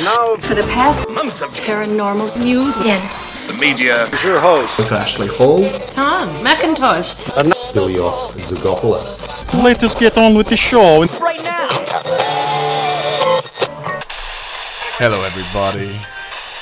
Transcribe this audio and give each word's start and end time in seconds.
And 0.00 0.06
now, 0.06 0.36
For 0.48 0.54
the 0.54 0.62
past 0.62 1.06
month 1.10 1.42
of 1.42 1.50
paranormal 1.50 2.42
news 2.42 2.74
in 2.78 2.98
the 3.46 3.58
media 3.60 4.04
is 4.04 4.24
your 4.24 4.40
host. 4.40 4.78
With 4.78 4.90
Ashley 4.92 5.26
Hall, 5.26 5.62
Tom 5.88 6.26
McIntosh, 6.42 7.38
and 7.38 7.52
Bilios 7.74 8.32
Zagopoulos. 8.38 9.62
Let 9.62 9.82
us 9.84 9.94
get 9.94 10.16
on 10.16 10.34
with 10.38 10.46
the 10.46 10.56
show. 10.56 11.04
Right 11.20 11.44
now. 11.44 11.68
Hello, 14.96 15.22
everybody, 15.22 16.00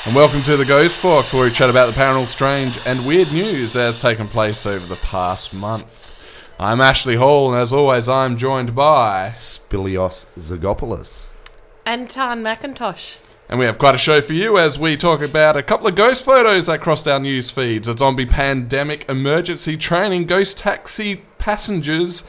and 0.04 0.16
welcome 0.16 0.42
to 0.42 0.56
the 0.56 0.64
Ghost 0.64 1.00
Box, 1.00 1.32
where 1.32 1.44
we 1.44 1.52
chat 1.52 1.70
about 1.70 1.86
the 1.86 1.92
paranormal, 1.92 2.26
strange, 2.26 2.76
and 2.86 3.06
weird 3.06 3.30
news 3.30 3.74
that 3.74 3.82
has 3.82 3.96
taken 3.96 4.26
place 4.26 4.66
over 4.66 4.84
the 4.84 4.96
past 4.96 5.54
month. 5.54 6.12
I'm 6.58 6.80
Ashley 6.80 7.14
Hall, 7.14 7.54
and 7.54 7.62
as 7.62 7.72
always, 7.72 8.08
I'm 8.08 8.36
joined 8.36 8.74
by, 8.74 9.28
Bilios 9.30 10.26
Zagopoulos. 10.36 11.28
And 11.86 12.10
Tan 12.10 12.42
Macintosh. 12.42 13.18
And 13.48 13.58
we 13.58 13.64
have 13.64 13.78
quite 13.78 13.94
a 13.94 13.98
show 13.98 14.20
for 14.20 14.34
you 14.34 14.58
as 14.58 14.78
we 14.78 14.96
talk 14.96 15.22
about 15.22 15.56
a 15.56 15.62
couple 15.62 15.86
of 15.86 15.94
ghost 15.94 16.24
photos 16.24 16.66
that 16.66 16.82
crossed 16.82 17.08
our 17.08 17.18
news 17.18 17.50
feeds, 17.50 17.88
a 17.88 17.96
zombie 17.96 18.26
pandemic 18.26 19.08
emergency 19.08 19.76
training, 19.76 20.26
ghost 20.26 20.58
taxi 20.58 21.22
passengers, 21.38 22.24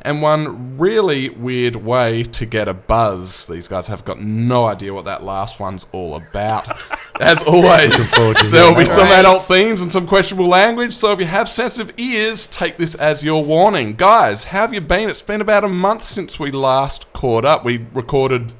and 0.00 0.22
one 0.22 0.78
really 0.78 1.28
weird 1.28 1.76
way 1.76 2.22
to 2.22 2.46
get 2.46 2.66
a 2.66 2.74
buzz. 2.74 3.46
These 3.46 3.68
guys 3.68 3.88
have 3.88 4.06
got 4.06 4.20
no 4.20 4.64
idea 4.64 4.94
what 4.94 5.04
that 5.04 5.22
last 5.22 5.60
one's 5.60 5.86
all 5.92 6.16
about. 6.16 6.66
As 7.20 7.42
always, 7.42 8.10
there 8.12 8.68
will 8.68 8.76
be 8.76 8.86
some 8.86 9.08
adult 9.08 9.44
themes 9.44 9.82
and 9.82 9.92
some 9.92 10.06
questionable 10.06 10.48
language, 10.48 10.94
so 10.94 11.12
if 11.12 11.20
you 11.20 11.26
have 11.26 11.48
sensitive 11.48 11.94
ears, 11.98 12.46
take 12.46 12.76
this 12.76 12.94
as 12.96 13.22
your 13.22 13.44
warning. 13.44 13.94
Guys, 13.94 14.44
how 14.44 14.62
have 14.62 14.74
you 14.74 14.80
been? 14.80 15.08
It's 15.08 15.22
been 15.22 15.40
about 15.40 15.62
a 15.62 15.68
month 15.68 16.02
since 16.02 16.40
we 16.40 16.50
last 16.50 17.12
caught 17.12 17.44
up. 17.44 17.64
We 17.64 17.86
recorded 17.94 18.52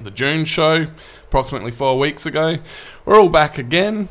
the 0.00 0.10
June 0.10 0.44
show 0.44 0.86
approximately 1.28 1.70
four 1.70 1.98
weeks 1.98 2.26
ago. 2.26 2.56
We're 3.04 3.20
all 3.20 3.28
back 3.28 3.58
again. 3.58 4.08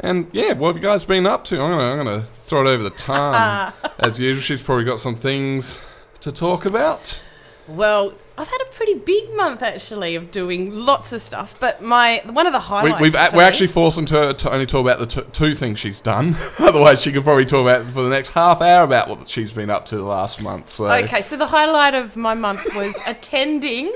And 0.00 0.28
yeah, 0.32 0.52
what 0.52 0.68
have 0.68 0.76
you 0.76 0.82
guys 0.82 1.04
been 1.04 1.26
up 1.26 1.44
to? 1.44 1.60
I'm 1.60 1.70
gonna, 1.70 1.90
I'm 1.92 1.96
gonna 2.04 2.22
throw 2.42 2.66
it 2.66 2.68
over 2.68 2.82
the 2.82 2.90
time 2.96 3.72
As 3.98 4.18
usual, 4.18 4.42
she's 4.42 4.62
probably 4.62 4.84
got 4.84 5.00
some 5.00 5.16
things 5.16 5.80
to 6.20 6.30
talk 6.32 6.66
about. 6.66 7.20
Well, 7.68 8.14
I've 8.38 8.46
had 8.46 8.60
a 8.60 8.72
pretty 8.72 8.94
big 8.94 9.34
month 9.34 9.60
actually 9.62 10.14
of 10.14 10.30
doing 10.30 10.72
lots 10.72 11.12
of 11.12 11.20
stuff, 11.22 11.58
but 11.58 11.82
my 11.82 12.22
one 12.26 12.46
of 12.46 12.52
the 12.52 12.58
We, 12.58 12.64
highlights. 12.64 13.00
we've, 13.00 13.16
for 13.16 13.36
we're 13.36 13.42
actually 13.42 13.66
forcing 13.68 14.06
her 14.08 14.32
to 14.34 14.52
only 14.52 14.66
talk 14.66 14.82
about 14.82 14.98
the 15.00 15.06
t- 15.06 15.28
two 15.32 15.54
things 15.54 15.78
she's 15.80 16.00
done. 16.00 16.36
Otherwise, 16.58 17.00
she 17.02 17.10
could 17.10 17.24
probably 17.24 17.44
talk 17.46 17.62
about 17.62 17.86
for 17.90 18.02
the 18.02 18.10
next 18.10 18.30
half 18.30 18.60
hour 18.60 18.84
about 18.84 19.08
what 19.08 19.28
she's 19.28 19.52
been 19.52 19.70
up 19.70 19.84
to 19.86 19.96
the 19.96 20.04
last 20.04 20.40
month. 20.42 20.70
So 20.72 20.84
Okay, 20.86 21.22
so 21.22 21.36
the 21.36 21.46
highlight 21.46 21.94
of 21.94 22.14
my 22.16 22.34
month 22.34 22.62
was 22.74 22.94
attending 23.06 23.92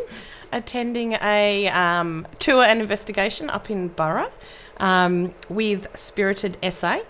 attending 0.53 1.13
a 1.15 1.69
um, 1.69 2.27
tour 2.39 2.63
and 2.65 2.81
investigation 2.81 3.51
up 3.51 3.71
in 3.71 3.89
Burra 3.89 4.31
um, 4.79 5.35
with 5.49 5.87
Spirited 5.97 6.57
SA. 6.71 7.01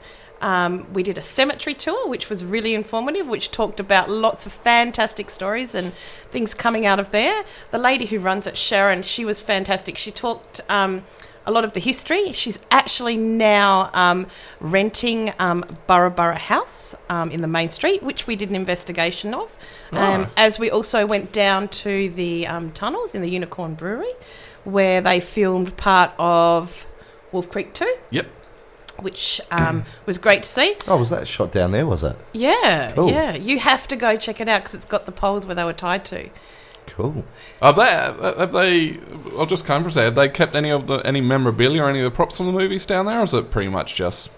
Um, 0.41 0.91
we 0.93 1.03
did 1.03 1.19
a 1.19 1.23
cemetery 1.23 1.75
tour, 1.75 2.09
which 2.09 2.31
was 2.31 2.45
really 2.45 2.75
informative, 2.75 3.29
which 3.29 3.51
talked 3.51 3.79
about 3.79 4.09
lots 4.09 4.47
of 4.47 4.53
fantastic 4.53 5.29
stories 5.29 5.75
and 5.75 5.93
things 6.31 6.55
coming 6.55 6.87
out 6.87 6.99
of 6.99 7.11
there. 7.11 7.45
The 7.71 7.79
lady 7.79 8.07
who 8.07 8.19
runs 8.19 8.47
it, 8.47 8.57
Sharon, 8.57 9.03
she 9.03 9.25
was 9.25 9.39
fantastic. 9.39 9.99
She 9.99 10.11
talked 10.11 10.63
um, 10.71 11.03
a 11.51 11.53
lot 11.53 11.65
of 11.65 11.73
the 11.75 11.81
history. 11.81 12.33
She's 12.33 12.59
actually 12.71 13.17
now 13.17 13.91
um, 13.93 14.27
renting 14.61 15.33
um, 15.39 15.65
Burra 15.87 16.11
Burra 16.11 16.39
House 16.39 16.95
um, 17.09 17.31
in 17.31 17.41
the 17.43 17.49
main 17.49 17.69
street, 17.69 18.03
which 18.03 18.27
we 18.27 18.37
did 18.37 18.49
an 18.49 18.57
investigation 18.57 19.35
of. 19.35 19.51
Um, 19.93 20.27
Ah. 20.27 20.31
As 20.37 20.59
we 20.59 20.71
also 20.71 21.05
went 21.07 21.33
down 21.33 21.69
to 21.85 22.09
the 22.11 22.47
um, 22.47 22.71
tunnels 22.71 23.15
in 23.15 23.23
the 23.23 23.31
Unicorn 23.31 23.75
Brewery, 23.75 24.13
where 24.65 25.01
they 25.01 25.19
filmed 25.21 25.77
part 25.77 26.13
of 26.19 26.87
Wolf 27.33 27.51
Creek 27.51 27.75
2, 27.75 27.97
yep. 28.11 28.27
which 29.01 29.41
um, 29.51 29.85
was 30.07 30.17
great 30.19 30.45
to 30.45 30.49
see. 30.49 30.77
Oh, 30.87 30.97
was 30.97 31.11
that 31.11 31.27
shot 31.27 31.51
down 31.53 31.73
there, 31.73 31.87
was 31.87 32.03
it? 32.03 32.17
Yeah, 32.33 32.93
Cool. 32.95 33.11
yeah. 33.11 33.35
You 33.35 33.59
have 33.59 33.89
to 33.89 33.97
go 33.97 34.17
check 34.17 34.41
it 34.41 34.49
out 34.49 34.61
because 34.63 34.75
it's 34.75 34.85
got 34.85 35.07
the 35.07 35.13
poles 35.13 35.47
where 35.47 35.55
they 35.57 35.65
were 35.65 35.73
tied 35.73 36.05
to. 36.07 36.31
Cool. 36.97 37.25
Have 37.63 37.77
they? 37.77 37.83
Have 37.87 38.53
they? 38.53 38.99
I'll 39.39 39.47
just 39.47 39.65
come 39.65 39.83
for 39.83 39.89
a 39.89 39.93
second. 39.93 40.05
Have 40.07 40.15
they 40.17 40.29
kept 40.29 40.55
any 40.55 40.71
of 40.71 40.87
the 40.87 40.97
any 40.99 41.21
memorabilia 41.21 41.83
or 41.83 41.89
any 41.89 41.99
of 42.01 42.05
the 42.05 42.11
props 42.11 42.37
from 42.37 42.47
the 42.47 42.53
movies 42.53 42.85
down 42.87 43.07
there, 43.07 43.21
or 43.21 43.25
is 43.25 43.33
it 43.35 43.51
pretty 43.51 43.69
much 43.71 43.95
just 43.95 44.31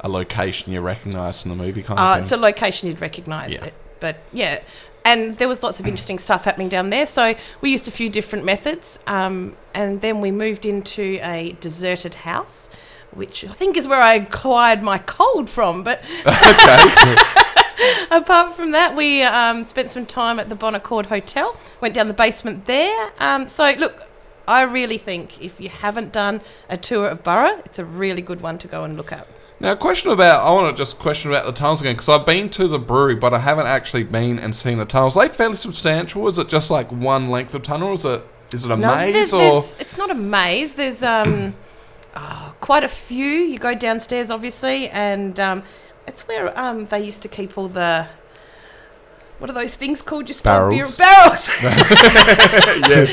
a 0.00 0.08
location 0.08 0.72
you 0.72 0.80
recognise 0.80 1.42
from 1.42 1.50
the 1.50 1.56
movie 1.56 1.82
kind 1.82 1.98
of 1.98 2.04
Uh, 2.04 2.14
thing? 2.14 2.22
it's 2.22 2.32
a 2.32 2.36
location 2.36 2.88
you'd 2.88 3.00
recognise 3.00 3.52
Yeah. 3.52 3.64
it, 3.66 3.74
but 4.00 4.16
yeah. 4.32 4.58
And 5.04 5.38
there 5.38 5.48
was 5.48 5.62
lots 5.62 5.80
of 5.80 5.86
interesting 5.86 6.18
stuff 6.18 6.44
happening 6.44 6.68
down 6.68 6.90
there. 6.90 7.06
So 7.06 7.34
we 7.60 7.70
used 7.70 7.88
a 7.88 7.90
few 7.90 8.08
different 8.10 8.44
methods, 8.44 8.98
um, 9.06 9.56
and 9.74 10.00
then 10.00 10.20
we 10.20 10.30
moved 10.30 10.64
into 10.66 11.18
a 11.22 11.56
deserted 11.60 12.14
house, 12.14 12.68
which 13.12 13.44
I 13.44 13.52
think 13.54 13.76
is 13.76 13.88
where 13.88 14.02
I 14.02 14.14
acquired 14.14 14.82
my 14.82 14.98
cold 14.98 15.48
from. 15.48 15.82
But 15.82 16.00
okay. 16.26 17.16
apart 18.10 18.54
from 18.54 18.72
that, 18.72 18.96
we 18.96 19.22
um, 19.22 19.64
spent 19.64 19.90
some 19.90 20.06
time 20.06 20.38
at 20.38 20.48
the 20.48 20.54
Bon 20.54 20.74
Accord 20.74 21.06
Hotel, 21.06 21.56
went 21.80 21.94
down 21.94 22.08
the 22.08 22.14
basement 22.14 22.66
there. 22.66 23.12
Um, 23.18 23.48
so, 23.48 23.72
look, 23.78 24.06
I 24.46 24.62
really 24.62 24.98
think 24.98 25.42
if 25.42 25.60
you 25.60 25.68
haven't 25.68 26.12
done 26.12 26.40
a 26.68 26.76
tour 26.76 27.06
of 27.08 27.22
Burra, 27.22 27.60
it's 27.64 27.78
a 27.78 27.84
really 27.84 28.22
good 28.22 28.40
one 28.40 28.58
to 28.58 28.68
go 28.68 28.84
and 28.84 28.96
look 28.96 29.12
at. 29.12 29.26
Now, 29.60 29.72
a 29.72 29.76
question 29.76 30.12
about 30.12 30.46
I 30.46 30.52
want 30.54 30.74
to 30.74 30.80
just 30.80 30.98
question 30.98 31.30
about 31.30 31.44
the 31.44 31.52
tunnels 31.52 31.80
again 31.80 31.94
because 31.94 32.08
I've 32.08 32.24
been 32.24 32.48
to 32.50 32.68
the 32.68 32.78
brewery, 32.78 33.16
but 33.16 33.34
I 33.34 33.40
haven't 33.40 33.66
actually 33.66 34.04
been 34.04 34.38
and 34.38 34.54
seen 34.54 34.78
the 34.78 34.84
tunnels. 34.84 35.16
Are 35.16 35.26
they 35.26 35.34
fairly 35.34 35.56
substantial? 35.56 36.28
Is 36.28 36.38
it 36.38 36.48
just 36.48 36.70
like 36.70 36.92
one 36.92 37.28
length 37.28 37.54
of 37.54 37.62
tunnel? 37.62 37.88
Or 37.88 37.94
is 37.94 38.04
it 38.04 38.22
is 38.52 38.64
it 38.64 38.70
a 38.70 38.76
maze 38.76 39.12
there's, 39.12 39.32
or? 39.32 39.38
there's- 39.38 39.76
it's 39.80 39.98
not 39.98 40.10
a 40.10 40.14
maze. 40.14 40.74
There's 40.74 41.02
um, 41.02 41.54
oh, 42.14 42.54
quite 42.60 42.84
a 42.84 42.88
few. 42.88 43.26
You 43.26 43.58
go 43.58 43.74
downstairs, 43.74 44.30
obviously, 44.30 44.88
and 44.90 45.38
um, 45.40 45.64
it's 46.08 46.26
where 46.26 46.58
um, 46.58 46.86
they 46.86 47.00
used 47.04 47.22
to 47.22 47.28
keep 47.28 47.56
all 47.56 47.68
the. 47.68 48.06
What 49.38 49.48
are 49.48 49.52
those 49.52 49.76
things 49.76 50.02
called? 50.02 50.26
You 50.28 50.34
store 50.34 50.68
beer 50.70 50.84
Barrels. 50.98 51.48
barrels. 51.48 51.48
yes. 52.90 53.10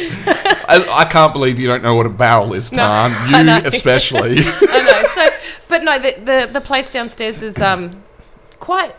I, 0.68 1.02
I 1.02 1.06
can't 1.06 1.34
believe 1.34 1.60
you 1.60 1.68
don't 1.68 1.84
know 1.84 1.94
what 1.94 2.08
a 2.08 2.10
barrel 2.10 2.54
is, 2.54 2.72
No, 2.72 2.78
Tan. 2.80 3.12
I 3.50 3.60
You 3.60 3.68
especially. 3.68 4.40
I 4.40 4.82
know. 4.82 5.04
So, 5.14 5.30
but 5.70 5.84
no, 5.84 6.00
the, 6.00 6.12
the 6.24 6.50
the 6.54 6.62
place 6.62 6.90
downstairs 6.90 7.44
is 7.44 7.62
um 7.62 8.04
quite 8.60 8.96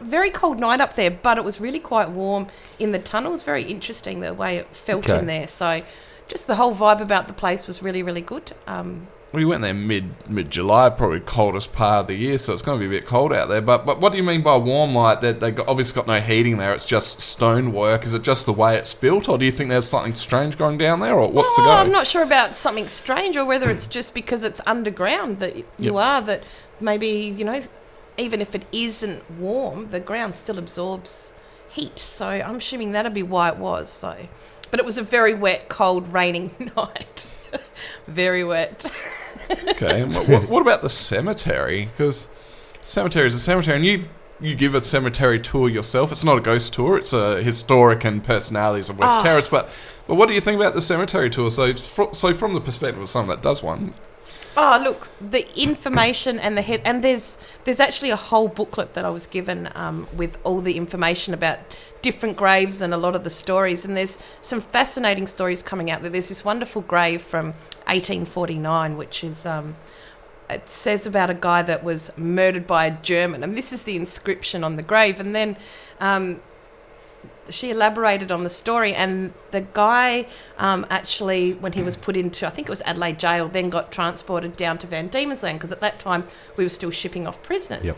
very 0.00 0.30
cold 0.30 0.58
night 0.58 0.80
up 0.80 0.96
there, 0.96 1.10
but 1.12 1.38
it 1.38 1.44
was 1.44 1.60
really 1.60 1.78
quite 1.78 2.10
warm 2.10 2.48
in 2.80 2.90
the 2.90 2.98
tunnels. 2.98 3.44
Very 3.44 3.62
interesting 3.62 4.18
the 4.20 4.34
way 4.34 4.56
it 4.56 4.66
felt 4.74 5.08
Okay. 5.08 5.18
in 5.20 5.26
there. 5.26 5.46
So, 5.46 5.82
just 6.26 6.48
the 6.48 6.56
whole 6.56 6.74
vibe 6.74 7.00
about 7.00 7.28
the 7.28 7.34
place 7.34 7.68
was 7.68 7.82
really 7.84 8.02
really 8.02 8.20
good. 8.20 8.50
Um, 8.66 9.06
we 9.34 9.44
went 9.44 9.62
there 9.62 9.74
mid 9.74 10.28
mid 10.30 10.50
July, 10.50 10.88
probably 10.90 11.20
coldest 11.20 11.72
part 11.72 12.02
of 12.02 12.06
the 12.06 12.14
year, 12.14 12.38
so 12.38 12.52
it's 12.52 12.62
going 12.62 12.80
to 12.80 12.88
be 12.88 12.94
a 12.94 12.98
bit 13.00 13.06
cold 13.06 13.32
out 13.32 13.48
there. 13.48 13.60
But 13.60 13.84
but 13.84 14.00
what 14.00 14.12
do 14.12 14.18
you 14.18 14.24
mean 14.24 14.42
by 14.42 14.56
warm? 14.56 14.94
Like 14.94 15.20
that 15.20 15.40
they 15.40 15.50
got, 15.50 15.68
obviously 15.68 15.94
got 15.94 16.06
no 16.06 16.20
heating 16.20 16.58
there. 16.58 16.72
It's 16.72 16.84
just 16.84 17.20
stonework. 17.20 18.04
Is 18.04 18.14
it 18.14 18.22
just 18.22 18.46
the 18.46 18.52
way 18.52 18.76
it's 18.76 18.94
built, 18.94 19.28
or 19.28 19.36
do 19.36 19.44
you 19.44 19.52
think 19.52 19.70
there's 19.70 19.88
something 19.88 20.14
strange 20.14 20.56
going 20.56 20.78
down 20.78 21.00
there, 21.00 21.14
or 21.14 21.30
what's 21.30 21.54
the 21.56 21.62
oh, 21.62 21.66
go? 21.66 21.70
I'm 21.72 21.92
not 21.92 22.06
sure 22.06 22.22
about 22.22 22.54
something 22.54 22.88
strange 22.88 23.36
or 23.36 23.44
whether 23.44 23.70
it's 23.70 23.86
just 23.86 24.14
because 24.14 24.44
it's 24.44 24.60
underground 24.66 25.40
that 25.40 25.56
you 25.56 25.64
Yep. 25.78 25.94
are 25.94 26.22
that 26.22 26.42
maybe 26.80 27.08
you 27.08 27.44
know 27.44 27.62
even 28.16 28.40
if 28.40 28.54
it 28.54 28.64
isn't 28.72 29.28
warm, 29.38 29.90
the 29.90 30.00
ground 30.00 30.34
still 30.36 30.58
absorbs 30.58 31.32
heat. 31.68 31.98
So 31.98 32.28
I'm 32.28 32.56
assuming 32.56 32.92
that'd 32.92 33.12
be 33.14 33.22
why 33.22 33.48
it 33.48 33.56
was. 33.56 33.88
So, 33.90 34.16
but 34.70 34.78
it 34.80 34.86
was 34.86 34.98
a 34.98 35.02
very 35.02 35.34
wet, 35.34 35.68
cold, 35.68 36.12
raining 36.12 36.70
night. 36.76 37.28
very 38.06 38.44
wet. 38.44 38.90
Okay. 39.70 40.04
what, 40.04 40.48
what, 40.48 40.62
about 40.62 40.82
the 40.82 40.88
cemetery? 40.88 41.88
Because 41.96 42.28
cemetery 42.82 43.26
is 43.26 43.34
a 43.34 43.38
cemetery, 43.38 43.76
and 43.76 43.84
you 43.84 44.06
you 44.40 44.54
give 44.54 44.74
a 44.74 44.80
cemetery 44.80 45.40
tour 45.40 45.68
yourself. 45.68 46.12
It's 46.12 46.24
not 46.24 46.38
a 46.38 46.40
ghost 46.40 46.72
tour. 46.74 46.96
It's 46.98 47.12
a 47.12 47.42
historic 47.42 48.04
and 48.04 48.22
personalities 48.22 48.88
of 48.88 48.98
West 48.98 49.20
Ah. 49.20 49.22
Terrace. 49.22 49.48
But 49.48 49.68
but 50.06 50.16
what 50.16 50.28
do 50.28 50.34
you 50.34 50.40
think 50.40 50.60
about 50.60 50.74
the 50.74 50.82
cemetery 50.82 51.30
tour? 51.30 51.50
So 51.50 51.74
so 51.74 52.34
from 52.34 52.54
the 52.54 52.60
perspective 52.60 53.02
of 53.02 53.08
someone 53.10 53.28
that 53.36 53.42
does 53.42 53.62
one, 53.62 53.94
Oh, 54.56 54.80
look, 54.82 55.08
the 55.20 55.46
information 55.60 56.38
and 56.38 56.56
the 56.56 56.62
head, 56.62 56.80
and 56.84 57.02
there's 57.02 57.38
there's 57.64 57.80
actually 57.80 58.10
a 58.10 58.16
whole 58.16 58.46
booklet 58.46 58.94
that 58.94 59.04
I 59.04 59.10
was 59.10 59.26
given 59.26 59.68
um, 59.74 60.06
with 60.16 60.38
all 60.44 60.60
the 60.60 60.76
information 60.76 61.34
about 61.34 61.58
different 62.02 62.36
graves 62.36 62.80
and 62.80 62.94
a 62.94 62.96
lot 62.96 63.16
of 63.16 63.24
the 63.24 63.30
stories. 63.30 63.84
And 63.84 63.96
there's 63.96 64.18
some 64.42 64.60
fascinating 64.60 65.26
stories 65.26 65.62
coming 65.62 65.90
out 65.90 66.02
there. 66.02 66.10
There's 66.10 66.28
this 66.28 66.44
wonderful 66.44 66.82
grave 66.82 67.20
from 67.20 67.46
1849, 67.86 68.96
which 68.96 69.24
is 69.24 69.44
um, 69.44 69.74
it 70.48 70.68
says 70.68 71.04
about 71.04 71.30
a 71.30 71.34
guy 71.34 71.62
that 71.62 71.82
was 71.82 72.16
murdered 72.16 72.66
by 72.66 72.86
a 72.86 73.02
German, 73.02 73.42
and 73.42 73.58
this 73.58 73.72
is 73.72 73.82
the 73.82 73.96
inscription 73.96 74.62
on 74.62 74.76
the 74.76 74.82
grave. 74.82 75.18
And 75.18 75.34
then 75.34 75.56
um, 75.98 76.40
she 77.50 77.70
elaborated 77.70 78.32
on 78.32 78.42
the 78.42 78.50
story, 78.50 78.94
and 78.94 79.32
the 79.50 79.60
guy 79.60 80.26
um, 80.58 80.86
actually, 80.90 81.52
when 81.54 81.72
he 81.72 81.82
was 81.82 81.96
put 81.96 82.16
into, 82.16 82.46
I 82.46 82.50
think 82.50 82.68
it 82.68 82.70
was 82.70 82.82
Adelaide 82.82 83.18
Jail, 83.18 83.48
then 83.48 83.70
got 83.70 83.92
transported 83.92 84.56
down 84.56 84.78
to 84.78 84.86
Van 84.86 85.08
Diemen's 85.08 85.42
Land 85.42 85.58
because 85.58 85.72
at 85.72 85.80
that 85.80 85.98
time 85.98 86.24
we 86.56 86.64
were 86.64 86.70
still 86.70 86.90
shipping 86.90 87.26
off 87.26 87.42
prisoners. 87.42 87.84
Yep. 87.84 87.96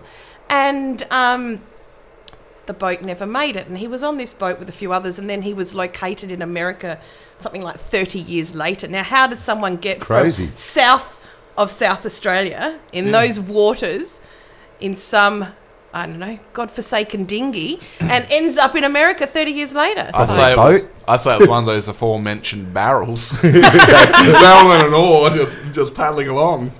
And 0.48 1.06
um, 1.10 1.60
the 2.66 2.72
boat 2.72 3.02
never 3.02 3.26
made 3.26 3.56
it. 3.56 3.66
And 3.66 3.78
he 3.78 3.88
was 3.88 4.02
on 4.02 4.16
this 4.16 4.32
boat 4.32 4.58
with 4.58 4.68
a 4.68 4.72
few 4.72 4.92
others, 4.92 5.18
and 5.18 5.30
then 5.30 5.42
he 5.42 5.54
was 5.54 5.74
located 5.74 6.30
in 6.30 6.42
America 6.42 7.00
something 7.40 7.62
like 7.62 7.76
30 7.76 8.18
years 8.18 8.54
later. 8.54 8.88
Now, 8.88 9.02
how 9.02 9.26
does 9.26 9.40
someone 9.40 9.76
get 9.76 10.00
crazy. 10.00 10.46
from 10.46 10.56
south 10.56 11.16
of 11.56 11.70
South 11.70 12.04
Australia 12.04 12.78
in 12.92 13.12
those 13.12 13.40
waters 13.40 14.20
in 14.78 14.96
some, 14.96 15.46
I 15.96 16.04
don't 16.04 16.18
know, 16.18 16.38
godforsaken 16.52 17.24
dinghy 17.24 17.80
and 18.00 18.26
ends 18.30 18.58
up 18.58 18.74
in 18.76 18.84
America 18.84 19.26
30 19.26 19.50
years 19.50 19.74
later? 19.74 20.10
I 20.12 20.26
say 20.26 20.52
it 20.52 20.58
was. 20.58 20.84
I 21.08 21.16
say 21.16 21.36
it 21.36 21.40
was 21.40 21.48
one 21.48 21.62
of 21.62 21.66
those 21.66 21.88
aforementioned 21.88 22.74
barrels. 22.74 23.32
Barrel 23.42 24.72
and 24.72 24.88
an 24.88 24.94
oar, 24.94 25.30
just 25.30 25.58
just 25.72 25.94
paddling 25.94 26.28
along. 26.28 26.72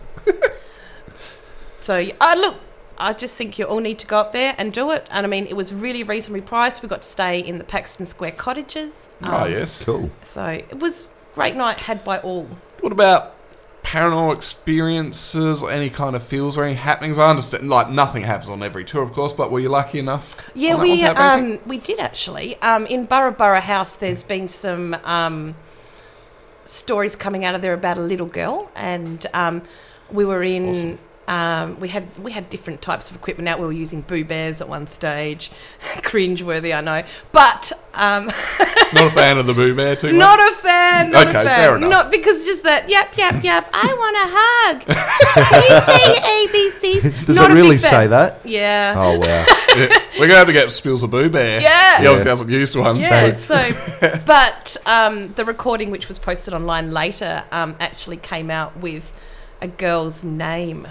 So, 1.80 2.04
uh, 2.20 2.34
look, 2.36 2.56
I 2.98 3.12
just 3.12 3.38
think 3.38 3.58
you 3.58 3.64
all 3.64 3.78
need 3.78 3.98
to 4.00 4.06
go 4.06 4.18
up 4.18 4.32
there 4.32 4.54
and 4.58 4.72
do 4.72 4.90
it. 4.90 5.06
And 5.10 5.24
I 5.24 5.28
mean, 5.28 5.46
it 5.46 5.56
was 5.56 5.72
really 5.72 6.02
reasonably 6.02 6.40
priced. 6.40 6.82
We 6.82 6.88
got 6.88 7.02
to 7.02 7.08
stay 7.08 7.38
in 7.38 7.58
the 7.58 7.64
Paxton 7.64 8.06
Square 8.06 8.32
cottages. 8.32 9.08
oh 9.22 9.44
Um, 9.44 9.50
yes. 9.50 9.82
Cool. 9.84 10.10
So 10.24 10.44
it 10.44 10.80
was 10.80 11.06
great 11.34 11.54
night 11.54 11.78
had 11.78 12.04
by 12.04 12.18
all. 12.18 12.48
What 12.80 12.92
about 12.92 13.35
paranormal 13.86 14.34
experiences 14.34 15.62
or 15.62 15.70
any 15.70 15.88
kind 15.88 16.16
of 16.16 16.22
feels 16.22 16.58
or 16.58 16.64
any 16.64 16.74
happenings? 16.74 17.18
I 17.18 17.30
understand, 17.30 17.68
like 17.70 17.88
nothing 17.88 18.22
happens 18.22 18.50
on 18.50 18.62
every 18.62 18.84
tour, 18.84 19.02
of 19.02 19.12
course, 19.12 19.32
but 19.32 19.52
were 19.52 19.60
you 19.60 19.68
lucky 19.68 20.00
enough? 20.00 20.50
Yeah, 20.54 20.74
on 20.74 20.80
that 20.80 21.16
one 21.16 21.50
we 21.50 21.54
um, 21.54 21.60
we 21.66 21.78
did 21.78 22.00
actually. 22.00 22.60
Um, 22.62 22.86
in 22.86 23.04
Burra 23.04 23.30
Burra 23.30 23.60
House, 23.60 23.94
there's 23.94 24.24
been 24.24 24.48
some 24.48 24.96
um, 25.04 25.54
stories 26.64 27.14
coming 27.14 27.44
out 27.44 27.54
of 27.54 27.62
there 27.62 27.74
about 27.74 27.96
a 27.96 28.02
little 28.02 28.26
girl, 28.26 28.70
and 28.74 29.24
um, 29.32 29.62
we 30.10 30.24
were 30.24 30.42
in. 30.42 30.98
Um, 31.28 31.80
we 31.80 31.88
had 31.88 32.04
we 32.18 32.30
had 32.30 32.48
different 32.50 32.82
types 32.82 33.10
of 33.10 33.16
equipment 33.16 33.48
out. 33.48 33.58
We 33.58 33.66
were 33.66 33.72
using 33.72 34.02
Boo 34.02 34.24
Bears 34.24 34.60
at 34.60 34.68
one 34.68 34.86
stage, 34.86 35.50
cringe-worthy, 36.02 36.72
I 36.72 36.80
know, 36.80 37.02
but 37.32 37.72
um, 37.94 38.26
Not 38.94 39.08
a 39.08 39.10
fan 39.10 39.36
of 39.38 39.46
the 39.46 39.54
Boo 39.54 39.74
Bear 39.74 39.96
too 39.96 40.06
much. 40.08 40.16
not 40.16 40.38
a 40.38 40.54
fan. 40.56 41.10
Not 41.10 41.26
Okay, 41.26 41.40
a 41.40 41.44
fan. 41.44 41.46
fair 41.46 41.76
enough. 41.76 41.90
Not 41.90 42.10
because 42.12 42.44
just 42.44 42.62
that. 42.62 42.88
Yep, 42.88 43.16
yep, 43.16 43.42
yep. 43.42 43.68
I 43.72 43.86
want 43.98 44.16
a 44.16 44.28
hug. 44.30 44.86
Can 45.50 45.62
you 45.64 45.80
say 45.80 47.00
ABCs? 47.02 47.26
Does 47.26 47.38
Not 47.38 47.50
it 47.50 47.54
really 47.54 47.78
say 47.78 48.06
that? 48.06 48.40
Yeah. 48.44 48.94
Oh 48.96 49.18
wow. 49.18 49.26
Yeah, 49.26 49.88
We're 50.20 50.26
gonna 50.28 50.38
have 50.38 50.46
to 50.46 50.52
get 50.52 50.70
Spills 50.70 51.02
of 51.02 51.10
Boo 51.10 51.28
Bear. 51.28 51.60
Yeah. 51.60 52.00
He 52.00 52.06
obviously 52.06 52.30
hasn't 52.30 52.50
used 52.50 52.76
one. 52.76 52.96
Yeah, 52.96 53.30
Thanks. 53.30 53.42
so, 53.44 54.20
but 54.24 54.76
um, 54.86 55.32
the 55.34 55.44
recording, 55.44 55.90
which 55.90 56.06
was 56.08 56.18
posted 56.18 56.54
online 56.54 56.92
later, 56.92 57.42
um, 57.50 57.74
actually 57.80 58.16
came 58.16 58.50
out 58.50 58.76
with 58.78 59.12
a 59.60 59.66
girl's 59.68 60.22
name. 60.22 60.86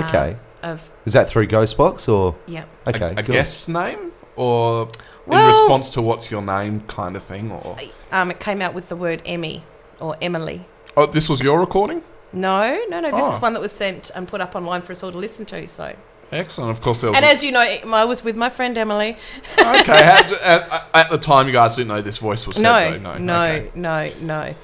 Um, 0.00 0.08
Okay. 0.08 0.36
of 0.62 0.90
Is 1.06 1.12
that 1.14 1.28
through 1.28 1.46
Ghostbox 1.48 2.08
or 2.12 2.36
yeah. 2.46 2.64
okay? 2.86 3.14
A, 3.16 3.20
a 3.20 3.22
cool. 3.22 3.34
guest's 3.34 3.68
name 3.68 4.12
or 4.36 4.90
in 5.26 5.32
response 5.46 5.90
to 5.90 6.02
what's 6.02 6.30
your 6.30 6.42
name 6.42 6.80
kind 6.82 7.16
of 7.16 7.22
thing 7.22 7.50
or 7.52 7.76
Um, 8.12 8.30
it 8.30 8.40
came 8.40 8.60
out 8.60 8.74
with 8.74 8.88
the 8.88 8.96
word 8.96 9.22
Emmy 9.24 9.64
or 10.00 10.16
Emily. 10.20 10.66
Oh, 10.96 11.06
this 11.06 11.28
was 11.28 11.40
your 11.40 11.60
recording? 11.60 12.02
No, 12.32 12.80
no, 12.88 13.00
no. 13.00 13.10
This 13.10 13.24
Oh. 13.24 13.32
is 13.32 13.40
one 13.40 13.52
that 13.54 13.60
was 13.60 13.72
sent 13.72 14.10
and 14.14 14.26
put 14.28 14.40
up 14.40 14.54
online 14.56 14.82
for 14.82 14.92
us 14.92 15.02
all 15.02 15.12
to 15.12 15.18
listen 15.18 15.44
to. 15.46 15.66
So, 15.68 15.94
Excellent. 16.32 16.70
Of 16.70 16.80
course 16.80 17.00
there 17.00 17.10
was 17.10 17.16
and 17.16 17.24
a- 17.26 17.28
as 17.28 17.42
you 17.42 17.50
know, 17.52 17.60
I 17.60 18.04
was 18.04 18.22
with 18.22 18.36
my 18.36 18.50
friend 18.50 18.76
Emily. 18.78 19.16
Okay, 19.58 20.02
how, 20.04 20.34
at, 20.44 20.84
at 20.94 21.10
the 21.10 21.18
time 21.18 21.46
you 21.48 21.52
guys 21.52 21.74
didn't 21.76 21.88
know 21.88 22.02
this 22.02 22.18
voice 22.18 22.46
was 22.46 22.54
said 22.56 22.62
No, 22.62 22.92
though. 22.92 22.98
no, 22.98 23.18
No, 23.18 23.42
okay. 23.44 23.70
no, 23.74 24.10
no. 24.20 24.54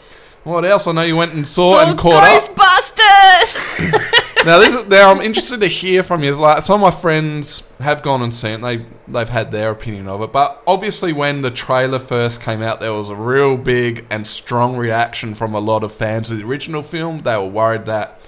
What 0.45 0.65
else? 0.65 0.87
I 0.87 0.93
know 0.93 1.03
you 1.03 1.17
went 1.17 1.33
and 1.33 1.45
saw 1.45 1.79
So 1.81 1.89
and 1.91 1.99
caught 1.99 2.23
up. 2.23 2.43
Ghostbusters. 2.55 4.23
Now, 4.47 4.61
this 4.61 4.77
is, 4.77 4.87
now 4.87 5.11
I'm 5.11 5.21
interested 5.21 5.61
to 5.63 5.67
hear 5.67 6.05
from 6.05 6.23
you. 6.23 6.33
Like 6.33 6.63
some 6.63 6.81
of 6.81 6.95
my 6.95 6.97
friends 6.97 7.65
have 7.81 8.01
gone 8.01 8.23
and 8.23 8.33
seen 8.33 8.53
it. 8.53 8.63
They 8.63 8.87
they've 9.09 9.29
had 9.29 9.51
their 9.51 9.73
opinion 9.73 10.07
of 10.07 10.23
it, 10.23 10.33
but 10.33 10.63
obviously 10.69 11.13
when 11.13 11.43
the 11.43 11.51
trailer 11.51 11.99
first 11.99 12.41
came 12.41 12.63
out, 12.63 12.79
there 12.79 12.93
was 12.93 13.11
a 13.11 13.17
real 13.17 13.57
big 13.57 14.07
and 14.09 14.25
strong 14.25 14.77
reaction 14.77 15.35
from 15.35 15.53
a 15.53 15.59
lot 15.59 15.83
of 15.83 15.93
fans 15.93 16.31
of 16.31 16.39
the 16.39 16.45
original 16.45 16.85
film. 16.85 17.19
They 17.19 17.37
were 17.37 17.49
worried 17.49 17.87
that 17.87 18.21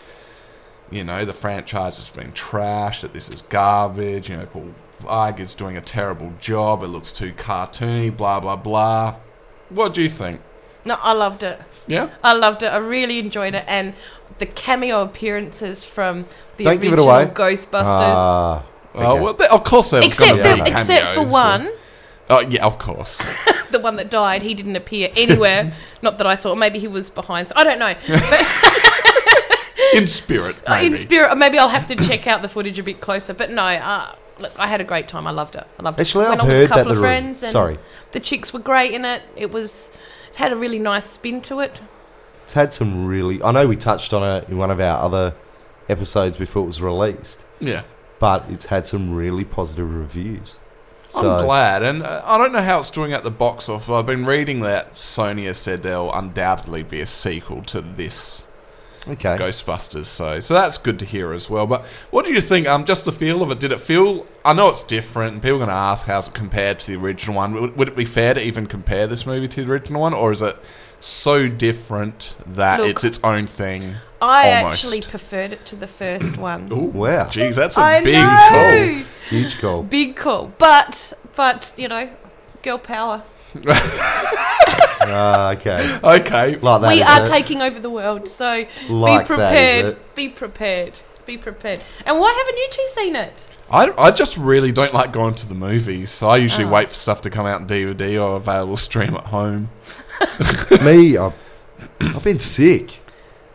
you 0.91 1.05
know 1.05 1.25
the 1.25 1.33
franchise 1.33 1.99
has 1.99 2.11
been 2.11 2.33
trashed, 2.33 3.03
that 3.03 3.15
this 3.15 3.29
is 3.29 3.43
garbage. 3.43 4.29
You 4.29 4.39
know, 4.39 4.47
Paul 4.47 4.75
Feig 5.01 5.39
is 5.39 5.55
doing 5.55 5.77
a 5.77 5.81
terrible 5.81 6.33
job. 6.41 6.83
It 6.83 6.89
looks 6.89 7.13
too 7.13 7.31
cartoony. 7.31 8.15
Blah 8.17 8.41
blah 8.41 8.57
blah. 8.57 9.15
What 9.69 9.95
do 9.95 10.03
you 10.03 10.09
think? 10.09 10.41
no, 10.89 10.99
I 11.01 11.13
loved 11.13 11.43
it. 11.43 11.61
Yeah. 11.87 12.11
I 12.25 12.33
loved 12.33 12.63
it. 12.63 12.69
I 12.69 12.79
really 12.79 13.19
enjoyed 13.19 13.55
it, 13.55 13.65
and 13.69 13.95
the 14.39 14.47
cameo 14.47 15.03
appearances 15.03 15.85
from 15.85 16.25
the 16.57 16.65
Don't 16.65 16.81
give 16.81 16.93
it 16.93 16.99
original 16.99 17.11
away. 17.11 17.27
Ghostbusters. 17.27 17.83
Ah. 17.85 18.65
Oh 18.95 19.13
okay. 19.13 19.21
well, 19.23 19.35
th- 19.35 19.51
of 19.51 19.65
course 19.65 19.91
there 19.91 20.01
was 20.01 20.13
except, 20.13 20.43
going 20.43 20.59
to 20.59 20.65
the, 20.65 20.65
be 20.65 20.71
except 20.71 21.07
for 21.09 21.15
cameos. 21.15 21.31
one, 21.33 21.71
Oh 22.31 22.41
yeah, 22.41 22.67
of 22.67 22.79
course. 22.79 23.23
the 23.71 23.79
one 23.81 23.97
that 23.97 24.11
died, 24.11 24.43
he 24.43 24.55
didn't 24.55 24.77
appear 24.77 25.09
anywhere. 25.17 25.73
Not 26.03 26.19
that 26.19 26.27
I 26.27 26.35
saw. 26.35 26.55
Maybe 26.55 26.79
he 26.79 26.89
was 26.89 27.09
behind. 27.11 27.49
So 27.49 27.55
I 27.57 27.65
don't 27.65 27.79
know. 27.79 27.95
In 29.95 30.07
spirit, 30.07 30.61
Uh, 30.67 30.75
maybe. 30.75 30.87
In 30.95 30.97
spirit, 31.01 31.35
maybe 31.37 31.59
I'll 31.59 31.69
have 31.71 31.87
to 31.87 31.97
check 31.97 32.27
out 32.27 32.43
the 32.43 32.49
footage 32.49 32.79
a 32.79 32.83
bit 32.83 33.01
closer. 33.01 33.33
But 33.33 33.51
no, 33.51 33.63
uh, 33.63 34.15
look, 34.39 34.53
I 34.59 34.67
had 34.67 34.81
a 34.83 34.85
great 34.85 35.09
time. 35.09 35.27
I 35.27 35.31
loved 35.31 35.55
it. 35.57 35.65
I 35.79 35.83
loved 35.83 35.99
it. 35.99 36.03
Actually, 36.03 36.25
Went 36.27 36.35
I've 36.35 36.41
on 36.41 36.47
with 36.49 36.57
heard 36.57 36.65
a 36.65 36.69
couple 36.69 36.85
that 36.85 36.91
of 36.91 36.97
the 36.97 37.01
friends, 37.03 37.43
and 37.43 37.53
sorry, 37.53 37.79
the 38.13 38.21
chicks 38.21 38.53
were 38.53 38.61
great 38.61 38.93
in 38.93 39.05
it. 39.07 39.23
It 39.37 39.51
was 39.51 39.91
it 40.31 40.37
had 40.37 40.53
a 40.53 40.57
really 40.57 40.79
nice 40.79 41.07
spin 41.09 41.41
to 41.43 41.61
it. 41.61 41.81
It's 42.49 42.55
had 42.55 42.73
some 42.73 43.05
really. 43.05 43.43
I 43.43 43.53
know 43.53 43.67
we 43.69 43.77
touched 43.77 44.15
on 44.15 44.39
it 44.39 44.49
in 44.49 44.57
one 44.57 44.71
of 44.71 44.81
our 44.81 45.03
other 45.03 45.35
episodes 45.87 46.39
before 46.39 46.63
it 46.63 46.67
was 46.67 46.81
released, 46.81 47.45
Yeah. 47.61 47.83
but 48.19 48.47
it's 48.49 48.65
had 48.67 48.87
some 48.87 49.15
really 49.15 49.45
positive 49.45 49.95
reviews. 49.95 50.59
So 51.11 51.37
I'm 51.37 51.45
glad, 51.45 51.83
and 51.83 52.03
uh, 52.03 52.23
I 52.25 52.39
don't 52.39 52.53
know 52.53 52.63
how 52.63 52.79
it's 52.79 52.89
doing 52.91 53.13
at 53.13 53.23
the 53.23 53.31
box 53.31 53.69
office. 53.69 53.91
I've 53.91 54.07
been 54.07 54.25
reading 54.25 54.61
that 54.61 54.93
Sony 54.95 55.45
has 55.45 55.59
said 55.59 55.83
there'll 55.83 56.11
undoubtedly 56.11 56.83
be 56.83 57.01
a 57.03 57.07
sequel 57.07 57.61
to 57.65 57.83
this 57.83 58.47
okay. 59.07 59.37
Ghostbusters, 59.37 60.07
so 60.07 60.41
so 60.41 60.55
that's 60.55 60.79
good 60.79 60.99
to 61.01 61.05
hear 61.05 61.35
as 61.35 61.51
well. 61.51 61.67
But 61.67 61.85
what 62.11 62.25
do 62.25 62.33
you 62.33 62.41
think? 62.41 62.67
Um, 62.67 62.87
just 62.87 63.05
the 63.05 63.13
feel 63.13 63.43
of 63.43 63.51
it. 63.51 63.61
Did 63.61 63.73
it 63.73 63.83
feel? 63.83 64.25
I 64.43 64.55
know 64.55 64.71
it's 64.71 64.83
different, 64.83 65.35
and 65.35 65.43
people 65.43 65.57
are 65.57 65.67
going 65.67 65.69
to 65.69 65.75
ask 65.75 66.07
how's 66.07 66.29
it 66.29 66.35
compared 66.35 66.79
to 66.81 66.93
the 66.93 66.99
original 66.99 67.37
one. 67.37 67.53
Would, 67.61 67.77
would 67.77 67.89
it 67.89 67.97
be 67.97 68.07
fair 68.07 68.33
to 68.33 68.43
even 68.43 68.67
compare 68.67 69.07
this 69.07 69.27
movie 69.27 69.49
to 69.49 69.65
the 69.67 69.71
original 69.71 70.01
one, 70.01 70.15
or 70.15 70.33
is 70.33 70.41
it 70.41 70.57
so 71.01 71.49
different 71.49 72.37
that 72.47 72.81
Look, 72.81 72.91
it's 72.91 73.05
its 73.05 73.21
own 73.25 73.47
thing? 73.47 73.95
I 74.21 74.53
Almost. 74.63 74.85
actually 74.85 75.03
preferred 75.03 75.53
it 75.53 75.65
to 75.67 75.77
the 75.77 75.87
first 75.87 76.37
one. 76.49 76.73
Ooh, 76.73 76.87
Wow. 76.87 77.27
Jeez, 77.27 77.55
that's 77.55 77.77
a 77.77 77.81
I 77.81 78.03
big 78.03 78.15
know. 78.15 79.05
Huge 79.29 79.61
call. 79.61 79.83
Big 79.85 80.17
call. 80.17 80.53
But 80.59 81.13
but 81.37 81.73
you 81.77 81.89
know, 81.89 82.11
girl 82.63 82.79
power. 82.79 83.23
Ah, 85.11 85.53
okay. 85.53 85.99
Okay, 86.05 86.57
Like 86.57 86.83
that. 86.83 86.89
we 86.93 87.03
are 87.03 87.25
it? 87.25 87.29
taking 87.29 87.63
over 87.63 87.79
the 87.81 87.89
world, 87.89 88.29
so 88.29 88.67
Like 88.91 89.23
be 89.23 89.27
prepared. 89.27 89.85
it? 89.87 90.15
Be 90.15 90.29
prepared. 90.29 91.01
Be 91.25 91.39
prepared. 91.39 91.81
And 92.05 92.19
why 92.19 92.33
haven't 92.37 92.57
you 92.59 92.69
two 92.71 92.87
seen 93.03 93.17
it? 93.17 93.47
I, 93.71 93.91
I 93.97 94.11
just 94.11 94.37
really 94.37 94.73
don't 94.73 94.93
like 94.93 95.13
going 95.13 95.35
to 95.37 95.49
the 95.49 95.55
movies, 95.55 96.11
so 96.11 96.29
I 96.29 96.37
usually 96.39 96.65
Oh. 96.65 96.71
wait 96.71 96.89
for 96.89 96.95
stuff 96.95 97.21
to 97.23 97.31
come 97.31 97.47
out 97.47 97.61
on 97.63 97.69
DVD 97.69 98.23
or 98.23 98.37
available 98.37 98.77
stream 98.77 99.15
at 99.15 99.27
home. 99.27 99.71
Me, 100.83 101.17
I've, 101.17 101.35
I've 102.01 102.25
been 102.25 102.39
sick. 102.39 103.01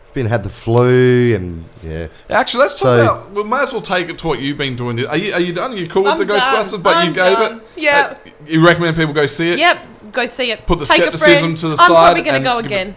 I've 0.08 0.14
been 0.14 0.26
had 0.26 0.42
the 0.42 0.48
flu 0.48 1.34
and 1.34 1.64
yeah. 1.82 2.08
Actually, 2.30 2.60
let's 2.60 2.74
talk 2.74 2.82
So- 2.82 3.00
about. 3.02 3.30
We 3.32 3.44
might 3.44 3.62
as 3.64 3.72
well 3.72 3.82
take 3.82 4.08
it 4.08 4.18
to 4.18 4.26
what 4.28 4.40
you've 4.40 4.58
been 4.58 4.76
doing. 4.76 5.04
Are 5.06 5.16
you 5.16 5.32
are 5.32 5.40
you 5.40 5.52
done? 5.52 5.72
Are 5.72 5.76
you 5.76 5.88
cool 5.88 6.04
with 6.04 6.12
I'm 6.12 6.18
the 6.18 6.26
done. 6.26 6.40
Ghostbusters? 6.40 6.82
But 6.82 6.96
I'm 6.96 7.08
you 7.08 7.14
gave 7.14 7.36
done. 7.36 7.58
it. 7.58 7.64
Yeah. 7.76 8.16
Uh, 8.26 8.30
you 8.46 8.64
recommend 8.64 8.96
people 8.96 9.12
go 9.12 9.26
see 9.26 9.50
it. 9.52 9.58
Yep, 9.58 10.12
go 10.12 10.26
see 10.26 10.50
it. 10.52 10.66
Put 10.66 10.78
the 10.78 10.86
Take 10.86 10.98
a 10.98 11.02
skepticism 11.02 11.40
friend. 11.40 11.56
to 11.58 11.68
the 11.68 11.76
side. 11.76 11.82
I'm 11.84 11.88
side 11.88 12.04
probably 12.06 12.22
going 12.22 12.36
and 12.36 12.44
to 12.44 12.50
go 12.50 12.62
give 12.62 12.64
it- 12.70 12.74
again. 12.74 12.94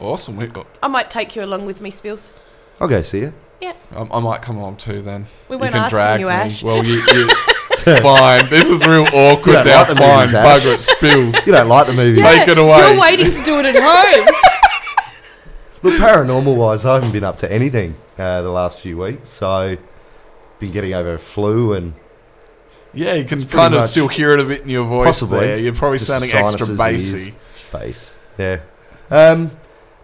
Awesome. 0.00 0.36
We 0.36 0.46
got, 0.46 0.66
I 0.82 0.88
might 0.88 1.10
take 1.10 1.36
you 1.36 1.44
along 1.44 1.66
with 1.66 1.80
me, 1.82 1.90
Spills. 1.90 2.32
I'll 2.80 2.88
go 2.88 3.02
see 3.02 3.20
it. 3.20 3.34
Yeah, 3.60 3.74
I, 3.94 4.08
I 4.10 4.20
might 4.20 4.40
come 4.40 4.56
along 4.56 4.76
too. 4.78 5.02
Then 5.02 5.26
we 5.48 5.56
weren't 5.56 5.72
can 5.72 5.82
asking 5.82 5.96
drag 5.96 6.20
you, 6.20 6.26
me. 6.26 6.32
Ash. 6.32 6.62
Well, 6.62 6.82
you. 6.84 7.02
you 7.12 7.28
fine. 8.02 8.48
This 8.48 8.66
is 8.68 8.86
real 8.86 9.06
awkward 9.12 9.52
don't 9.52 9.66
now. 9.66 9.78
like 9.80 9.88
the 9.88 9.96
fine. 9.96 10.18
movies, 10.20 10.34
Ash. 10.34 10.62
Bugger 10.62 10.74
it. 10.74 10.80
Spills. 10.82 11.46
You 11.46 11.52
don't 11.52 11.68
like 11.68 11.86
the 11.86 11.92
movie. 11.94 12.20
Take 12.20 12.48
it 12.48 12.58
away. 12.58 12.78
You're 12.92 13.00
waiting 13.00 13.30
to 13.32 13.44
do 13.44 13.58
it 13.60 13.66
at 13.66 13.76
home. 13.82 14.26
Look, 15.82 15.94
paranormal 15.94 16.56
wise, 16.56 16.84
I 16.84 16.94
haven't 16.94 17.12
been 17.12 17.24
up 17.24 17.38
to 17.38 17.50
anything 17.50 17.94
uh, 18.18 18.42
the 18.42 18.50
last 18.50 18.80
few 18.80 18.98
weeks. 18.98 19.30
So, 19.30 19.76
been 20.58 20.72
getting 20.72 20.92
over 20.92 21.14
a 21.14 21.18
flu 21.18 21.72
and 21.72 21.94
Yeah, 22.92 23.14
you 23.14 23.24
can 23.24 23.40
kind 23.46 23.72
of 23.74 23.80
much- 23.80 23.88
still 23.90 24.08
hear 24.08 24.30
it 24.32 24.40
a 24.40 24.44
bit 24.44 24.60
in 24.62 24.68
your 24.68 24.84
voice 24.84 25.06
Possibly. 25.06 25.40
there. 25.40 25.58
You're 25.58 25.72
probably 25.74 25.96
Just 25.98 26.10
sounding 26.10 26.30
extra 26.34 26.66
sinuses, 26.66 26.76
bassy. 27.14 27.28
ears. 27.28 27.34
bass. 27.72 28.16
Yeah. 28.38 28.60
Um, 29.10 29.52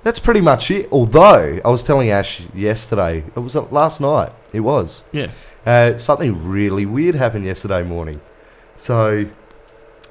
that's 0.03 0.19
pretty 0.19 0.41
much 0.41 0.71
it. 0.71 0.89
Although 0.91 1.61
I 1.63 1.69
was 1.69 1.83
telling 1.83 2.11
Ash 2.11 2.41
yesterday, 2.55 3.19
it 3.35 3.39
was 3.39 3.55
uh, 3.55 3.63
last 3.71 4.01
night. 4.01 4.33
It 4.55 4.61
was. 4.61 5.05
Yeah. 5.13 5.27
Uh, 5.67 5.99
something 5.99 6.49
really 6.49 6.87
weird 6.87 7.17
happened 7.17 7.45
yesterday 7.45 7.83
morning. 7.83 8.21
So 8.77 9.29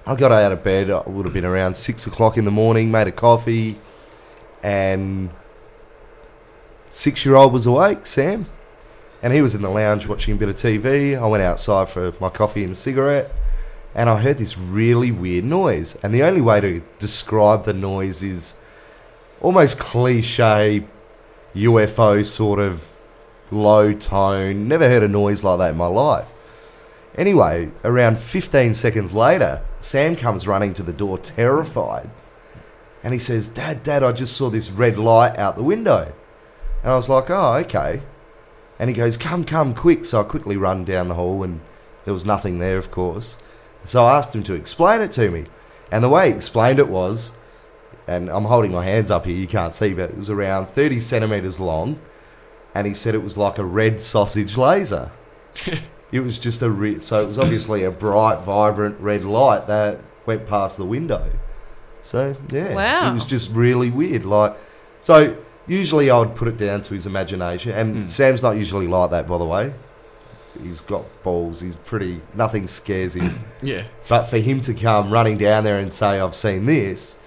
I 0.06 0.16
got 0.16 0.34
out 0.34 0.52
of 0.52 0.64
bed. 0.64 0.90
It 0.90 1.08
would 1.08 1.26
have 1.26 1.34
been 1.34 1.46
around 1.46 1.76
six 1.78 2.06
o'clock 2.06 2.38
in 2.38 2.44
the 2.44 2.52
morning. 2.52 2.92
Made 2.92 3.08
a 3.08 3.12
coffee, 3.14 3.78
and 4.62 5.30
six-year-old 6.90 7.54
was 7.54 7.66
awake, 7.66 8.06
Sam, 8.06 8.48
and 9.24 9.32
he 9.32 9.42
was 9.42 9.56
in 9.56 9.62
the 9.62 9.70
lounge 9.70 10.08
watching 10.08 10.34
a 10.34 10.38
bit 10.38 10.50
of 10.50 10.56
TV. 10.56 11.18
I 11.18 11.26
went 11.26 11.42
outside 11.42 11.88
for 11.88 12.14
my 12.20 12.30
coffee 12.30 12.64
and 12.64 12.74
a 12.74 12.76
cigarette, 12.76 13.32
and 13.94 14.10
I 14.10 14.20
heard 14.20 14.38
this 14.40 14.58
really 14.58 15.12
weird 15.12 15.46
noise. 15.46 15.96
And 16.04 16.14
the 16.14 16.24
only 16.24 16.42
way 16.42 16.60
to 16.60 16.82
describe 17.00 17.64
the 17.64 17.74
noise 17.74 18.22
is 18.22 18.56
almost 19.40 19.80
cliche 19.80 20.84
UFO 21.56 22.26
sort 22.26 22.60
of 22.60 22.95
low 23.52 23.94
tone. 23.94 24.68
Never 24.68 24.90
heard 24.90 25.04
a 25.04 25.08
noise 25.08 25.44
like 25.44 25.60
that 25.60 25.72
in 25.72 25.78
my 25.78 25.88
life. 25.88 26.28
Anyway, 27.18 27.72
around 27.84 28.18
15 28.18 28.75
seconds 28.75 29.14
later, 29.14 29.62
Sam 29.80 30.16
comes 30.16 30.48
running 30.48 30.74
to 30.74 30.84
the 30.84 30.92
door, 30.92 31.18
terrified. 31.18 32.10
And 33.04 33.14
he 33.14 33.20
says, 33.20 33.48
Dad, 33.48 33.84
Dad, 33.84 34.04
I 34.04 34.12
just 34.12 34.36
saw 34.36 34.50
this 34.50 34.72
red 34.72 34.98
light 34.98 35.38
out 35.38 35.56
the 35.56 35.64
window. 35.64 36.12
And 36.84 36.92
I 36.92 36.96
was 36.96 37.08
like, 37.08 37.30
oh, 37.30 37.54
okay. 37.58 38.02
And 38.80 38.90
he 38.90 38.96
goes, 38.96 39.16
come, 39.16 39.46
come, 39.46 39.74
quick. 39.74 40.06
So 40.06 40.20
I 40.20 40.24
quickly 40.24 40.58
run 40.58 40.84
down 40.84 41.08
the 41.08 41.14
hall, 41.14 41.44
and 41.44 41.62
there 42.04 42.14
was 42.14 42.25
nothing 42.25 42.60
there, 42.60 42.78
of 42.78 42.92
course. 42.92 43.38
So 43.86 44.06
I 44.06 44.18
asked 44.18 44.36
him 44.36 44.44
to 44.44 44.54
explain 44.54 45.02
it 45.02 45.12
to 45.14 45.30
me. 45.32 45.46
And 45.92 46.04
the 46.04 46.10
way 46.10 46.30
he 46.30 46.36
explained 46.36 46.80
it 46.80 46.90
was, 46.90 47.38
and 48.08 48.30
I'm 48.30 48.46
holding 48.46 48.72
my 48.72 48.84
hands 48.84 49.10
up 49.10 49.25
here, 49.25 49.36
you 49.36 49.48
can't 49.48 49.74
see, 49.74 49.94
but 49.94 50.10
it 50.10 50.18
was 50.18 50.30
around 50.30 50.68
30 50.68 51.00
centimetres 51.00 51.60
long. 51.60 52.00
And 52.75 52.86
he 52.86 52.94
said 52.94 53.15
it 53.15 53.24
was 53.24 53.38
like 53.38 53.58
a 53.58 53.65
red 53.65 54.00
sausage 54.01 54.58
laser. 54.58 55.10
it 56.12 56.20
was 56.20 56.38
just 56.38 56.62
a 56.62 56.70
re- 56.70 57.00
so 57.00 57.22
it 57.24 57.27
was 57.27 57.39
obviously 57.39 57.84
a 57.84 57.89
bright, 57.91 58.41
vibrant 58.41 59.00
red 59.00 59.24
light 59.24 59.65
that 59.67 60.00
went 60.25 60.46
past 60.48 60.77
the 60.77 60.86
window. 60.86 61.32
So 62.01 62.36
yeah, 62.50 62.75
Wow. 62.75 63.10
it 63.10 63.13
was 63.13 63.25
just 63.25 63.50
really 63.51 63.89
weird. 63.89 64.25
Like, 64.25 64.55
so 65.01 65.36
usually 65.67 66.12
I 66.12 66.20
would 66.20 66.36
put 66.36 66.48
it 66.50 66.58
down 66.58 66.82
to 66.84 66.94
his 66.94 67.05
imagination, 67.08 67.72
and 67.72 67.96
Mm. 67.96 68.10
Sam's 68.10 68.44
not 68.44 68.58
usually 68.58 68.88
like 68.88 69.10
that, 69.12 69.27
by 69.27 69.38
the 69.38 69.46
way. 69.46 69.74
He's 70.62 70.82
got 70.82 71.03
balls. 71.24 71.60
He's 71.62 71.75
pretty. 71.75 72.22
Nothing 72.34 72.67
scares 72.67 73.13
him. 73.15 73.39
Yeah. 73.62 73.84
But 74.08 74.24
for 74.25 74.38
him 74.38 74.62
to 74.62 74.74
come 74.74 75.12
running 75.12 75.38
down 75.38 75.63
there 75.63 75.79
and 75.79 75.91
say, 75.91 76.20
I've 76.20 76.36
seen 76.36 76.65
this, 76.65 77.17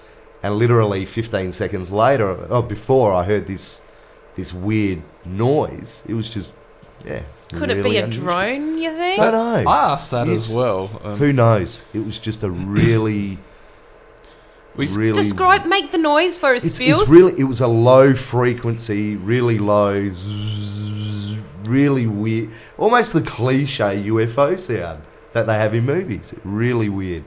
and 0.41 0.55
literally 0.55 1.05
15 1.05 1.51
seconds 1.51 1.91
later, 1.91 2.45
or 2.45 2.63
before 2.63 3.13
I 3.13 3.23
heard 3.25 3.45
this 3.47 3.81
this 4.35 4.53
weird 4.53 5.01
noise, 5.25 6.03
it 6.07 6.13
was 6.13 6.29
just, 6.29 6.53
yeah. 7.05 7.21
Could 7.53 7.71
it 7.71 7.75
really 7.77 7.89
be 7.91 7.97
a 7.97 8.03
unusual. 8.03 8.25
drone, 8.25 8.77
you 8.77 8.91
think? 8.91 9.17
Don't 9.17 9.31
know. 9.31 9.69
I 9.71 9.93
asked 9.93 10.11
that 10.11 10.27
Yes. 10.27 10.49
as 10.49 10.55
well. 10.55 11.01
Um, 11.03 11.17
Who 11.17 11.33
knows? 11.33 11.83
It 11.93 12.05
was 12.05 12.19
just 12.19 12.43
a 12.43 12.49
really, 12.51 13.39
We- 14.75 14.85
really. 14.95 15.13
Describe, 15.13 15.65
make 15.65 15.91
the 15.91 15.97
noise 15.97 16.35
for 16.35 16.53
us, 16.53 16.63
It's, 16.63 16.75
Spills. 16.75 17.01
it's 17.01 17.09
really. 17.09 17.33
It 17.39 17.45
was 17.45 17.59
a 17.61 17.67
low 17.67 18.13
frequency, 18.13 19.15
really 19.15 19.57
low, 19.57 20.09
zzz, 20.09 21.37
really 21.63 22.05
weird, 22.07 22.49
almost 22.77 23.13
the 23.13 23.21
cliche 23.21 24.03
UFO 24.05 24.55
sound 24.59 25.01
that 25.33 25.47
they 25.47 25.55
have 25.55 25.73
in 25.73 25.85
movies. 25.85 26.33
Really 26.43 26.89
weird. 26.89 27.23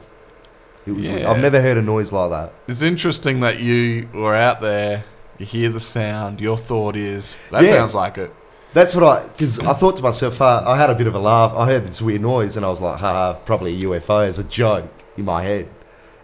It 0.87 0.93
was. 0.93 1.07
weird. 1.09 1.23
Yeah. 1.23 1.31
I've 1.31 1.41
never 1.41 1.61
heard 1.61 1.77
a 1.79 1.83
noise 1.83 2.13
like 2.13 2.31
that. 2.31 2.53
It's 2.69 2.83
interesting 2.83 3.41
that 3.41 3.61
you 3.61 4.09
were 4.15 4.35
out 4.35 4.61
there, 4.61 5.05
you 5.43 5.61
hear 5.61 5.69
the 5.69 5.81
sound, 5.81 6.41
your 6.41 6.57
thought 6.57 6.97
is, 6.97 7.35
that 7.51 7.63
Yeah. 7.65 7.71
sounds 7.71 7.95
like 7.95 8.17
it. 8.19 8.33
That's 8.75 8.95
what 8.95 9.05
I, 9.05 9.23
because 9.25 9.59
I 9.59 9.75
thought 9.75 9.97
to 9.97 10.03
myself, 10.03 10.41
uh, 10.41 10.63
I 10.67 10.79
had 10.79 10.89
a 10.89 10.95
bit 10.95 11.07
of 11.07 11.15
a 11.15 11.19
laugh. 11.19 11.53
I 11.55 11.67
heard 11.67 11.85
this 11.85 12.01
weird 12.01 12.23
noise 12.23 12.57
and 12.57 12.65
I 12.65 12.71
was 12.71 12.81
like, 12.81 13.01
"Ha, 13.01 13.35
probably 13.45 13.73
a 13.75 13.87
UFO 13.89 14.27
as 14.27 14.39
a 14.39 14.45
joke 14.45 14.89
in 15.19 15.25
my 15.27 15.43
head. 15.43 15.69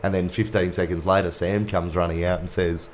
And 0.03 0.15
then 0.15 0.29
15 0.31 0.73
seconds 0.73 1.05
later, 1.05 1.31
Sam 1.31 1.67
comes 1.67 1.95
running 1.97 2.25
out 2.25 2.41
and 2.41 2.49
says, 2.49 2.89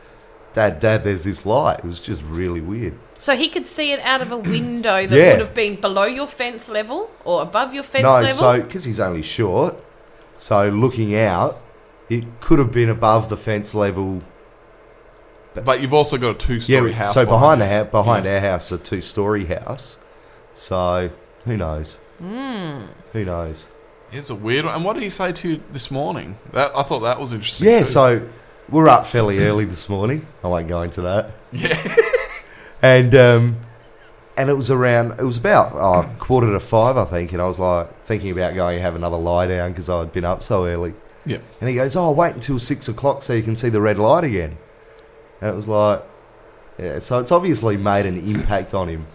Dad, 0.54 0.80
Dad, 0.80 1.04
there's 1.04 1.24
this 1.24 1.44
light. 1.44 1.80
It 1.80 1.84
was 1.84 2.00
just 2.00 2.22
really 2.22 2.60
weird. 2.60 2.94
So 3.18 3.36
he 3.36 3.48
could 3.48 3.66
see 3.66 3.92
it 3.92 4.00
out 4.00 4.22
of 4.22 4.32
a 4.32 4.36
window 4.36 5.06
that 5.06 5.16
Yeah. 5.16 5.30
would 5.32 5.40
have 5.40 5.54
been 5.54 5.76
below 5.80 6.04
your 6.04 6.26
fence 6.26 6.68
level 6.68 7.10
or 7.24 7.42
above 7.42 7.74
your 7.74 7.82
fence 7.84 8.02
no, 8.04 8.10
level. 8.12 8.32
so, 8.32 8.60
because 8.60 8.84
he's 8.84 8.98
only 9.00 9.22
short, 9.22 9.80
so 10.38 10.68
looking 10.68 11.14
out, 11.16 11.60
it 12.08 12.24
could 12.40 12.58
have 12.58 12.72
been 12.72 12.88
above 12.88 13.28
the 13.28 13.36
fence 13.36 13.74
level. 13.74 14.22
But 15.62 15.80
you've 15.80 15.94
also 15.94 16.16
got 16.16 16.30
a 16.30 16.38
two 16.38 16.60
story 16.60 16.90
Yeah, 16.90 16.96
house. 16.98 17.14
so 17.14 17.24
behind 17.24 17.60
the 17.60 17.66
house, 17.68 17.88
behind 17.90 18.24
Yeah. 18.24 18.34
our 18.34 18.40
house, 18.40 18.72
a 18.72 18.78
two 18.78 19.00
story 19.00 19.46
house. 19.46 19.98
So, 20.54 21.10
who 21.44 21.56
knows? 21.56 21.98
Hmm. 22.18 22.82
Who 23.12 23.24
knows? 23.24 23.68
It's 24.12 24.30
a 24.30 24.34
weird 24.34 24.64
one. 24.64 24.74
And 24.74 24.84
what 24.84 24.94
did 24.94 25.02
he 25.02 25.10
say 25.10 25.32
to 25.32 25.48
you 25.48 25.60
this 25.72 25.90
morning? 25.90 26.36
That 26.52 26.72
I 26.76 26.82
thought 26.82 27.00
that 27.00 27.20
was 27.20 27.32
interesting. 27.32 27.68
Yeah, 27.68 27.80
too. 27.80 27.86
so 27.86 28.28
we're 28.68 28.88
up 28.88 29.06
fairly 29.06 29.38
early 29.40 29.64
this 29.64 29.88
morning. 29.88 30.26
I 30.42 30.48
won't 30.48 30.68
go 30.68 30.82
into 30.82 31.00
that. 31.02 31.32
Yeah. 31.52 31.76
And 32.82 33.14
um, 33.14 33.56
and 34.36 34.50
it 34.50 34.54
was 34.54 34.70
around. 34.70 35.12
It 35.18 35.24
was 35.24 35.38
about 35.38 35.72
oh, 35.74 36.06
quarter 36.18 36.52
to 36.52 36.60
five, 36.60 36.98
I 36.98 37.06
think. 37.06 37.32
And 37.32 37.40
I 37.40 37.46
was 37.46 37.58
like 37.58 38.02
thinking 38.04 38.30
about 38.30 38.54
going 38.54 38.74
and 38.74 38.82
have 38.82 38.94
another 38.94 39.16
lie 39.16 39.46
down 39.46 39.70
because 39.70 39.88
I'd 39.88 40.12
been 40.12 40.26
up 40.26 40.42
so 40.42 40.66
early. 40.66 40.92
Yeah. 41.24 41.38
And 41.62 41.70
he 41.70 41.76
goes, 41.76 41.96
"Oh, 41.96 42.10
wait 42.10 42.34
until 42.34 42.58
six 42.58 42.86
o'clock 42.86 43.22
so 43.22 43.32
you 43.32 43.42
can 43.42 43.56
see 43.56 43.70
the 43.70 43.80
red 43.80 43.98
light 43.98 44.24
again." 44.24 44.58
And 45.44 45.52
it 45.52 45.56
was 45.56 45.68
like, 45.68 46.02
yeah. 46.78 47.00
So 47.00 47.18
it's 47.20 47.30
obviously 47.30 47.76
made 47.76 48.06
an 48.06 48.16
impact 48.16 48.72
on 48.72 48.88
him 48.88 49.06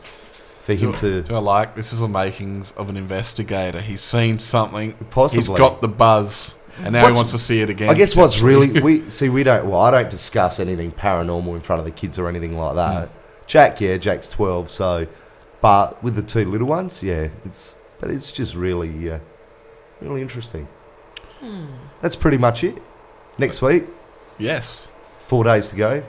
for 0.61 0.75
him 0.75 0.93
to 0.93 1.23
Do 1.23 1.35
I 1.35 1.39
like 1.39 1.73
this 1.73 1.91
is 1.91 2.01
the 2.01 2.07
makings 2.07 2.71
of 2.73 2.87
an 2.87 2.97
investigator. 2.97 3.81
He's 3.81 4.01
seen 4.01 4.37
something. 4.37 4.93
possibly. 5.09 5.47
He's 5.47 5.57
got 5.57 5.81
the 5.81 5.87
buzz, 5.87 6.59
and 6.83 6.93
now 6.93 7.01
What's- 7.01 7.15
he 7.15 7.19
wants 7.19 7.31
to 7.31 7.39
see 7.39 7.61
it 7.61 7.71
again. 7.71 7.89
I 7.89 7.95
guess 7.95 8.15
what's 8.15 8.41
really 8.41 8.79
we 8.79 9.09
see 9.09 9.27
we 9.27 9.41
don't 9.41 9.65
well 9.67 9.79
I 9.81 9.89
don't 9.89 10.11
discuss 10.11 10.59
anything 10.59 10.91
paranormal 10.91 11.55
in 11.55 11.61
front 11.61 11.79
of 11.79 11.85
the 11.85 11.91
kids 11.91 12.19
or 12.19 12.29
anything 12.29 12.55
like 12.55 12.75
that. 12.75 13.09
Jack, 13.47 13.81
yeah, 13.81 13.97
Jack's 13.97 14.29
twelve, 14.29 14.69
so 14.69 15.07
but 15.61 16.01
with 16.03 16.15
the 16.15 16.21
two 16.21 16.45
little 16.45 16.67
ones, 16.67 17.01
yeah, 17.01 17.29
it's 17.43 17.75
but 17.99 18.11
it's 18.11 18.31
just 18.31 18.53
really 18.53 19.09
uh, 19.09 19.17
really 19.99 20.21
interesting. 20.21 20.67
That's 22.01 22.15
pretty 22.15 22.37
much 22.37 22.63
it. 22.63 22.77
Next 23.39 23.63
week, 23.63 23.85
yes. 24.37 24.91
four 25.21 25.43
days 25.43 25.69
to 25.69 25.75
go. 25.75 26.03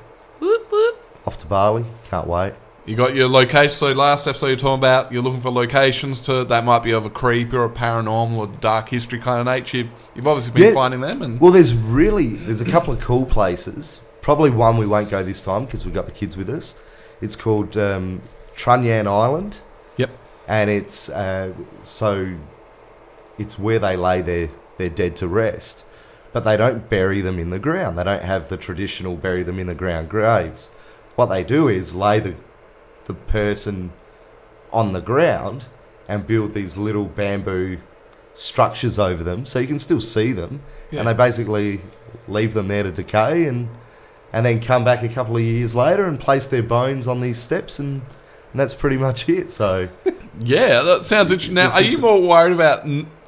Off 1.30 1.38
to 1.38 1.46
Bali, 1.46 1.84
can't 2.10 2.26
wait. 2.26 2.54
You 2.86 2.96
got 2.96 3.14
your 3.14 3.28
location. 3.28 3.70
So 3.70 3.92
last 3.92 4.26
episode 4.26 4.48
you're 4.48 4.56
talking 4.56 4.80
about 4.80 5.12
you're 5.12 5.22
looking 5.22 5.38
for 5.40 5.52
locations 5.52 6.20
to 6.22 6.42
that 6.46 6.64
might 6.64 6.82
be 6.82 6.90
of 6.90 7.04
a 7.06 7.10
creepy 7.10 7.56
or 7.56 7.66
a 7.66 7.70
paranormal 7.70 8.36
or 8.36 8.46
dark 8.60 8.88
history 8.88 9.20
kind 9.20 9.38
of 9.38 9.46
nature. 9.46 9.88
You've 10.16 10.26
obviously 10.26 10.54
been 10.54 10.70
Yeah. 10.70 10.74
finding 10.74 11.00
them, 11.02 11.22
and 11.22 11.40
Well, 11.40 11.52
there's 11.52 11.72
really 11.72 12.34
there's 12.34 12.60
a 12.60 12.64
couple 12.64 12.92
of 12.92 12.98
cool 13.00 13.26
places. 13.26 14.00
Probably 14.22 14.50
one 14.50 14.76
we 14.76 14.86
won't 14.88 15.08
go 15.08 15.22
this 15.22 15.40
time 15.40 15.66
because 15.66 15.84
we've 15.84 15.94
got 15.94 16.06
the 16.06 16.10
kids 16.10 16.36
with 16.36 16.50
us. 16.50 16.74
It's 17.20 17.36
called 17.36 17.76
um, 17.76 18.22
Trunyan 18.56 19.06
Island. 19.06 19.58
Yep. 19.98 20.10
And 20.48 20.68
it's 20.68 21.08
uh, 21.10 21.52
so 21.84 22.32
it's 23.38 23.56
where 23.56 23.78
they 23.78 23.94
lay 23.96 24.20
their 24.20 24.48
their 24.78 24.88
dead 24.90 25.14
to 25.18 25.28
rest, 25.28 25.84
but 26.32 26.44
they 26.44 26.56
don't 26.56 26.88
bury 26.90 27.20
them 27.20 27.38
in 27.38 27.50
the 27.50 27.60
ground. 27.60 27.96
They 27.96 28.02
don't 28.02 28.24
have 28.24 28.48
the 28.48 28.56
traditional 28.56 29.14
bury 29.14 29.44
them 29.44 29.60
in 29.60 29.68
the 29.68 29.76
ground 29.76 30.08
graves. 30.08 30.70
What 31.20 31.28
they 31.28 31.44
do 31.44 31.68
is 31.68 31.94
lay 31.94 32.18
the 32.18 32.34
the 33.04 33.12
person 33.12 33.92
on 34.72 34.94
the 34.94 35.02
ground 35.02 35.66
and 36.08 36.26
build 36.26 36.52
these 36.54 36.78
little 36.78 37.04
bamboo 37.04 37.76
structures 38.34 38.98
over 38.98 39.22
them 39.22 39.44
so 39.44 39.58
you 39.58 39.66
can 39.66 39.78
still 39.78 40.00
see 40.00 40.32
them 40.32 40.62
Yeah. 40.90 41.00
and 41.00 41.08
they 41.08 41.12
basically 41.12 41.82
leave 42.26 42.54
them 42.54 42.68
there 42.68 42.84
to 42.84 42.90
decay 42.90 43.44
and 43.44 43.68
and 44.32 44.46
then 44.46 44.60
come 44.60 44.82
back 44.82 45.02
a 45.02 45.10
couple 45.10 45.36
of 45.36 45.42
years 45.42 45.74
later 45.74 46.06
and 46.06 46.18
place 46.18 46.46
their 46.46 46.62
bones 46.62 47.06
on 47.06 47.20
these 47.20 47.38
steps 47.38 47.78
and, 47.78 48.00
and 48.52 48.58
that's 48.60 48.72
pretty 48.72 48.96
much 48.96 49.28
it 49.28 49.50
so 49.50 49.90
yeah, 50.40 50.80
that 50.80 51.04
sounds 51.04 51.30
interesting. 51.32 51.56
Now, 51.56 51.68
are 51.72 51.82
you 51.82 51.98
more 51.98 52.18
worried 52.22 52.54
about 52.54 52.86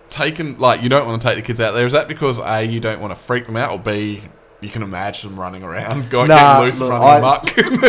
taking 0.09 0.57
like 0.57 0.83
you 0.83 0.89
don't 0.89 1.07
want 1.07 1.21
to 1.21 1.29
take 1.29 1.37
the 1.37 1.43
kids 1.43 1.61
out 1.61 1.73
there? 1.73 1.85
Is 1.85 1.93
that 1.93 2.09
because 2.09 2.39
a 2.39 2.63
you 2.63 2.81
don't 2.81 3.03
want 3.03 3.13
to 3.15 3.21
freak 3.21 3.45
them 3.45 3.59
out, 3.59 3.71
or 3.71 3.79
b 3.79 4.23
you 4.63 4.69
can 4.71 4.83
imagine 4.83 5.31
them 5.31 5.39
running 5.41 5.63
around, 5.63 6.09
going 6.11 6.29
Nah, 6.29 6.37
getting 6.61 6.65
loose 6.67 6.81
and 6.81 6.89
look, 6.91 7.01
running 7.01 7.25
I- 7.25 7.83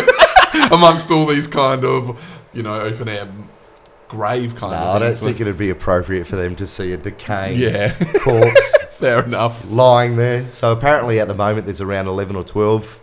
amok 0.62 0.70
amongst 0.72 1.10
all 1.10 1.26
these 1.26 1.46
kind 1.46 1.84
of 1.84 2.20
you 2.52 2.62
know 2.62 2.80
open 2.80 3.08
air 3.08 3.28
grave 4.08 4.54
kind 4.54 4.72
no, 4.72 4.78
of 4.78 4.96
I 4.96 4.98
don't 4.98 5.08
things? 5.08 5.20
think 5.20 5.40
it'd 5.40 5.56
be 5.58 5.70
appropriate 5.70 6.26
for 6.26 6.36
them 6.36 6.54
to 6.56 6.66
see 6.66 6.92
a 6.92 6.96
decaying 6.96 7.58
yeah, 7.58 7.94
corpse 8.20 8.82
fair 8.90 9.24
enough. 9.24 9.68
lying 9.70 10.16
there 10.16 10.50
so 10.52 10.70
apparently 10.72 11.18
at 11.18 11.26
the 11.26 11.34
moment 11.34 11.66
there's 11.66 11.80
around 11.80 12.06
11 12.06 12.36
or 12.36 12.44
12 12.44 13.00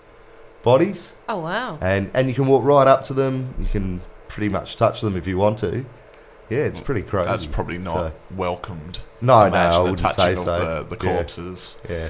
bodies 0.64 1.16
Oh, 1.28 1.40
wow. 1.40 1.78
and 1.82 2.12
and 2.14 2.30
you 2.30 2.34
can 2.36 2.46
walk 2.48 2.64
right 2.64 2.88
up 2.88 3.04
to 3.06 3.14
them 3.14 3.54
you 3.60 3.66
can 3.68 4.02
pretty 4.28 4.48
much 4.50 4.78
touch 4.78 5.02
them 5.02 5.18
if 5.18 5.28
you 5.28 5.38
want 5.38 5.58
to 5.60 5.84
yeah 6.50 6.60
it's 6.60 6.80
mm, 6.80 6.86
pretty 6.86 7.02
crazy 7.02 7.28
That's 7.28 7.46
probably 7.48 7.78
not 7.80 7.94
So- 7.94 8.12
welcomed. 8.36 9.00
no 9.20 9.42
no 9.42 9.46
Imagine 9.48 9.72
I 9.72 9.74
the 9.78 9.82
wouldn't 9.82 10.00
touching 10.00 10.24
say 10.24 10.32
of 10.34 10.40
so 10.40 10.84
the, 10.84 10.96
the 10.96 11.06
Yeah. 11.06 11.14
corpses. 11.16 11.80
Yeah. 11.90 12.08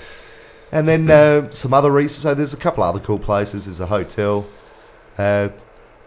And 0.72 0.88
then 0.88 1.10
uh, 1.10 1.52
some 1.52 1.74
other 1.74 1.92
reasons. 1.92 2.24
So 2.24 2.34
there's 2.34 2.54
a 2.54 2.58
couple 2.58 2.84
other 2.84 3.00
cool 3.00 3.20
places. 3.20 3.66
There's 3.66 3.80
a 3.80 3.88
hotel. 3.88 4.48
Uh, 5.18 5.50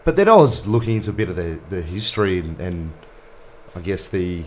but 0.03 0.15
then 0.15 0.27
I 0.27 0.35
was 0.35 0.67
looking 0.67 0.97
into 0.97 1.11
a 1.11 1.13
bit 1.13 1.29
of 1.29 1.35
the, 1.35 1.59
the 1.69 1.81
history 1.81 2.39
and, 2.39 2.59
and 2.59 2.93
I 3.75 3.79
guess 3.79 4.07
the 4.07 4.43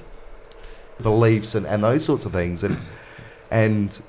beliefs 1.00 1.54
and, 1.54 1.66
and 1.66 1.84
those 1.84 2.04
sorts 2.04 2.24
of 2.24 2.32
things. 2.32 2.64
And 2.64 2.78
and 3.50 4.00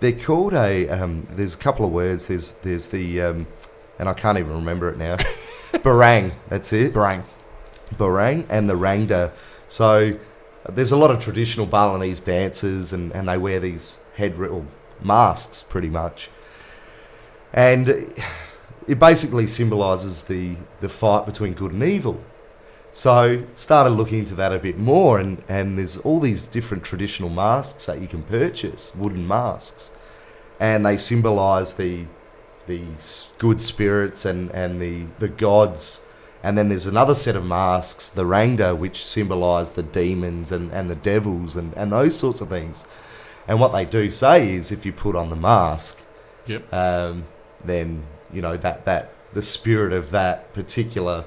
they're 0.00 0.12
called 0.12 0.54
a. 0.54 0.88
Um, 0.88 1.26
there's 1.30 1.54
a 1.54 1.58
couple 1.58 1.84
of 1.84 1.92
words. 1.92 2.26
There's 2.26 2.52
there's 2.52 2.86
the 2.86 3.20
um, 3.20 3.46
and 3.98 4.08
I 4.08 4.14
can't 4.14 4.38
even 4.38 4.54
remember 4.54 4.88
it 4.88 4.98
now. 4.98 5.16
Barang. 5.72 6.32
That's 6.48 6.72
it. 6.72 6.92
Brang. 6.92 7.24
Barang 7.94 8.46
and 8.48 8.68
the 8.68 8.74
Rangda. 8.74 9.32
So 9.68 10.18
there's 10.68 10.92
a 10.92 10.96
lot 10.96 11.10
of 11.10 11.22
traditional 11.22 11.66
Balinese 11.66 12.20
dances, 12.20 12.92
and, 12.92 13.12
and 13.12 13.28
they 13.28 13.38
wear 13.38 13.60
these 13.60 14.00
head 14.16 14.38
or 14.38 14.66
masks 15.04 15.62
pretty 15.62 15.88
much, 15.88 16.30
and 17.52 17.88
it 18.86 18.98
basically 18.98 19.46
symbolises 19.46 20.24
the 20.24 20.56
the 20.80 20.88
fight 20.88 21.26
between 21.26 21.52
good 21.54 21.72
and 21.72 21.82
evil. 21.82 22.22
So 22.92 23.44
started 23.54 23.90
looking 23.90 24.20
into 24.20 24.34
that 24.36 24.52
a 24.52 24.58
bit 24.58 24.78
more, 24.78 25.20
and, 25.20 25.42
and 25.48 25.78
there's 25.78 25.98
all 25.98 26.20
these 26.20 26.48
different 26.48 26.82
traditional 26.82 27.28
masks 27.28 27.86
that 27.86 28.00
you 28.00 28.08
can 28.08 28.22
purchase, 28.22 28.92
wooden 28.94 29.28
masks, 29.28 29.90
and 30.58 30.84
they 30.84 30.96
symbolise 30.96 31.74
the 31.74 32.06
the 32.68 32.84
good 33.38 33.60
spirits 33.60 34.24
and, 34.24 34.50
and 34.52 34.80
the, 34.80 35.06
the 35.18 35.28
gods. 35.28 36.02
And 36.42 36.56
then 36.56 36.68
there's 36.68 36.86
another 36.86 37.16
set 37.16 37.34
of 37.34 37.44
masks, 37.44 38.10
the 38.10 38.24
Rangda, 38.24 38.76
which 38.76 39.04
symbolise 39.04 39.70
the 39.70 39.82
demons 39.82 40.52
and, 40.52 40.70
and 40.70 40.88
the 40.88 40.94
devils 40.94 41.56
and, 41.56 41.74
and 41.74 41.90
those 41.90 42.16
sorts 42.16 42.40
of 42.40 42.48
things. 42.48 42.84
And 43.48 43.58
what 43.58 43.72
they 43.72 43.84
do 43.86 44.10
say 44.10 44.52
is 44.54 44.70
if 44.70 44.84
you 44.86 44.92
put 44.92 45.16
on 45.16 45.30
the 45.30 45.36
mask, 45.36 46.02
Yep. 46.46 46.72
um, 46.72 47.24
then 47.64 48.04
you 48.32 48.40
know 48.42 48.56
that 48.56 48.84
that 48.84 49.12
the 49.32 49.42
spirit 49.42 49.92
of 49.92 50.10
that 50.10 50.52
particular 50.54 51.24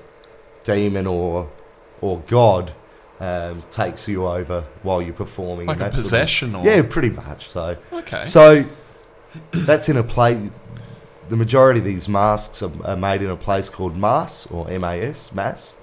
demon 0.64 1.08
or 1.08 1.50
or 2.00 2.20
god 2.28 2.74
um, 3.20 3.62
takes 3.72 4.08
you 4.08 4.26
over 4.28 4.62
while 4.84 5.02
you're 5.02 5.14
performing. 5.14 5.68
Like 5.68 5.78
and 5.78 5.82
a 5.82 5.86
that 5.86 5.94
sort 5.96 6.00
of- 6.00 6.12
possession 6.12 6.56
or 6.56 6.64
yeah, 6.66 6.82
pretty 6.84 7.10
much. 7.10 7.50
So 7.50 7.78
Okay. 7.92 8.26
so 8.26 8.66
that's 9.52 9.90
in 9.90 9.98
a 9.98 10.04
play. 10.04 10.50
The 11.30 11.38
majority 11.38 11.80
of 11.80 11.86
these 11.86 12.10
masks 12.10 12.62
are, 12.62 12.72
are 12.84 12.98
made 12.98 13.22
in 13.22 13.30
a 13.30 13.38
place 13.38 13.70
called 13.70 13.96
Mas 13.96 14.48
or 14.48 14.68
MAS, 14.80 15.32
Mass. 15.34 15.76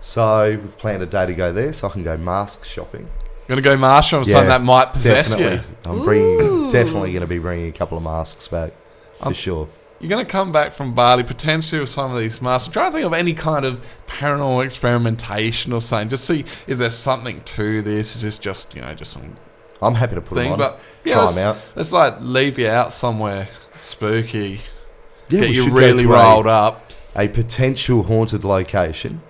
So 0.00 0.50
we've 0.50 0.78
planned 0.78 1.02
a 1.02 1.06
day 1.06 1.26
to 1.26 1.34
go 1.34 1.52
there, 1.52 1.72
so 1.72 1.88
I 1.88 1.90
can 1.90 2.02
go 2.04 2.16
mask 2.16 2.64
shopping. 2.64 3.08
Gonna 3.48 3.62
go 3.62 3.76
Marshall 3.76 4.20
on 4.20 4.24
Yeah, 4.26 4.32
something 4.32 4.48
that 4.48 4.62
might 4.62 4.92
possess 4.92 5.30
definitely, 5.30 5.56
you. 5.84 5.90
I'm 5.90 6.02
bringing 6.04 6.40
Ooh. 6.42 6.70
definitely 6.70 7.12
going 7.12 7.22
to 7.22 7.26
be 7.26 7.38
bringing 7.38 7.68
a 7.68 7.72
couple 7.72 7.96
of 7.96 8.04
masks 8.04 8.46
back 8.48 8.72
for 9.20 9.28
Um, 9.28 9.32
sure. 9.34 9.68
You're 10.00 10.10
going 10.10 10.24
to 10.24 10.30
come 10.30 10.52
back 10.52 10.72
from 10.72 10.94
Bali 10.94 11.24
potentially 11.24 11.80
with 11.80 11.88
some 11.88 12.12
of 12.12 12.20
these 12.20 12.40
masks. 12.40 12.68
I'm 12.68 12.72
trying 12.72 12.90
to 12.90 12.98
think 12.98 13.06
of 13.06 13.12
any 13.14 13.32
kind 13.32 13.64
of 13.64 13.84
paranormal 14.06 14.64
experimentation 14.64 15.72
or 15.72 15.80
something. 15.80 16.08
Just 16.10 16.24
see, 16.24 16.44
is 16.68 16.78
there 16.78 16.90
something 16.90 17.40
to 17.40 17.82
this? 17.82 18.14
Is 18.14 18.22
this 18.22 18.38
just, 18.38 18.76
you 18.76 18.80
know, 18.82 18.94
just 18.94 19.12
some 19.12 19.34
I'm 19.82 19.94
happy 19.94 20.14
to 20.14 20.20
put 20.20 20.36
thing? 20.36 20.50
them 20.50 20.52
on. 20.52 20.58
But 20.58 20.80
yeah, 21.04 21.14
Try 21.14 21.22
let's, 21.22 21.34
them 21.34 21.44
out. 21.48 21.56
let's 21.74 21.92
like 21.92 22.14
leave 22.20 22.58
you 22.60 22.68
out 22.68 22.92
somewhere 22.92 23.48
spooky. 23.72 24.60
Yeah, 25.30 25.40
get 25.40 25.48
we 25.50 25.56
you 25.56 25.62
should 25.64 25.70
go 25.72 25.76
really 25.78 26.02
to 26.04 26.12
a- 26.12 26.16
rolled 26.16 26.46
up. 26.46 26.92
A 27.16 27.26
potential 27.26 28.04
haunted 28.04 28.44
location. 28.44 29.22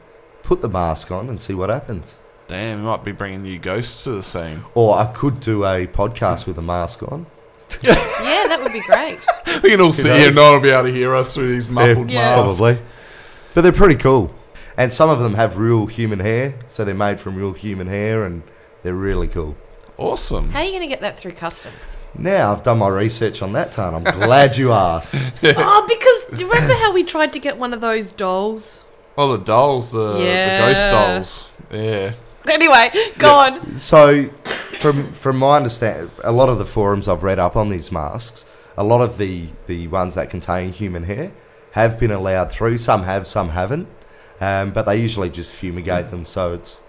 Put 0.42 0.60
the 0.60 0.68
mask 0.68 1.10
on 1.10 1.30
and 1.30 1.40
see 1.40 1.54
what 1.54 1.70
happens. 1.70 2.16
Damn, 2.48 2.80
we 2.80 2.86
might 2.86 3.04
be 3.04 3.12
bringing 3.12 3.44
you 3.44 3.58
ghosts 3.58 4.04
to 4.04 4.10
the 4.12 4.22
scene. 4.22 4.62
Or 4.74 4.96
I 4.98 5.06
could 5.12 5.40
do 5.40 5.64
a 5.64 5.86
podcast 5.86 6.46
with 6.46 6.58
a 6.58 6.62
mask 6.62 7.02
on. 7.02 7.26
Yeah, 8.20 8.48
that 8.48 8.60
would 8.62 8.72
be 8.72 8.80
great. 8.80 9.18
We 9.62 9.70
can 9.70 9.80
all 9.80 9.92
sit 9.92 10.06
knows? 10.08 10.18
here 10.18 10.26
and 10.28 10.36
no 10.36 10.42
one 10.44 10.52
will 10.54 10.60
be 10.60 10.70
able 10.70 10.84
to 10.84 10.92
hear 10.92 11.14
us 11.16 11.34
through 11.34 11.48
these 11.48 11.68
muffled 11.68 12.10
Yeah. 12.10 12.36
masks. 12.44 12.58
Probably. 12.58 12.74
But 13.54 13.60
they're 13.62 13.72
pretty 13.72 13.94
cool. 13.96 14.32
And 14.76 14.92
some 14.92 15.10
of 15.10 15.18
them 15.20 15.34
have 15.34 15.56
real 15.58 15.86
human 15.86 16.20
hair, 16.20 16.54
so 16.68 16.84
they're 16.84 16.94
made 16.94 17.20
from 17.20 17.34
real 17.36 17.52
human 17.54 17.86
hair 17.88 18.24
and 18.24 18.42
they're 18.82 18.94
really 18.94 19.26
cool. 19.28 19.56
Awesome. 19.96 20.50
How 20.50 20.60
are 20.60 20.64
you 20.64 20.70
going 20.70 20.82
to 20.82 20.86
get 20.88 21.00
that 21.00 21.18
through 21.18 21.32
customs? 21.32 21.74
Now 22.16 22.52
I've 22.52 22.62
done 22.62 22.78
my 22.78 22.88
research 22.88 23.42
on 23.42 23.52
that, 23.54 23.72
Tan. 23.72 23.94
I'm 23.94 24.04
glad 24.04 24.56
you 24.56 24.72
asked. 24.72 25.16
oh, 25.42 25.86
because 25.88 26.38
do 26.38 26.44
you 26.44 26.50
remember 26.50 26.74
how 26.74 26.92
we 26.92 27.02
tried 27.04 27.32
to 27.34 27.38
get 27.40 27.56
one 27.58 27.72
of 27.72 27.80
those 27.80 28.12
dolls? 28.12 28.84
Oh, 29.16 29.36
the 29.36 29.44
dolls, 29.44 29.92
the, 29.92 30.12
the 30.14 30.58
ghost 30.58 30.86
Yeah. 30.86 30.90
dolls. 30.90 31.50
Yeah. 31.72 32.12
Anyway, 32.52 32.90
go 33.18 33.34
on. 33.34 33.78
So, 33.78 34.24
from 34.78 35.12
from 35.12 35.38
my 35.38 35.56
understanding, 35.56 36.10
a 36.24 36.32
lot 36.32 36.48
of 36.48 36.58
the 36.58 36.64
forums 36.64 37.06
I've 37.08 37.22
read 37.22 37.38
up 37.38 37.56
on 37.56 37.68
these 37.68 37.92
masks, 37.92 38.46
a 38.76 38.84
lot 38.84 39.00
of 39.00 39.18
the 39.18 39.48
the 39.66 39.88
ones 39.88 40.14
that 40.14 40.30
contain 40.30 40.72
human 40.72 41.04
hair 41.04 41.32
have 41.72 41.98
been 42.00 42.10
allowed 42.10 42.50
through. 42.50 42.78
Some 42.78 43.02
have, 43.04 43.26
some 43.26 43.50
haven't. 43.50 43.88
Um, 44.40 44.70
but 44.70 44.86
they 44.86 44.96
usually 44.96 45.30
just 45.30 45.52
fumigate 45.52 46.10
them, 46.10 46.24
so 46.26 46.54
it's 46.54 46.80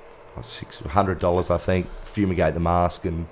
six 0.41 0.79
hundred 0.79 1.19
dollars, 1.19 1.49
I 1.49 1.57
think. 1.57 1.87
Fumigate 2.05 2.53
the 2.53 2.59
mask 2.59 3.05
and. 3.05 3.27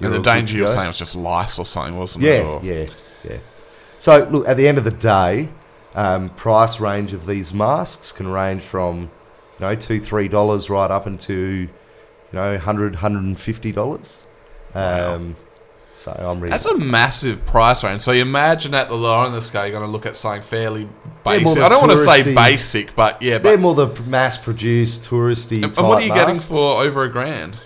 And 0.00 0.12
the 0.12 0.18
danger 0.20 0.56
you 0.56 0.62
were 0.64 0.68
go. 0.68 0.74
saying 0.74 0.86
was 0.88 0.98
just 0.98 1.14
lice 1.16 1.58
or 1.58 1.64
something, 1.64 1.96
wasn't 1.96 2.24
it? 2.26 2.28
Yeah, 2.28 2.42
Or- 2.42 2.60
yeah, 2.62 2.86
yeah. 3.24 3.38
So 3.98 4.28
look, 4.30 4.46
at 4.46 4.58
the 4.58 4.68
end 4.68 4.76
of 4.76 4.84
the 4.84 4.90
day, 4.90 5.48
um, 5.94 6.28
price 6.30 6.78
range 6.80 7.14
of 7.14 7.24
these 7.24 7.54
masks 7.54 8.12
can 8.12 8.28
range 8.28 8.62
from, 8.62 9.00
you 9.00 9.08
know, 9.60 9.74
two, 9.74 10.00
three 10.00 10.28
dollars 10.28 10.68
right 10.70 10.90
up 10.90 11.06
into, 11.06 11.34
you 11.34 11.68
know, 12.32 12.58
hundred, 12.58 12.96
hundred 12.96 13.24
and 13.24 13.38
fifty 13.38 13.72
dollars. 13.72 14.26
Um, 14.74 15.36
so 15.94 16.12
I'm 16.12 16.40
really 16.40 16.50
That's 16.50 16.66
a 16.66 16.76
massive 16.76 17.46
price 17.46 17.82
range. 17.82 18.02
So 18.02 18.12
you 18.12 18.20
imagine 18.20 18.74
at 18.74 18.88
the 18.88 18.94
lower 18.96 19.20
end 19.24 19.28
of 19.28 19.34
the 19.34 19.40
scale, 19.40 19.64
you're 19.64 19.72
going 19.78 19.86
to 19.86 19.90
look 19.90 20.04
at 20.04 20.14
something 20.14 20.42
fairly 20.42 20.86
basic. 21.24 21.62
I 21.62 21.70
don't 21.70 21.80
want 21.80 21.92
to 21.92 21.96
say 21.98 22.34
basic, 22.34 22.94
but 22.94 23.22
yeah. 23.22 23.38
they're 23.38 23.56
But, 23.56 23.60
more 23.60 23.74
the 23.74 24.02
mass-produced, 24.02 25.04
touristy. 25.08 25.62
and 25.64 25.74
what 25.76 25.98
are 25.98 26.00
you 26.02 26.10
type 26.10 26.26
getting 26.26 26.36
for 26.36 26.82
over 26.82 27.04
a 27.04 27.08
grand? 27.10 27.56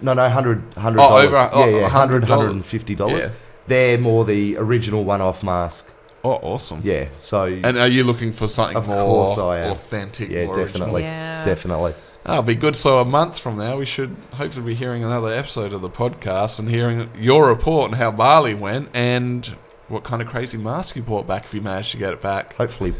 No, 0.00 0.14
no, 0.14 0.28
hundred, 0.30 0.62
hundred. 0.78 1.00
Oh, 1.00 1.08
dollars. 1.08 1.26
over- 1.26 1.50
oh, 1.52 1.68
yeah, 1.68 1.76
yeah, 1.80 1.88
hundred, 1.88 2.22
$100. 2.22 2.26
hundred 2.28 2.50
and 2.52 2.64
fifty 2.64 2.94
dollars. 2.94 3.24
Yeah. 3.26 3.30
They're 3.66 3.98
more 3.98 4.24
the 4.24 4.56
original 4.56 5.04
one-off 5.04 5.42
mask. 5.42 5.90
Oh, 6.24 6.32
awesome. 6.42 6.80
Yeah, 6.82 7.06
so 7.14 7.44
And 7.44 7.78
are 7.78 7.86
you 7.88 8.02
looking 8.04 8.32
for 8.32 8.48
something 8.48 8.76
Of 8.76 8.88
more 8.88 8.96
course 9.26 9.38
I 9.38 9.58
am. 9.60 9.72
authentic? 9.72 10.30
yeah, 10.30 10.46
more 10.46 10.56
definitely, 10.56 11.02
Yeah. 11.02 11.44
definitely. 11.44 11.94
That'll 12.24 12.42
be 12.42 12.56
good. 12.56 12.76
So 12.76 12.98
a 12.98 13.04
month 13.04 13.38
from 13.38 13.56
now, 13.56 13.76
we 13.76 13.86
should 13.86 14.14
hopefully 14.34 14.66
be 14.66 14.74
hearing 14.74 15.04
another 15.04 15.30
episode 15.32 15.72
of 15.72 15.80
the 15.80 15.88
podcast 15.88 16.58
and 16.58 16.68
hearing 16.68 17.08
your 17.18 17.48
report 17.48 17.92
on 17.92 17.96
how 17.98 18.10
Bali 18.10 18.52
went 18.54 18.90
and 18.92 19.46
what 19.86 20.02
kind 20.04 20.20
of 20.20 20.28
crazy 20.28 20.58
mask 20.58 20.96
you 20.96 21.02
brought 21.02 21.26
back 21.26 21.44
if 21.44 21.54
you 21.54 21.60
managed 21.62 21.92
to 21.92 21.96
get 21.96 22.12
it 22.12 22.20
back. 22.20 22.54
Hopefully, 22.56 22.92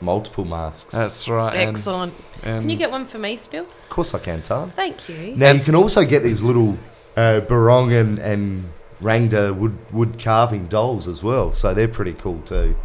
multiple 0.00 0.44
masks. 0.44 0.92
That's 0.92 1.28
right. 1.28 1.54
and- 1.54 1.70
Excellent. 1.76 2.12
And, 2.44 2.62
Can 2.62 2.70
you 2.70 2.76
get 2.76 2.90
one 2.90 3.06
for 3.06 3.18
me, 3.18 3.36
Spills? 3.36 3.78
Of 3.82 3.88
course, 3.88 4.14
I 4.14 4.18
can, 4.20 4.42
Tan. 4.42 4.70
Thank 4.76 5.08
you. 5.08 5.34
Now 5.36 5.50
you 5.52 5.60
can 5.60 5.74
also 5.74 6.04
get 6.04 6.22
these 6.22 6.42
little 6.42 6.78
uh, 7.16 7.40
barong 7.40 7.92
and, 7.92 8.18
and 8.20 8.64
Rangda 9.00 9.54
wood 9.56 9.78
wood 9.92 10.18
carving 10.18 10.66
dolls 10.66 11.08
as 11.08 11.22
well, 11.22 11.52
so 11.52 11.72
they're 11.74 11.88
pretty 11.88 12.12
cool 12.12 12.40
too. 12.42 12.76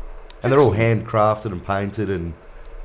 And 0.41 0.51
they're 0.51 0.59
all 0.59 0.71
handcrafted 0.71 1.51
and 1.51 1.65
painted, 1.65 2.09
and 2.09 2.33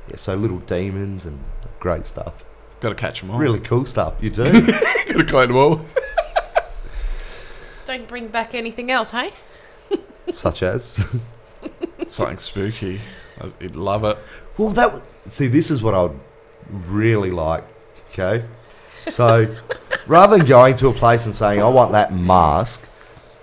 yeah, 0.07 0.15
so 0.17 0.35
little 0.35 0.59
demons 0.59 1.25
and 1.25 1.39
great 1.79 2.05
stuff. 2.05 2.43
got 2.79 2.89
to 2.89 2.95
catch 2.95 3.21
them 3.21 3.31
all. 3.31 3.37
Really 3.37 3.59
cool 3.59 3.85
stuff. 3.85 4.15
You 4.19 4.31
do. 4.31 4.43
got 4.67 5.07
to 5.07 5.25
collect 5.25 5.49
them 5.49 5.57
all. 5.57 5.85
Don't 7.85 8.07
bring 8.07 8.27
back 8.27 8.53
anything 8.55 8.89
else, 8.91 9.11
hey? 9.11 9.31
Such 10.33 10.63
as. 10.63 11.03
Something 12.07 12.37
spooky. 12.37 13.01
I'd 13.39 13.75
love 13.75 14.03
it. 14.03 14.17
Well, 14.57 14.69
that 14.69 14.85
w- 14.85 15.03
see, 15.27 15.47
this 15.47 15.71
is 15.71 15.81
what 15.81 15.93
I'd 15.93 16.11
really 16.69 17.31
like. 17.31 17.65
Okay, 18.11 18.45
so 19.07 19.55
rather 20.07 20.37
than 20.37 20.45
going 20.45 20.75
to 20.75 20.87
a 20.89 20.93
place 20.93 21.25
and 21.25 21.33
saying 21.35 21.61
I 21.61 21.67
want 21.69 21.93
that 21.93 22.13
mask, 22.13 22.87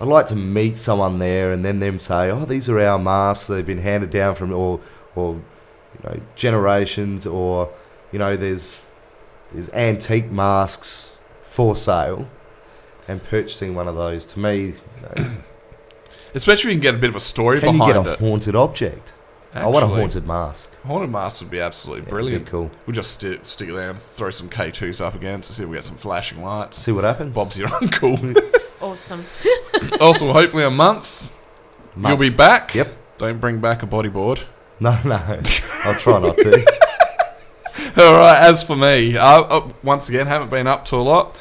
I'd 0.01 0.07
like 0.07 0.27
to 0.27 0.35
meet 0.35 0.77
someone 0.77 1.19
there 1.19 1.51
and 1.51 1.63
then 1.65 1.79
them 1.79 1.99
say, 1.99 2.31
"Oh, 2.31 2.45
these 2.45 2.69
are 2.69 2.79
our 2.79 2.97
masks. 2.99 3.47
They've 3.47 3.65
been 3.65 3.79
handed 3.79 4.09
down 4.11 4.35
from 4.35 4.53
or 4.53 4.79
or 5.15 5.35
you 5.35 6.09
know 6.09 6.19
generations, 6.35 7.25
or 7.25 7.69
you 8.11 8.19
know 8.19 8.35
there's 8.37 8.81
there's 9.51 9.69
antique 9.73 10.31
masks 10.31 11.17
for 11.41 11.75
sale." 11.75 12.27
And 13.07 13.23
purchasing 13.23 13.73
one 13.73 13.87
of 13.87 13.95
those 13.95 14.23
to 14.27 14.39
me, 14.39 14.65
you 14.67 14.73
know, 15.01 15.31
Especially 16.35 16.69
if 16.71 16.75
you 16.75 16.79
can 16.79 16.91
get 16.91 16.95
a 16.95 16.99
bit 16.99 17.09
of 17.09 17.15
a 17.15 17.19
story 17.19 17.59
can 17.59 17.73
you 17.73 17.79
get 17.87 17.95
a 17.97 18.11
it. 18.13 18.19
haunted 18.19 18.55
object? 18.55 19.13
I 19.51 19.65
want 19.65 19.77
a 19.77 19.87
Actually, 19.87 19.99
haunted 20.01 20.27
mask. 20.27 20.79
Haunted 20.83 21.09
mask 21.09 21.41
would 21.41 21.49
be 21.49 21.59
absolutely 21.59 22.03
Yeah, 22.03 22.09
brilliant. 22.09 22.45
be 22.45 22.51
cool. 22.51 22.69
We'll 22.85 22.93
just 22.93 23.09
stick, 23.09 23.39
stick 23.47 23.69
it 23.69 23.73
there 23.73 23.89
and 23.89 23.99
throw 23.99 24.29
some 24.29 24.47
K2s 24.47 25.03
up 25.03 25.15
against 25.15 25.49
to 25.49 25.55
see 25.55 25.63
if 25.63 25.69
we 25.69 25.75
get 25.77 25.83
some 25.85 25.95
flashing 25.97 26.43
lights. 26.43 26.77
See 26.77 26.91
what 26.91 27.03
happens. 27.03 27.33
Bob's 27.33 27.57
your 27.57 27.73
uncle. 27.81 28.15
Awesome. 28.81 29.25
also, 29.99 30.31
hopefully 30.31 30.63
a 30.63 30.71
month, 30.71 31.31
you'll 31.97 32.17
be 32.17 32.29
back. 32.29 32.75
Yep. 32.75 32.95
Don't 33.17 33.39
bring 33.39 33.59
back 33.59 33.83
a 33.83 33.87
bodyboard. 33.87 34.45
No, 34.79 34.97
no. 35.03 35.41
I'll 35.83 35.95
try 35.95 36.19
not 36.19 36.37
to. 36.37 36.65
All 37.97 38.13
right. 38.13 38.37
As 38.39 38.63
for 38.63 38.77
me, 38.77 39.17
I, 39.17 39.39
uh, 39.39 39.69
once 39.83 40.07
again, 40.07 40.27
haven't 40.27 40.49
been 40.49 40.67
up 40.67 40.85
to 40.85 40.95
a 40.95 40.97
lot. 40.97 41.35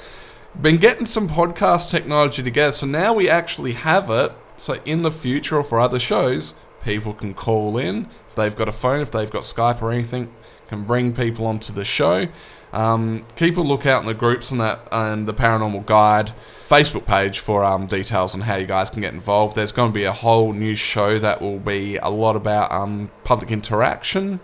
Been 0.61 0.79
getting 0.79 1.07
some 1.07 1.29
podcast 1.29 1.91
technology 1.91 2.43
together, 2.43 2.73
so 2.73 2.87
now 2.87 3.13
we 3.13 3.31
actually 3.31 3.73
have 3.73 4.11
it. 4.11 4.33
So 4.57 4.75
in 4.85 5.03
the 5.03 5.13
future 5.13 5.59
or 5.59 5.63
for 5.63 5.79
other 5.79 6.01
shows, 6.01 6.55
people 6.83 7.15
can 7.15 7.33
call 7.35 7.79
in 7.79 8.09
if 8.27 8.35
they've 8.35 8.57
got 8.57 8.69
a 8.69 8.73
phone, 8.73 9.01
if 9.01 9.13
they've 9.13 9.31
got 9.31 9.43
Skype 9.43 9.81
or 9.81 9.93
anything, 9.93 10.35
can 10.67 10.83
bring 10.83 11.15
people 11.15 11.47
onto 11.47 11.73
the 11.73 11.85
show. 11.85 12.27
Um, 12.73 13.25
keep 13.37 13.57
a 13.57 13.61
lookout 13.61 14.01
in 14.01 14.07
the 14.07 14.15
groups 14.15 14.51
and 14.51 14.61
that 14.61 14.81
and 14.91 15.29
the 15.29 15.33
Paranormal 15.33 15.87
Guide 15.87 16.33
Facebook 16.69 17.07
page 17.07 17.39
for 17.39 17.65
um, 17.65 17.87
details 17.87 18.35
on 18.35 18.43
how 18.43 18.57
you 18.57 18.67
guys 18.67 18.91
can 18.91 19.01
get 19.01 19.15
involved. 19.15 19.57
There's 19.57 19.73
going 19.73 19.91
to 19.91 19.95
be 19.95 20.05
a 20.05 20.13
whole 20.13 20.53
new 20.53 20.77
show 20.77 21.19
that 21.19 21.41
will 21.41 21.59
be 21.59 21.97
a 21.97 22.11
lot 22.11 22.37
about 22.37 22.71
um, 22.71 23.11
public 23.25 23.51
interaction, 23.51 24.41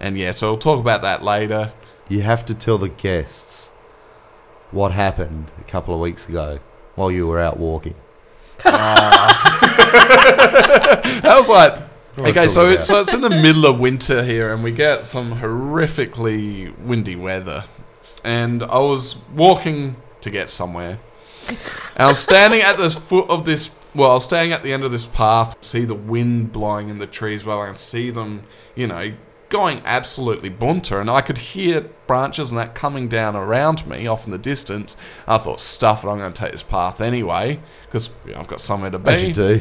and 0.00 0.18
yeah, 0.18 0.32
so 0.32 0.50
we'll 0.50 0.58
talk 0.58 0.80
about 0.80 1.02
that 1.02 1.22
later. 1.22 1.72
You 2.08 2.22
have 2.22 2.44
to 2.46 2.54
tell 2.54 2.78
the 2.78 2.88
guests 2.88 3.68
what 4.70 4.92
happened 4.92 5.50
a 5.60 5.64
couple 5.64 5.94
of 5.94 6.00
weeks 6.00 6.28
ago 6.28 6.58
while 6.94 7.10
you 7.10 7.26
were 7.26 7.40
out 7.40 7.58
walking. 7.58 7.94
That 11.20 11.36
was 11.38 11.48
like 11.48 11.78
okay, 12.18 12.48
so 12.48 12.68
it's, 12.68 12.86
so 12.86 13.00
it's 13.00 13.12
in 13.12 13.20
the 13.20 13.30
middle 13.30 13.66
of 13.66 13.78
winter 13.78 14.22
here, 14.22 14.52
and 14.52 14.62
we 14.62 14.72
get 14.72 15.06
some 15.06 15.36
horrifically 15.36 16.76
windy 16.78 17.16
weather. 17.16 17.64
And 18.24 18.62
I 18.62 18.78
was 18.78 19.16
walking 19.34 19.96
to 20.20 20.30
get 20.30 20.50
somewhere, 20.50 20.98
and 21.50 21.58
I 21.96 22.08
was 22.08 22.18
standing 22.18 22.60
at 22.60 22.76
the 22.76 22.90
foot 22.90 23.28
of 23.30 23.44
this. 23.44 23.70
Well, 23.94 24.10
I 24.10 24.14
was 24.14 24.24
standing 24.24 24.52
at 24.52 24.62
the 24.62 24.72
end 24.72 24.84
of 24.84 24.92
this 24.92 25.06
path, 25.06 25.56
see 25.60 25.84
the 25.84 25.94
wind 25.94 26.52
blowing 26.52 26.88
in 26.88 26.98
the 26.98 27.06
trees, 27.06 27.44
well, 27.44 27.62
I 27.62 27.66
can 27.66 27.74
see 27.74 28.10
them, 28.10 28.44
you 28.74 28.86
know, 28.86 29.12
going 29.48 29.80
absolutely 29.84 30.50
bunter, 30.50 31.00
and 31.00 31.10
I 31.10 31.20
could 31.20 31.38
hear 31.38 31.80
branches 32.06 32.52
and 32.52 32.58
that 32.60 32.74
coming 32.74 33.08
down 33.08 33.34
around 33.34 33.86
me 33.86 34.06
off 34.06 34.26
in 34.26 34.32
the 34.32 34.38
distance. 34.38 34.96
I 35.26 35.38
thought, 35.38 35.60
stuff 35.60 36.04
it, 36.04 36.08
I'm 36.08 36.18
going 36.18 36.32
to 36.32 36.40
take 36.40 36.52
this 36.52 36.62
path 36.62 37.00
anyway, 37.00 37.60
because 37.86 38.10
you 38.26 38.32
know, 38.32 38.40
I've 38.40 38.48
got 38.48 38.60
somewhere 38.60 38.90
to 38.90 38.98
be. 38.98 39.10
As 39.10 39.26
you 39.26 39.32
do. 39.32 39.60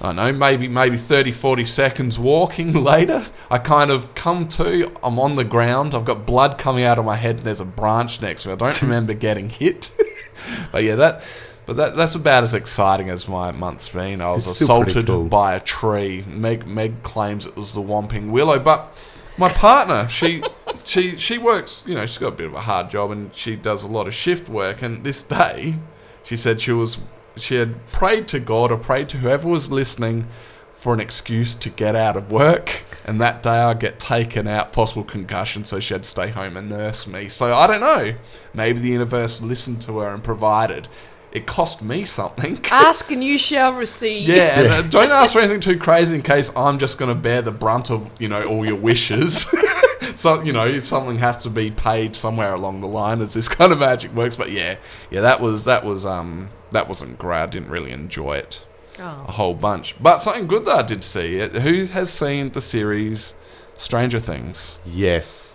I 0.00 0.06
don't 0.06 0.16
know, 0.16 0.32
maybe 0.32 0.68
maybe 0.68 0.96
30, 0.96 1.32
40 1.32 1.64
seconds 1.64 2.18
walking 2.18 2.72
later, 2.84 3.26
I 3.50 3.58
kind 3.58 3.90
of 3.90 4.14
come 4.14 4.46
to, 4.48 4.92
I'm 5.02 5.18
on 5.18 5.36
the 5.36 5.44
ground, 5.44 5.94
I've 5.94 6.04
got 6.04 6.24
blood 6.24 6.56
coming 6.58 6.84
out 6.84 6.98
of 6.98 7.04
my 7.04 7.16
head 7.16 7.36
and 7.38 7.44
there's 7.44 7.60
a 7.60 7.64
branch 7.64 8.20
next 8.22 8.42
to 8.42 8.48
me. 8.48 8.54
I 8.54 8.56
don't 8.56 8.82
remember 8.82 9.14
getting 9.14 9.50
hit. 9.50 9.90
but 10.72 10.84
yeah, 10.84 10.94
that 10.94 11.22
but 11.66 11.76
that 11.76 11.96
that's 11.96 12.14
about 12.14 12.44
as 12.44 12.54
exciting 12.54 13.10
as 13.10 13.28
my 13.28 13.52
month's 13.52 13.88
been. 13.90 14.22
I 14.22 14.30
was 14.32 14.46
It's 14.46 14.60
assaulted 14.60 15.06
cool. 15.06 15.24
by 15.26 15.54
a 15.54 15.60
tree. 15.60 16.24
Meg 16.26 16.66
Meg 16.66 17.02
claims 17.02 17.44
it 17.44 17.56
was 17.56 17.74
the 17.74 17.82
Whomping 17.82 18.30
Willow, 18.30 18.58
but 18.58 18.96
my 19.36 19.48
partner, 19.50 20.08
she 20.08 20.42
she 20.84 21.16
she 21.16 21.38
works, 21.38 21.82
you 21.86 21.94
know, 21.94 22.06
she's 22.06 22.18
got 22.18 22.28
a 22.28 22.36
bit 22.36 22.46
of 22.46 22.54
a 22.54 22.60
hard 22.60 22.88
job 22.88 23.10
and 23.10 23.34
she 23.34 23.56
does 23.56 23.82
a 23.82 23.88
lot 23.88 24.06
of 24.06 24.14
shift 24.14 24.48
work 24.48 24.80
and 24.80 25.04
this 25.04 25.22
day 25.22 25.74
she 26.22 26.36
said 26.36 26.60
she 26.60 26.72
was 26.72 26.98
she 27.36 27.56
had 27.56 27.86
prayed 27.88 28.28
to 28.28 28.40
God 28.40 28.72
or 28.72 28.78
prayed 28.78 29.08
to 29.10 29.18
whoever 29.18 29.48
was 29.48 29.70
listening 29.70 30.28
for 30.72 30.94
an 30.94 31.00
excuse 31.00 31.56
to 31.56 31.70
get 31.70 31.96
out 31.96 32.16
of 32.16 32.30
work 32.30 32.84
and 33.04 33.20
that 33.20 33.42
day 33.42 33.58
I 33.58 33.74
get 33.74 33.98
taken 33.98 34.46
out 34.46 34.72
possible 34.72 35.02
concussion 35.02 35.64
so 35.64 35.80
she 35.80 35.94
had 35.94 36.04
to 36.04 36.08
stay 36.08 36.28
home 36.28 36.56
and 36.56 36.68
nurse 36.68 37.06
me. 37.06 37.28
So 37.28 37.52
I 37.52 37.66
don't 37.66 37.80
know. 37.80 38.14
Maybe 38.54 38.78
the 38.78 38.90
universe 38.90 39.42
listened 39.42 39.80
to 39.82 39.98
her 39.98 40.14
and 40.14 40.22
provided. 40.22 40.86
It 41.32 41.46
cost 41.46 41.82
me 41.82 42.04
something. 42.04 42.60
Ask 42.70 43.10
and 43.10 43.24
you 43.24 43.38
shall 43.38 43.72
receive. 43.72 44.28
Yeah, 44.28 44.60
and 44.60 44.68
uh, 44.68 44.82
don't 44.88 45.10
ask 45.10 45.34
for 45.34 45.40
anything 45.40 45.60
too 45.60 45.78
crazy 45.78 46.14
in 46.14 46.22
case 46.22 46.50
I'm 46.56 46.78
just 46.78 46.98
going 46.98 47.14
to 47.14 47.20
bear 47.20 47.42
the 47.42 47.50
brunt 47.50 47.90
of, 47.90 48.14
you 48.20 48.28
know, 48.28 48.42
all 48.44 48.64
your 48.64 48.76
wishes. 48.76 49.46
so, 50.14 50.40
you 50.42 50.52
know, 50.52 50.80
something 50.80 51.18
has 51.18 51.42
to 51.42 51.50
be 51.50 51.70
paid 51.70 52.16
somewhere 52.16 52.54
along 52.54 52.80
the 52.80 52.86
line 52.86 53.20
as 53.20 53.34
this 53.34 53.48
kind 53.48 53.72
of 53.72 53.78
magic 53.78 54.14
works. 54.14 54.36
But 54.36 54.52
yeah, 54.52 54.76
yeah, 55.10 55.20
that 55.20 55.40
was, 55.40 55.64
that 55.64 55.84
was, 55.84 56.06
um, 56.06 56.48
that 56.72 56.88
wasn't 56.88 57.18
great. 57.18 57.42
I 57.42 57.46
didn't 57.46 57.70
really 57.70 57.90
enjoy 57.92 58.34
it 58.34 58.64
a 58.98 59.02
Oh. 59.02 59.32
whole 59.32 59.54
bunch. 59.54 59.94
But 60.00 60.18
something 60.22 60.46
good 60.48 60.64
that 60.64 60.76
I 60.78 60.82
did 60.82 61.04
see. 61.04 61.38
Who 61.40 61.84
has 61.84 62.10
seen 62.12 62.50
the 62.50 62.60
series 62.60 63.34
Stranger 63.76 64.18
Things? 64.18 64.78
Yes. 64.84 65.54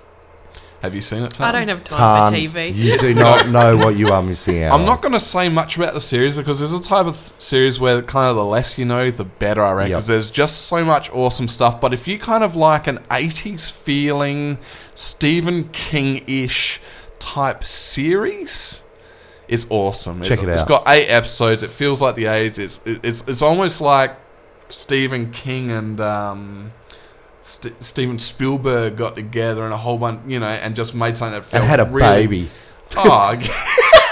Have 0.82 0.94
you 0.94 1.00
seen 1.02 1.24
it, 1.24 1.40
I 1.40 1.54
don't 1.54 1.70
have 1.70 1.84
time 1.86 2.34
Tan, 2.34 2.50
for 2.52 2.58
TV. 2.60 2.76
you 2.76 2.98
do 2.98 3.14
not 3.14 3.48
know 3.58 3.78
what 3.78 3.96
you 3.96 4.10
are 4.10 4.22
missing 4.22 4.64
out 4.64 4.74
I'm 4.78 4.86
not 4.86 5.02
going 5.02 5.14
to 5.14 5.20
say 5.20 5.48
much 5.48 5.78
about 5.78 5.94
the 5.94 6.02
series 6.02 6.36
because 6.36 6.60
there's 6.60 6.74
a 6.74 6.82
type 6.82 7.06
of 7.06 7.16
th- 7.18 7.32
series 7.42 7.80
where 7.80 8.02
kind 8.02 8.28
of 8.28 8.36
the 8.36 8.44
less 8.44 8.78
you 8.78 8.84
know, 8.84 9.10
the 9.10 9.24
better, 9.24 9.62
I 9.62 9.72
reckon. 9.72 9.92
Yep. 9.92 9.98
'cause 10.00 10.08
there's 10.08 10.30
just 10.30 10.64
so 10.64 10.84
much 10.84 11.10
awesome 11.14 11.48
stuff. 11.48 11.80
But 11.80 11.94
if 11.94 12.06
you 12.06 12.20
kind 12.20 12.44
of 12.44 12.58
like 12.58 12.86
an 12.88 13.00
80s 13.10 13.70
feeling, 13.72 14.58
Stephen 14.94 15.70
King 15.72 16.22
ish 16.28 16.82
type 17.18 17.64
series, 17.64 18.83
it's 19.48 19.68
awesome. 19.70 20.22
Check 20.22 20.42
it 20.44 20.50
It's 20.50 20.62
out. 20.64 20.68
got 20.68 20.84
eight 20.88 21.08
episodes. 21.08 21.64
It 21.64 21.72
feels 21.72 22.02
like 22.02 22.16
the 22.16 22.26
80s. 22.26 22.60
It's, 22.60 22.80
it's, 22.86 23.28
it's 23.28 23.42
almost 23.42 23.82
like 23.82 24.16
Stephen 24.68 25.32
King 25.32 25.72
and. 25.72 26.00
Um, 26.02 26.72
St- 27.46 27.84
Steven 27.84 28.18
Spielberg 28.20 28.96
got 28.96 29.16
together 29.16 29.66
and 29.66 29.74
a 29.74 29.78
whole 29.78 29.98
bunch, 29.98 30.22
you 30.26 30.40
know, 30.40 30.48
and 30.48 30.78
just 30.78 30.96
made 30.96 31.18
something 31.18 31.38
that 31.38 31.44
felt 31.46 31.62
and 31.64 31.70
had 31.70 31.82
a 31.82 31.86
really, 31.86 32.26
baby. 32.26 32.50
Oh, 32.96 33.34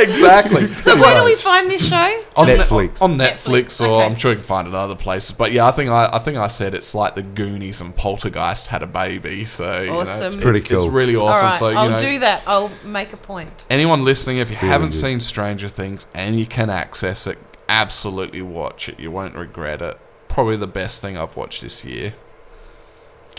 exactly. 0.00 0.66
So 0.82 1.00
where 1.00 1.14
do 1.18 1.24
we 1.24 1.36
find 1.36 1.70
this 1.70 1.86
show? 1.88 2.24
on 2.36 2.46
Ne- 2.46 2.56
Netflix. 2.56 3.02
on 3.02 3.16
Netflix, 3.16 3.44
Netflix, 3.44 3.80
or 3.80 3.84
okay. 4.02 4.06
I'm 4.06 4.14
sure 4.14 4.30
you 4.32 4.36
can 4.36 4.44
find 4.44 4.66
it 4.66 4.70
in 4.70 4.76
other 4.76 4.96
places. 4.96 5.32
But 5.32 5.52
yeah, 5.52 5.66
I 5.66 5.70
think 5.70 5.90
I, 5.90 6.08
I 6.12 6.18
think 6.18 6.38
I 6.38 6.48
said 6.48 6.74
it's 6.74 6.94
like 6.94 7.14
the 7.14 7.22
Goonies 7.22 7.80
and 7.80 7.94
Poltergeist 7.94 8.66
had 8.68 8.82
a 8.82 8.86
baby. 8.86 9.44
So 9.44 9.82
you 9.82 9.90
know, 9.90 10.00
it's, 10.00 10.10
Awesome. 10.10 10.40
Pretty 10.40 10.60
it's, 10.60 10.68
cool. 10.68 10.84
It's 10.86 10.92
really 10.92 11.14
awesome. 11.16 11.46
right, 11.46 11.58
so 11.58 11.68
you 11.70 11.76
I'll 11.76 11.90
know, 11.90 12.00
do 12.00 12.18
that. 12.20 12.42
I'll 12.46 12.70
make 12.84 13.12
a 13.12 13.16
point. 13.16 13.64
anyone 13.70 14.04
listening, 14.04 14.38
if 14.38 14.50
you 14.50 14.56
Really 14.56 14.68
haven't 14.68 14.90
good. 14.90 14.98
seen 14.98 15.20
Stranger 15.20 15.68
Things 15.68 16.06
and 16.14 16.38
you 16.38 16.46
can 16.46 16.70
access 16.70 17.26
it, 17.26 17.38
absolutely 17.68 18.42
watch 18.42 18.88
it. 18.88 18.98
You 18.98 19.10
won't 19.10 19.34
regret 19.34 19.82
it. 19.82 19.98
Probably 20.28 20.56
the 20.56 20.66
best 20.66 21.00
thing 21.02 21.16
I've 21.18 21.36
watched 21.36 21.60
this 21.62 21.84
year. 21.84 22.14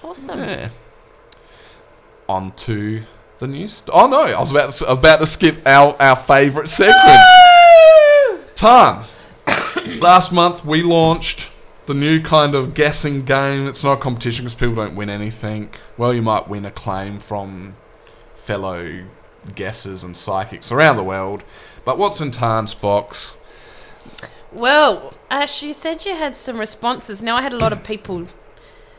Awesome. 0.04 0.40
Yeah. 0.40 0.70
On 2.30 2.52
to 2.54 3.04
the 3.44 3.48
news. 3.48 3.84
Oh 3.92 4.08
no, 4.08 4.24
I 4.24 4.40
was 4.40 4.52
about 4.52 4.74
to, 4.74 4.92
about 4.92 5.20
to 5.20 5.26
skip 5.26 5.68
our 5.68 5.96
our 6.02 6.16
favourite 6.16 6.70
segment. 6.70 7.20
Tan. 8.56 9.04
Last 10.00 10.32
month 10.32 10.66
we 10.66 10.82
launched 10.82 11.52
the 11.86 11.94
new 11.94 12.22
kind 12.22 12.56
of 12.56 12.74
guessing 12.74 13.24
game. 13.26 13.68
It's 13.68 13.84
not 13.84 14.00
a 14.00 14.02
competition 14.02 14.46
because 14.46 14.56
people 14.56 14.76
don't 14.76 14.96
win 14.96 15.10
anything. 15.10 15.70
Well, 15.98 16.14
you 16.14 16.22
might 16.22 16.48
win 16.48 16.66
a 16.66 16.72
claim 16.72 17.20
from 17.20 17.76
fellow 18.34 19.04
guessers 19.56 20.04
and 20.04 20.16
psychics 20.16 20.72
around 20.72 20.96
the 20.96 21.04
world. 21.04 21.44
But 21.84 21.98
what's 21.98 22.22
in 22.22 22.32
Tan's 22.32 22.74
box? 22.74 23.38
Well, 24.54 25.14
Ash, 25.30 25.62
you 25.62 25.74
said 25.74 26.06
you 26.06 26.16
had 26.16 26.36
some 26.36 26.58
responses. 26.58 27.22
Now 27.22 27.36
I 27.36 27.42
had 27.42 27.54
a 27.54 27.58
lot 27.58 27.74
of 27.74 27.84
people 27.84 28.28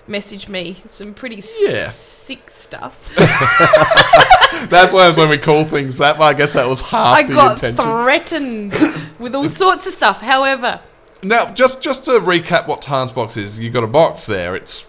message 0.06 0.48
me 0.48 0.76
some 0.86 1.14
pretty 1.14 1.36
Yeah. 1.62 1.88
sick 1.88 2.50
stuff. 2.50 3.10
That's 4.68 4.92
why 4.92 5.08
it's 5.08 5.18
when 5.18 5.28
we 5.28 5.38
call 5.38 5.64
things 5.64 5.98
that. 5.98 6.20
I 6.20 6.32
guess 6.32 6.52
that 6.54 6.66
was 6.66 6.80
half 6.80 7.16
I 7.18 7.22
the 7.24 7.34
got 7.34 7.62
intention. 7.62 7.84
threatened 7.84 8.72
with 9.18 9.34
all 9.34 9.48
sorts 9.64 9.86
of 9.86 9.92
stuff. 9.92 10.20
However, 10.20 10.80
Now, 11.22 11.52
just 11.52 11.80
just 11.80 12.04
to 12.06 12.12
recap 12.12 12.66
what 12.66 12.82
Tan's 12.82 13.12
box 13.12 13.36
is, 13.36 13.58
you 13.58 13.70
got 13.70 13.84
a 13.84 13.88
box 13.88 14.26
there. 14.26 14.54
It's 14.54 14.86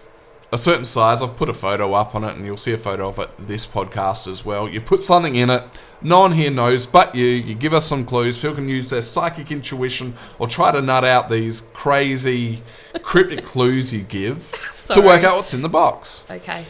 a 0.52 0.58
certain 0.58 0.84
size. 0.84 1.20
I've 1.22 1.36
put 1.36 1.48
a 1.48 1.54
photo 1.54 1.92
up 1.94 2.14
on 2.14 2.24
it, 2.24 2.36
and 2.36 2.46
you'll 2.46 2.56
see 2.56 2.72
a 2.72 2.78
photo 2.78 3.08
of 3.08 3.18
it 3.18 3.30
this 3.38 3.66
podcast 3.66 4.30
as 4.30 4.44
well. 4.44 4.68
You 4.68 4.80
put 4.80 5.00
something 5.00 5.34
in 5.34 5.50
it. 5.50 5.64
No 6.06 6.20
one 6.20 6.30
here 6.32 6.50
knows 6.52 6.86
but 6.86 7.14
you. 7.16 7.26
You 7.26 7.54
give 7.54 7.74
us 7.74 7.84
some 7.84 8.04
clues. 8.04 8.38
People 8.38 8.54
can 8.54 8.68
use 8.68 8.90
their 8.90 9.02
psychic 9.02 9.50
intuition 9.50 10.14
or 10.38 10.46
try 10.46 10.70
to 10.70 10.80
nut 10.80 11.02
out 11.04 11.28
these 11.28 11.62
crazy 11.72 12.62
cryptic 13.02 13.42
clues 13.52 13.92
you 13.92 14.02
give 14.02 14.52
to 14.94 15.00
work 15.00 15.24
out 15.24 15.36
what's 15.36 15.52
in 15.52 15.62
the 15.62 15.68
box. 15.68 16.24
okay. 16.30 16.64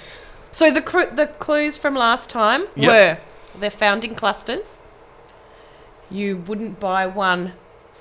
So 0.52 0.70
the 0.70 0.80
cru- 0.80 1.10
the 1.14 1.26
clues 1.26 1.76
from 1.76 1.94
last 1.94 2.30
time 2.30 2.62
Yep. 2.76 2.88
were 2.90 3.18
they're 3.60 3.70
found 3.70 4.04
in 4.06 4.14
clusters. 4.14 4.78
You 6.10 6.38
wouldn't 6.38 6.80
buy 6.80 7.06
one 7.06 7.52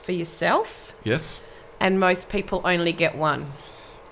for 0.03 0.13
yourself, 0.13 0.93
Yes. 1.03 1.41
and 1.81 1.99
most 1.99 2.29
people 2.29 2.61
only 2.63 2.93
get 2.93 3.15
one. 3.17 3.47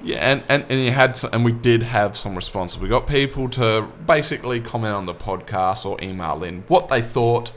Yeah, 0.03 0.17
and, 0.17 0.43
and, 0.49 0.65
and 0.69 0.81
you 0.81 0.91
had 0.91 1.15
some, 1.15 1.29
and 1.33 1.45
we 1.45 1.53
did 1.53 1.81
have 1.81 2.17
some 2.17 2.35
responses. 2.35 2.77
We 2.77 2.89
got 2.89 3.07
people 3.07 3.47
to 3.51 3.87
basically 4.05 4.59
comment 4.59 4.93
on 4.93 5.05
the 5.05 5.13
podcast 5.13 5.85
or 5.85 5.97
email 6.01 6.43
in 6.43 6.63
what 6.67 6.89
they 6.89 7.01
thought 7.01 7.53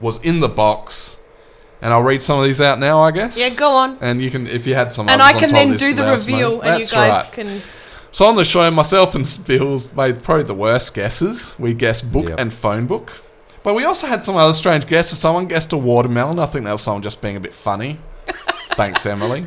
was 0.00 0.18
in 0.22 0.40
the 0.40 0.48
box, 0.48 1.18
and 1.82 1.92
I'll 1.92 2.02
read 2.02 2.22
some 2.22 2.38
of 2.38 2.44
these 2.46 2.60
out 2.60 2.78
now. 2.78 3.00
I 3.02 3.10
guess. 3.10 3.38
Yeah, 3.38 3.50
go 3.50 3.74
on. 3.74 3.98
And 4.00 4.22
you 4.22 4.30
can, 4.30 4.46
if 4.46 4.66
you 4.66 4.74
had 4.74 4.92
some, 4.94 5.08
And 5.10 5.20
I 5.20 5.32
can 5.38 5.52
then 5.52 5.76
do 5.76 5.92
the 5.92 6.04
let 6.04 6.14
us 6.14 6.26
know. 6.26 6.34
reveal, 6.34 6.60
and 6.62 6.82
you 6.82 6.88
guys 6.88 6.92
right. 7.24 7.32
can. 7.32 7.62
So 8.12 8.24
on 8.24 8.36
the 8.36 8.44
show, 8.46 8.70
myself 8.70 9.14
and 9.14 9.26
Spills 9.28 9.94
made 9.94 10.22
probably 10.22 10.44
the 10.44 10.54
worst 10.54 10.94
guesses. 10.94 11.54
We 11.58 11.74
guessed 11.74 12.10
book 12.10 12.30
Yep. 12.30 12.40
and 12.40 12.50
phone 12.52 12.86
book, 12.86 13.12
but 13.62 13.74
we 13.74 13.84
also 13.84 14.06
had 14.06 14.24
some 14.24 14.36
other 14.36 14.54
strange 14.54 14.86
guesses. 14.86 15.18
Someone 15.18 15.46
guessed 15.46 15.72
a 15.74 15.76
watermelon. 15.76 16.38
I 16.38 16.46
think 16.46 16.64
that 16.64 16.72
was 16.72 16.80
someone 16.80 17.02
just 17.02 17.20
being 17.20 17.36
a 17.36 17.40
bit 17.40 17.52
funny. 17.52 17.98
Thanks, 18.72 19.04
Emily. 19.04 19.46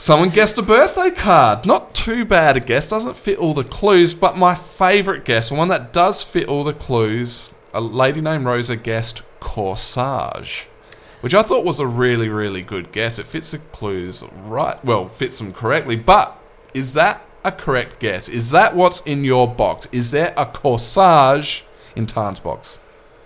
Someone 0.00 0.30
guessed 0.30 0.56
a 0.56 0.62
birthday 0.62 1.10
card. 1.10 1.66
Not 1.66 1.92
too 1.92 2.24
bad 2.24 2.56
a 2.56 2.60
guess. 2.60 2.88
Doesn't 2.88 3.16
fit 3.16 3.36
all 3.36 3.52
the 3.52 3.64
clues, 3.64 4.14
but 4.14 4.36
my 4.36 4.54
favourite 4.54 5.24
guess, 5.24 5.50
one 5.50 5.66
that 5.68 5.92
does 5.92 6.22
fit 6.22 6.46
all 6.46 6.62
the 6.62 6.72
clues, 6.72 7.50
a 7.74 7.80
lady 7.80 8.20
named 8.20 8.44
Rosa 8.44 8.76
guessed 8.76 9.22
corsage, 9.40 10.66
which 11.20 11.34
I 11.34 11.42
thought 11.42 11.64
was 11.64 11.80
a 11.80 11.86
really, 11.86 12.28
really 12.28 12.62
good 12.62 12.92
guess. 12.92 13.18
It 13.18 13.26
fits 13.26 13.50
the 13.50 13.58
clues 13.58 14.22
right. 14.44 14.82
Well, 14.84 15.08
fits 15.08 15.38
them 15.38 15.50
correctly. 15.50 15.96
But 15.96 16.38
is 16.72 16.94
that 16.94 17.26
a 17.44 17.50
correct 17.50 17.98
guess? 17.98 18.28
Is 18.28 18.52
that 18.52 18.76
what's 18.76 19.00
in 19.00 19.24
your 19.24 19.52
box? 19.52 19.88
Is 19.90 20.12
there 20.12 20.32
a 20.36 20.46
corsage 20.46 21.62
in 21.96 22.06
Tan's 22.06 22.38
box? 22.38 22.78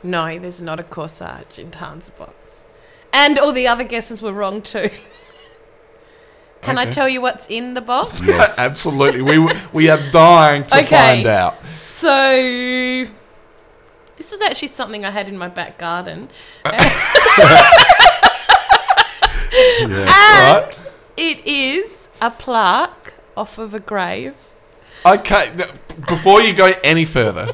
No, 0.02 0.38
there's 0.38 0.62
not 0.62 0.80
a 0.80 0.84
corsage 0.84 1.58
in 1.58 1.70
Tan's 1.70 2.08
box. 2.08 2.64
And 3.12 3.38
all 3.38 3.52
the 3.52 3.68
other 3.68 3.84
guesses 3.84 4.22
were 4.22 4.32
wrong 4.32 4.62
too. 4.62 4.88
Can 6.62 6.78
I 6.78 6.86
tell 6.90 7.08
you 7.08 7.20
what's 7.20 7.46
in 7.48 7.74
the 7.74 7.80
box? 7.80 8.20
Yes. 8.26 8.58
Absolutely. 8.68 9.22
We 9.22 9.36
we 9.72 9.90
are 9.90 10.00
dying 10.10 10.64
to 10.66 10.78
Okay. 10.78 10.86
find 11.16 11.26
out. 11.26 11.54
So, 11.74 12.08
this 12.16 13.10
This 14.16 14.30
was 14.30 14.40
actually 14.40 14.68
something 14.68 15.04
I 15.04 15.10
had 15.10 15.28
in 15.28 15.36
my 15.36 15.48
back 15.48 15.78
garden. 15.78 16.28
Right? 19.84 20.82
It 21.16 21.46
is 21.46 22.08
a 22.20 22.30
plaque 22.30 23.14
off 23.36 23.58
of 23.58 23.74
a 23.74 23.80
grave. 23.80 24.34
Okay, 25.04 25.50
now, 25.56 25.64
before 26.08 26.40
you 26.40 26.54
go 26.54 26.70
any 26.84 27.04
further, 27.04 27.48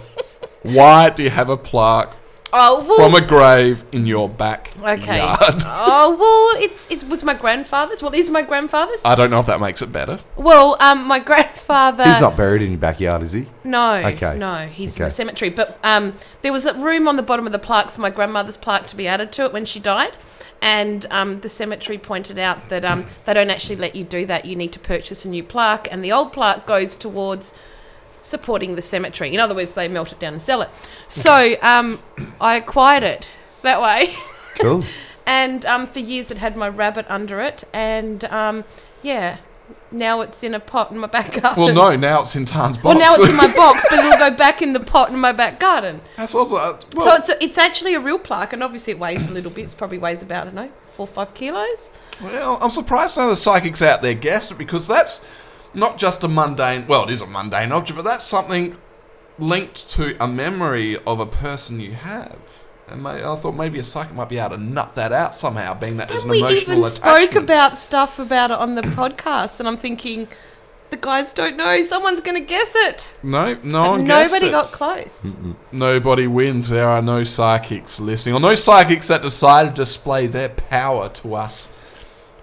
why 0.62 1.10
do 1.10 1.22
you 1.22 1.30
have 1.30 1.48
a 1.50 1.56
plaque 1.56 2.14
Oh, 2.52 2.84
well, 2.86 3.10
from 3.10 3.14
a 3.22 3.26
grave 3.26 3.84
in 3.92 4.06
your 4.06 4.28
back 4.28 4.72
okay. 4.82 5.18
yard? 5.18 5.38
Oh 5.70 6.16
well, 6.18 6.62
it's 6.62 6.90
it 6.90 7.08
was 7.08 7.22
my 7.24 7.34
grandfather's. 7.34 8.02
Well, 8.02 8.14
is 8.14 8.30
my 8.30 8.42
grandfather's? 8.42 9.00
I 9.04 9.14
don't 9.14 9.30
know 9.30 9.40
if 9.40 9.46
that 9.46 9.60
makes 9.60 9.82
it 9.82 9.92
better. 9.92 10.18
well, 10.36 10.76
um, 10.80 11.06
my 11.06 11.18
grandfather. 11.30 12.04
He's 12.04 12.20
not 12.20 12.36
buried 12.36 12.62
in 12.62 12.70
your 12.70 12.80
backyard, 12.80 13.22
is 13.22 13.32
he? 13.32 13.46
No. 13.64 13.96
Okay. 13.96 14.38
No, 14.38 14.66
he's 14.66 14.96
in 14.96 15.04
the 15.04 15.10
cemetery. 15.10 15.50
But 15.50 15.78
um, 15.84 16.14
there 16.42 16.52
was 16.52 16.66
a 16.66 16.74
room 16.74 17.08
on 17.08 17.16
the 17.16 17.22
bottom 17.22 17.46
of 17.46 17.52
the 17.52 17.58
plaque 17.58 17.90
for 17.90 18.00
my 18.00 18.10
grandmother's 18.10 18.56
plaque 18.56 18.86
to 18.88 18.96
be 18.96 19.06
added 19.06 19.32
to 19.32 19.44
it 19.44 19.52
when 19.52 19.64
she 19.64 19.80
died. 19.80 20.16
And 20.60 21.06
um, 21.10 21.40
the 21.40 21.48
cemetery 21.48 21.98
pointed 21.98 22.38
out 22.38 22.68
that 22.68 22.84
um, 22.84 23.06
they 23.26 23.34
don't 23.34 23.50
actually 23.50 23.76
let 23.76 23.94
you 23.94 24.04
do 24.04 24.26
that. 24.26 24.44
You 24.44 24.56
need 24.56 24.72
to 24.72 24.80
purchase 24.80 25.24
a 25.24 25.28
new 25.28 25.44
plaque, 25.44 25.86
and 25.90 26.04
the 26.04 26.10
old 26.10 26.32
plaque 26.32 26.66
goes 26.66 26.96
towards 26.96 27.54
supporting 28.28 28.74
the 28.74 28.82
cemetery. 28.82 29.32
In 29.32 29.40
other 29.40 29.54
words, 29.54 29.74
they 29.74 29.88
melt 29.88 30.12
it 30.12 30.20
down 30.20 30.34
and 30.34 30.42
sell 30.42 30.62
it. 30.62 30.70
So 31.08 31.56
um, 31.62 32.00
I 32.40 32.56
acquired 32.56 33.02
it 33.02 33.30
that 33.62 33.80
way. 33.80 34.14
Cool. 34.60 34.84
and 35.26 35.64
um, 35.66 35.86
for 35.86 35.98
years 35.98 36.30
it 36.30 36.38
had 36.38 36.56
my 36.56 36.68
rabbit 36.68 37.06
under 37.08 37.40
it. 37.40 37.64
And 37.72 38.24
um, 38.24 38.64
yeah, 39.02 39.38
now 39.90 40.20
it's 40.20 40.42
in 40.42 40.54
a 40.54 40.60
pot 40.60 40.90
in 40.90 40.98
my 40.98 41.06
back 41.06 41.40
garden. 41.40 41.62
Well, 41.62 41.74
no, 41.74 41.96
now 41.96 42.22
it's 42.22 42.34
in 42.36 42.44
Tan's 42.44 42.78
box. 42.78 42.84
Well, 42.84 42.98
now 42.98 43.14
it's 43.14 43.28
in 43.28 43.36
my 43.36 43.52
box, 43.54 43.84
but 43.90 43.98
it'll 43.98 44.18
go 44.18 44.30
back 44.36 44.62
in 44.62 44.72
the 44.72 44.80
pot 44.80 45.10
in 45.10 45.18
my 45.18 45.32
back 45.32 45.60
garden. 45.60 46.00
That's 46.16 46.34
also. 46.34 46.56
Uh, 46.56 46.80
well, 46.94 47.04
so 47.06 47.14
it's, 47.14 47.42
it's 47.42 47.58
actually 47.58 47.94
a 47.94 48.00
real 48.00 48.18
plaque, 48.18 48.52
and 48.52 48.62
obviously 48.62 48.92
it 48.92 48.98
weighs 48.98 49.28
a 49.28 49.32
little 49.32 49.50
bit. 49.50 49.72
It 49.72 49.76
probably 49.76 49.98
weighs 49.98 50.22
about, 50.22 50.42
I 50.42 50.44
don't 50.46 50.54
know, 50.54 50.72
four 50.92 51.04
or 51.04 51.08
five 51.08 51.34
kilos. 51.34 51.90
Well, 52.22 52.58
I'm 52.60 52.70
surprised 52.70 53.16
none 53.16 53.26
of 53.26 53.30
the 53.30 53.36
psychics 53.36 53.82
out 53.82 54.02
there 54.02 54.14
guessed 54.14 54.52
it 54.52 54.58
because 54.58 54.88
that's 54.88 55.20
not 55.74 55.98
just 55.98 56.24
a 56.24 56.28
mundane. 56.28 56.86
Well, 56.86 57.04
it 57.04 57.10
is 57.10 57.20
a 57.20 57.26
mundane 57.26 57.72
object, 57.72 57.96
but 57.96 58.04
that's 58.04 58.24
something 58.24 58.76
linked 59.38 59.88
to 59.90 60.16
a 60.22 60.26
memory 60.28 60.96
of 61.06 61.20
a 61.20 61.26
person 61.26 61.80
you 61.80 61.92
have. 61.92 62.66
And 62.88 63.02
may, 63.02 63.22
I 63.22 63.36
thought 63.36 63.54
maybe 63.54 63.78
a 63.78 63.84
psychic 63.84 64.14
might 64.14 64.28
be 64.30 64.38
able 64.38 64.56
to 64.56 64.62
nut 64.62 64.94
that 64.94 65.12
out 65.12 65.34
somehow, 65.36 65.74
being 65.74 65.98
that 65.98 66.08
there's 66.08 66.22
And 66.22 66.30
an 66.32 66.36
we 66.36 66.38
emotional 66.38 66.78
even 66.78 66.78
attachment. 66.84 67.22
spoke 67.32 67.42
about 67.42 67.78
stuff 67.78 68.18
about 68.18 68.50
it 68.50 68.58
on 68.58 68.74
the 68.76 68.82
podcast, 68.82 69.60
and 69.60 69.68
I'm 69.68 69.76
thinking, 69.76 70.26
the 70.90 70.96
guys 70.96 71.30
don't 71.32 71.56
know. 71.58 71.82
Someone's 71.82 72.22
going 72.22 72.40
to 72.40 72.46
guess 72.46 72.70
it. 72.74 73.10
No, 73.22 73.58
no 73.62 73.90
one 73.90 73.98
And 74.00 74.08
guessed 74.08 74.32
nobody 74.32 74.46
it. 74.48 74.52
got 74.52 74.72
close. 74.72 75.30
Nobody 75.70 76.26
wins. 76.26 76.70
There 76.70 76.88
are 76.88 77.02
no 77.02 77.24
psychics 77.24 78.00
listening, 78.00 78.34
or 78.34 78.40
no 78.40 78.54
psychics 78.54 79.08
that 79.08 79.20
decide 79.20 79.68
to 79.76 79.82
display 79.82 80.26
their 80.26 80.48
power 80.48 81.10
to 81.10 81.34
us. 81.34 81.74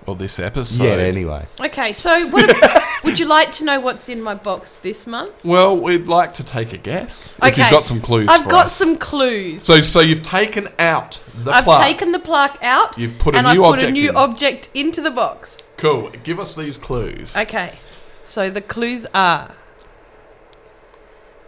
Well, 0.06 0.16
this 0.16 0.38
episode. 0.40 0.84
yeah, 0.84 0.92
anyway. 0.92 1.48
Okay, 1.60 1.92
so 1.92 2.28
what 2.30 2.48
ab- 2.64 2.84
would 3.04 3.18
you 3.18 3.26
like 3.26 3.52
to 3.54 3.64
know 3.64 3.80
what's 3.80 4.08
in 4.08 4.22
my 4.22 4.36
box 4.36 4.78
this 4.78 5.08
month? 5.08 5.44
Well, 5.44 5.76
we'd 5.76 6.06
like 6.08 6.34
to 6.36 6.44
take 6.44 6.74
a 6.74 6.78
guess. 6.78 7.36
If 7.40 7.44
Okay. 7.54 7.62
you've 7.64 7.72
got 7.72 7.84
some 7.84 8.00
clues 8.02 8.28
I've 8.30 8.44
for 8.44 8.50
got 8.52 8.66
us. 8.68 8.76
some 8.76 8.98
clues. 8.98 9.64
So, 9.64 9.82
so 9.82 10.02
you've 10.02 10.22
taken 10.22 10.68
out 10.78 11.20
the 11.34 11.52
I've 11.52 11.64
plaque. 11.64 11.88
taken 11.88 12.12
the 12.12 12.20
plaque 12.20 12.58
out. 12.62 12.98
You've 13.00 13.18
put 13.18 13.34
a 13.34 13.40
and 13.40 13.48
new 13.48 13.64
I've 13.64 13.70
put 13.72 13.84
object 13.84 13.90
a 13.90 13.92
new 13.94 14.10
in. 14.10 14.16
object 14.16 14.70
into 14.76 15.02
the 15.02 15.12
box. 15.12 15.64
Cool. 15.78 16.12
Give 16.24 16.40
us 16.40 16.56
these 16.56 16.78
clues. 16.78 17.36
Okay, 17.36 17.80
so 18.24 18.52
the 18.52 18.62
clues 18.62 19.08
are 19.14 19.54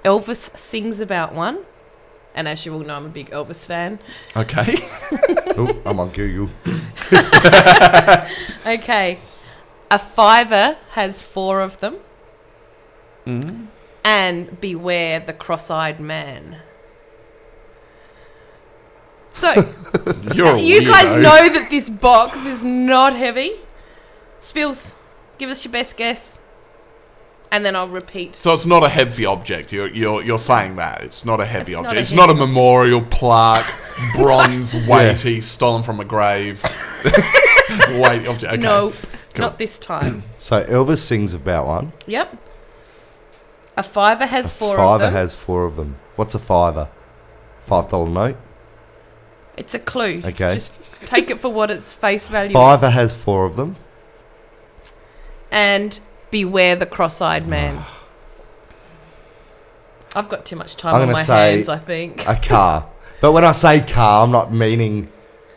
Elvis 0.04 0.56
sings 0.58 1.00
about 1.00 1.34
one, 1.36 1.60
and 2.38 2.48
as 2.48 2.66
you 2.66 2.74
all 2.74 2.80
know, 2.80 2.96
I'm 2.96 3.08
a 3.08 3.10
big 3.10 3.32
Elvis 3.32 3.66
fan. 3.66 4.00
Okay. 4.36 4.66
Oh, 5.60 5.82
I'm 5.88 6.00
on 6.00 6.10
Google. 6.12 6.50
Okay, 8.68 9.18
a 9.90 9.98
fiver 9.98 10.78
has 10.92 11.22
four 11.22 11.62
of 11.62 11.80
them, 11.80 11.96
Mm-hmm. 13.26 13.66
and 14.04 14.62
beware 14.62 15.20
the 15.20 15.34
cross-eyed 15.34 16.00
man. 16.00 16.58
So 19.34 19.52
You're 20.34 20.58
you 20.58 20.82
guys 20.86 21.16
know 21.16 21.50
that 21.50 21.68
this 21.70 21.90
box 21.90 22.46
is 22.46 22.64
not 22.64 23.16
heavy. 23.16 23.52
Spills, 24.40 24.96
give 25.38 25.50
us 25.50 25.64
your 25.66 25.72
best 25.72 25.98
guess, 25.98 26.40
and 27.52 27.64
then 27.66 27.76
I'll 27.76 27.88
repeat. 27.88 28.36
So 28.36 28.54
it's 28.54 28.66
not 28.66 28.84
a 28.84 28.90
heavy 28.90 29.26
object. 29.26 29.72
You're 29.72 29.90
you're 29.90 30.24
you're 30.24 30.38
saying 30.38 30.76
that 30.78 31.04
it's 31.04 31.24
not 31.26 31.40
a 31.40 31.46
heavy 31.46 31.72
It's 31.74 31.82
not 31.82 31.86
object. 31.86 31.98
a 31.98 32.02
it's 32.02 32.12
heavy 32.12 32.22
not 32.28 32.30
a 32.30 32.36
memorial 32.36 33.02
plaque, 33.02 33.66
bronze, 34.16 34.74
weighty, 34.88 35.42
stolen 35.42 35.84
from 35.84 36.00
a 36.00 36.06
grave. 36.06 36.62
weighty 37.90 38.28
object. 38.28 38.54
Okay. 38.54 38.62
No, 38.62 38.94
Cool. 39.34 39.46
not 39.46 39.58
this 39.58 39.78
time. 39.78 40.24
So 40.40 40.64
Elvis 40.66 41.00
sings 41.00 41.34
about 41.34 41.68
one. 41.68 41.94
yep. 42.06 42.36
A 43.76 43.84
fiver 43.84 44.26
has 44.26 44.50
A 44.50 44.54
four 44.54 44.76
fiver 44.78 44.94
of 44.96 45.00
them. 45.02 45.14
has 45.14 45.36
four 45.36 45.66
of 45.66 45.76
them. 45.76 45.98
What's 46.16 46.34
a 46.36 46.40
fiver? 46.40 46.90
Five 47.62 47.90
dollar 47.90 48.10
note. 48.10 48.38
it's 49.56 49.74
a 49.76 49.80
clue. 49.80 50.22
Okay. 50.26 50.54
Just 50.56 50.82
take 51.06 51.30
it 51.30 51.40
for 51.40 51.50
what 51.52 51.70
its 51.70 51.94
face 51.94 52.28
value 52.28 52.48
is. 52.50 52.54
Fiver 52.54 52.90
has 52.90 53.16
four 53.16 53.46
of 53.46 53.56
them. 53.56 53.76
And 55.52 56.00
beware 56.32 56.76
the 56.76 56.86
cross-eyed 56.86 57.48
man. 57.56 57.84
I've 60.16 60.30
got 60.30 60.46
too 60.46 60.56
much 60.56 60.76
time 60.78 60.96
I'm 60.96 61.02
on 61.02 61.08
gonna 61.08 61.14
my 61.18 61.24
say- 61.24 61.54
hands, 61.56 61.70
I 61.70 61.78
think. 61.78 62.28
A 62.28 62.36
car. 62.36 62.88
but 63.22 63.32
when 63.34 63.44
I 63.46 63.52
say 63.52 63.82
car, 63.82 64.24
I'm 64.24 64.32
not 64.32 64.54
meaning. 64.54 65.10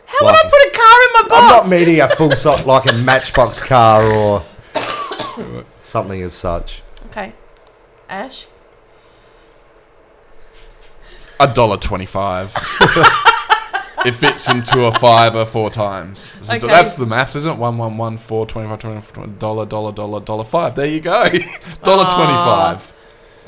How 0.05 0.25
would 0.25 0.35
I 0.35 0.43
put 0.43 0.53
a 0.53 0.71
car 0.71 1.01
in 1.03 1.13
my 1.13 1.21
box? 1.29 1.33
I'm 1.33 1.47
not 1.49 1.69
meaning 1.69 2.01
a 2.01 2.09
full 2.09 2.31
so 2.35 2.55
like 2.65 2.89
a 2.91 2.93
Matchbox 2.93 3.61
car 3.61 4.03
or 4.03 4.43
something 5.79 6.21
as 6.21 6.33
such. 6.33 6.83
Okay. 7.07 7.33
Ash? 8.09 8.45
A 11.39 11.47
dollar 11.51 11.77
twenty-five. 11.77 12.53
it 14.05 14.13
fits 14.13 14.49
into 14.49 14.85
a 14.85 14.91
fiver 14.99 15.45
four 15.45 15.69
times. 15.69 16.35
So 16.41 16.55
Okay. 16.55 16.67
That's 16.67 16.93
the 16.95 17.05
maths, 17.05 17.35
isn't 17.35 17.51
it? 17.53 17.57
One, 17.57 17.77
one, 17.77 17.97
one, 17.97 18.17
four, 18.17 18.45
twenty-five, 18.45 18.79
twenty-five, 18.79 19.13
twenty, 19.13 19.31
dollar, 19.33 19.65
dollar, 19.65 19.91
dollar, 19.91 20.19
dollar 20.19 20.43
five. 20.43 20.75
There 20.75 20.85
you 20.87 20.99
go. 21.01 21.23
dollar 21.83 22.05
Aw. 22.07 22.15
twenty-five. 22.15 22.93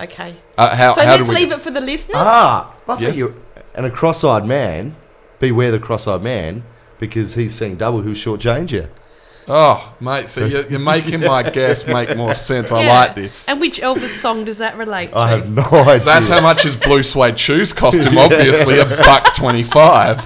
Okay. 0.01 0.35
Uh, 0.57 0.75
how, 0.75 0.93
So 0.93 1.01
how 1.03 1.11
let's 1.11 1.23
do 1.23 1.29
we? 1.29 1.35
leave 1.35 1.51
it 1.51 1.61
for 1.61 1.71
the 1.71 1.81
listeners. 1.81 2.15
Ah, 2.19 2.73
I 2.87 2.95
think 2.95 3.01
Yes. 3.09 3.17
you. 3.17 3.41
And 3.75 3.85
a 3.85 3.89
cross-eyed 3.91 4.45
man, 4.45 4.95
beware 5.39 5.71
the 5.71 5.79
cross-eyed 5.79 6.21
man 6.21 6.63
because 6.99 7.35
he's 7.35 7.53
seeing 7.55 7.75
double. 7.75 8.01
Who'll 8.01 8.13
shortchange 8.13 8.71
you? 8.71 8.89
Oh, 9.47 9.93
mate, 9.99 10.29
so 10.29 10.45
you're, 10.45 10.65
you're 10.67 10.79
making 10.79 11.19
my 11.21 11.43
guess 11.49 11.85
make 11.87 12.15
more 12.15 12.33
sense. 12.33 12.71
I 12.71 12.83
Yeah. 12.83 12.93
like 12.99 13.15
this. 13.15 13.49
And 13.49 13.59
which 13.59 13.79
Elvis 13.81 14.09
song 14.09 14.45
does 14.45 14.59
that 14.59 14.77
relate 14.77 15.07
to? 15.11 15.17
I 15.17 15.29
have 15.29 15.49
no 15.49 15.63
idea. 15.63 15.99
That's 16.05 16.27
how 16.29 16.41
much 16.41 16.63
his 16.63 16.77
blue 16.77 17.03
suede 17.03 17.37
shoes 17.37 17.73
cost 17.73 17.97
him. 17.97 18.17
Obviously, 18.17 18.79
a 18.79 18.85
buck 19.03 19.35
twenty-five. 19.35 20.25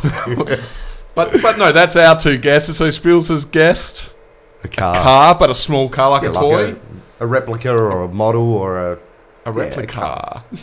but 1.16 1.42
but 1.42 1.58
no, 1.58 1.72
that's 1.72 1.96
our 1.96 2.20
two 2.20 2.38
guesses. 2.38 2.78
So 2.78 2.92
Spills 2.92 3.30
has 3.30 3.46
guessed 3.46 4.14
a 4.64 4.68
car. 4.68 4.96
car, 4.96 5.36
but 5.36 5.50
a 5.50 5.56
small 5.56 5.90
car 5.90 6.12
like 6.12 6.24
Yeah, 6.24 6.30
a 6.30 6.32
like 6.32 6.42
toy, 6.42 6.76
a, 7.20 7.24
a 7.24 7.28
replica 7.28 7.72
or 7.72 8.04
a 8.04 8.08
model 8.08 8.54
or 8.54 8.94
a. 8.94 9.00
a 9.46 9.52
replica. 9.52 10.44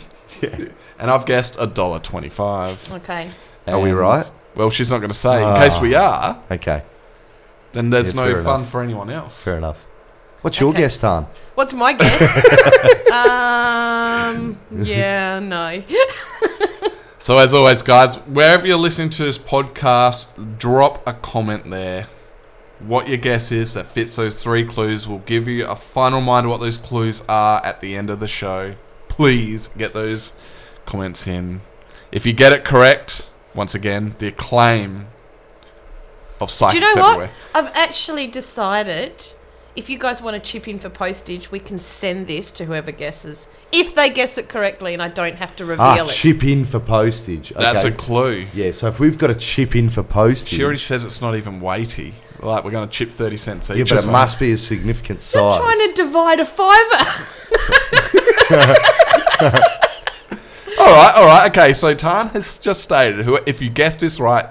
Yeah, 0.41 0.67
And 0.99 1.09
I've 1.09 1.25
guessed 1.25 1.55
a 1.59 1.65
dollar 1.65 1.99
twenty-five. 1.99 2.91
Okay. 2.93 3.29
Are 3.67 3.79
we 3.79 3.89
And- 3.91 3.97
right? 3.99 4.29
Well, 4.55 4.69
she's 4.69 4.91
not 4.91 4.97
going 4.99 5.09
to 5.11 5.17
say. 5.17 5.37
In 5.37 5.43
Ah. 5.43 5.59
case 5.59 5.79
we 5.79 5.95
are, 5.95 6.41
Okay, 6.51 6.83
then 7.75 7.89
there's 7.91 8.13
Yeah, 8.15 8.23
no 8.25 8.33
fair 8.33 8.43
fun 8.43 8.59
enough. 8.61 8.69
for 8.71 8.81
anyone 8.81 9.09
else. 9.11 9.43
fair 9.43 9.57
enough. 9.57 9.85
What's 10.41 10.59
your 10.59 10.69
Okay. 10.69 10.81
guess, 10.81 10.97
Tan? 10.97 11.27
What's 11.55 11.73
my 11.73 11.93
guess? 11.93 12.21
um. 13.11 14.57
Yeah. 14.71 15.39
No. 15.39 15.81
So 17.17 17.39
as 17.39 17.55
always, 17.55 17.81
guys, 17.81 18.17
wherever 18.17 18.67
you're 18.67 18.77
listening 18.77 19.09
to 19.11 19.23
this 19.23 19.39
podcast, 19.39 20.59
drop 20.59 21.01
a 21.07 21.13
comment 21.13 21.67
there. 21.71 22.05
What 22.77 23.07
your 23.07 23.17
guess 23.17 23.51
is 23.51 23.73
that 23.73 23.87
fits 23.87 24.15
those 24.15 24.43
three 24.43 24.63
clues. 24.63 25.07
We'll 25.07 25.19
give 25.25 25.47
you 25.47 25.65
a 25.65 25.75
final 25.75 26.19
reminder 26.19 26.49
what 26.49 26.59
those 26.59 26.77
clues 26.77 27.23
are 27.27 27.65
at 27.65 27.81
the 27.81 27.95
end 27.95 28.11
of 28.11 28.19
the 28.19 28.27
show. 28.27 28.75
Please 29.07 29.69
get 29.69 29.95
those 29.95 30.33
comments 30.85 31.25
in. 31.25 31.61
If 32.11 32.27
you 32.27 32.33
get 32.33 32.51
it 32.53 32.63
correct, 32.63 33.27
once 33.55 33.73
again, 33.73 34.13
the 34.19 34.27
acclaim 34.27 35.07
of 36.41 36.49
Do 36.71 36.77
you 36.77 36.95
know 36.95 37.01
what? 37.17 37.29
I've 37.53 37.73
actually 37.75 38.27
decided. 38.27 39.33
If 39.75 39.89
you 39.89 39.97
guys 39.99 40.21
want 40.21 40.41
to 40.41 40.51
chip 40.51 40.69
in 40.69 40.79
for 40.79 40.89
postage, 40.89 41.51
we 41.51 41.59
can 41.59 41.79
send 41.79 42.27
this 42.27 42.49
to 42.53 42.63
whoever 42.63 42.93
guesses. 42.93 43.49
If 43.73 43.93
they 43.93 44.09
guess 44.09 44.37
it 44.37 44.47
correctly, 44.47 44.93
and 44.93 45.03
I 45.03 45.09
don't 45.09 45.35
have 45.35 45.53
to 45.57 45.65
reveal 45.65 45.83
Ah, 45.85 46.03
it. 46.03 46.07
chip 46.07 46.45
in 46.45 46.63
for 46.63 46.79
postage. 46.79 47.51
Okay. 47.51 47.61
That's 47.61 47.83
a 47.83 47.91
clue. 47.91 48.45
yeah. 48.53 48.71
So 48.71 48.87
if 48.87 49.01
we've 49.01 49.17
got 49.17 49.31
a 49.31 49.35
chip 49.35 49.75
in 49.75 49.89
for 49.89 50.01
postage, 50.01 50.53
She 50.57 50.63
already 50.63 50.79
says 50.79 51.03
it's 51.03 51.21
not 51.21 51.35
even 51.35 51.59
weighty. 51.59 52.13
Like 52.39 52.63
we're 52.63 52.71
going 52.71 52.87
to 52.87 52.93
chip 52.93 53.09
thirty 53.11 53.35
cents 53.35 53.69
each. 53.69 53.75
yeah, 53.77 53.83
or 53.83 53.85
but 53.87 53.91
it 53.95 53.99
something. 54.03 54.11
must 54.13 54.39
be 54.39 54.51
a 54.53 54.57
significant 54.57 55.19
size. 55.19 55.41
I'm 55.41 55.53
size. 55.53 55.61
trying 55.61 55.89
to 55.89 55.95
divide 56.03 56.39
a 56.39 56.45
fiver. 56.45 57.25
All 60.77 60.85
right, 60.87 61.13
all 61.17 61.25
right. 61.27 61.49
Okay, 61.49 61.73
so 61.73 61.93
Tan 61.95 62.27
has 62.29 62.59
just 62.59 62.83
stated, 62.83 63.25
who, 63.25 63.39
if 63.45 63.61
you 63.61 63.69
guessed 63.69 64.01
this 64.01 64.19
right, 64.19 64.45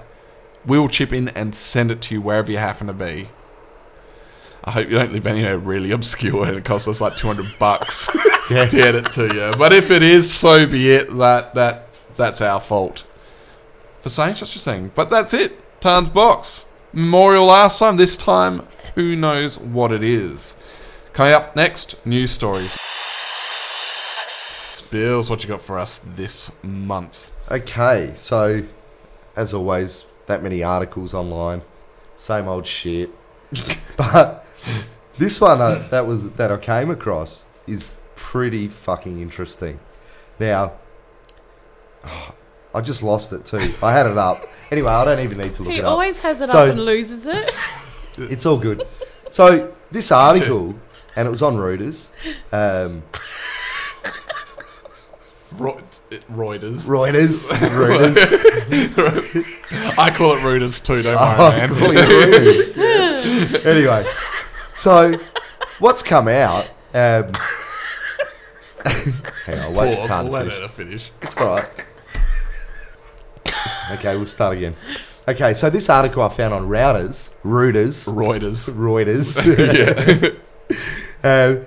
we 0.66 0.79
will 0.79 0.88
chip 0.88 1.12
in 1.12 1.29
and 1.29 1.55
send 1.55 1.90
it 1.90 2.00
to 2.03 2.14
you 2.14 2.20
wherever 2.20 2.50
you 2.50 2.59
happen 2.59 2.87
to 2.87 2.92
be. 2.92 3.29
I 4.64 4.70
hope 4.70 4.87
you 4.87 4.92
don't 4.96 5.12
live 5.12 5.27
anywhere 5.27 5.59
really 5.59 5.90
obscure 5.90 6.46
and 6.46 6.57
it 6.57 6.64
costs 6.64 6.88
us 6.88 7.00
like 7.00 7.16
200 7.16 7.59
bucks 7.59 8.09
Yeah. 8.50 8.66
to 8.66 8.77
get 8.77 8.94
it 8.94 9.11
to 9.12 9.24
you. 9.35 9.57
But 9.59 9.72
if 9.74 9.90
it 9.90 10.03
is, 10.03 10.33
so 10.33 10.66
be 10.66 10.90
it. 10.90 11.09
That 11.16 11.55
that 11.55 11.88
That's 12.16 12.40
our 12.40 12.61
fault 12.61 13.07
for 14.00 14.09
saying 14.09 14.37
such 14.37 14.57
a 14.57 14.59
thing. 14.59 14.90
But 14.94 15.11
that's 15.11 15.35
it. 15.35 15.81
Tan's 15.81 16.09
box. 16.11 16.64
Memorial 16.92 17.46
last 17.46 17.79
time. 17.79 17.96
This 17.96 18.16
time, 18.16 18.62
who 18.94 19.16
knows 19.16 19.59
what 19.59 19.92
it 19.92 20.03
is. 20.03 20.57
Coming 21.12 21.33
up 21.35 21.57
next, 21.57 22.05
news 22.07 22.31
stories. 22.31 22.77
Spills, 24.68 25.31
what 25.31 25.42
you 25.42 25.48
got 25.48 25.61
for 25.61 25.79
us 25.79 25.98
this 26.00 26.50
month? 26.62 27.31
Okay, 27.50 28.12
so 28.14 28.62
as 29.37 29.55
always, 29.55 30.05
that 30.27 30.43
many 30.43 30.63
articles 30.63 31.15
online, 31.15 31.63
same 32.17 32.49
old 32.49 32.67
shit. 32.67 33.11
but 33.97 34.45
this 35.19 35.41
one 35.41 35.61
uh, 35.61 35.87
that 35.91 36.07
was 36.07 36.31
that 36.33 36.51
I 36.51 36.57
came 36.57 36.91
across 36.91 37.45
is 37.67 37.91
pretty 38.17 38.69
fucking 38.69 39.21
interesting. 39.21 39.79
Now, 40.41 40.73
I 42.75 42.81
just 42.81 43.03
lost 43.03 43.33
it 43.33 43.45
too. 43.47 43.73
I 43.83 43.93
had 43.93 44.07
it 44.07 44.19
up. 44.19 44.39
Anyway, 44.71 44.89
I 44.89 45.05
don't 45.05 45.21
even 45.21 45.39
need 45.39 45.55
to 45.55 45.63
look 45.63 45.73
He 45.73 45.79
it 45.79 45.85
up. 45.85 45.89
He 45.89 45.91
always 45.93 46.21
has 46.23 46.41
it 46.43 46.49
So- 46.51 46.65
up 46.65 46.71
and 46.71 46.85
loses 46.85 47.27
it. 47.27 47.55
It's 48.17 48.47
all 48.47 48.59
good. 48.59 48.85
So 49.31 49.73
this 49.91 50.13
article, 50.13 50.77
and 51.17 51.27
it 51.27 51.31
was 51.33 51.43
on 51.43 51.57
Reuters. 51.57 52.11
Um, 52.53 53.03
Ro- 55.59 55.81
Reuters. 56.22 56.87
Reuters. 56.88 57.48
Reuters. 57.50 59.44
I 59.98 60.11
call 60.11 60.37
it 60.37 60.40
Reuters 60.40 60.85
too, 60.85 61.03
don't 61.03 61.16
Oh, 61.18 61.38
worry, 61.38 61.57
man. 61.59 61.70
it 61.70 61.77
Reuters. 61.77 62.77
Yeah. 63.64 63.70
Anyway, 63.70 64.05
so 64.74 65.14
what's 65.79 66.03
come 66.03 66.29
out? 66.29 66.64
Um, 66.94 67.33
hang 68.85 69.59
on, 69.66 69.74
wait 69.74 69.96
for 70.07 70.22
we'll 70.24 70.31
let 70.33 70.46
finish. 70.46 70.70
finish. 70.70 71.11
It's 71.22 71.37
all 71.37 71.57
right. 71.57 71.68
Okay, 73.92 74.16
we'll 74.16 74.27
start 74.27 74.57
again. 74.57 74.74
Okay, 75.27 75.55
so 75.55 75.70
this 75.70 75.88
article 75.88 76.22
I 76.22 76.29
found 76.29 76.53
on 76.55 76.68
Routers, 76.68 77.31
Reuters, 77.42 78.07
Reuters. 78.12 78.70
Reuters. 78.72 80.37
uh, 81.24 81.64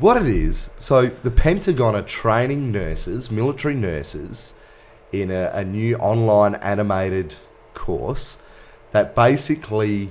what 0.00 0.16
it 0.16 0.26
is, 0.26 0.70
so 0.78 1.06
the 1.06 1.30
Pentagon 1.30 1.94
are 1.94 2.02
training 2.02 2.70
nurses, 2.70 3.30
military 3.30 3.74
nurses, 3.74 4.54
in 5.12 5.30
a, 5.30 5.50
a 5.54 5.64
new 5.64 5.96
online 5.96 6.54
animated 6.56 7.34
course 7.74 8.38
that 8.92 9.14
basically 9.14 10.10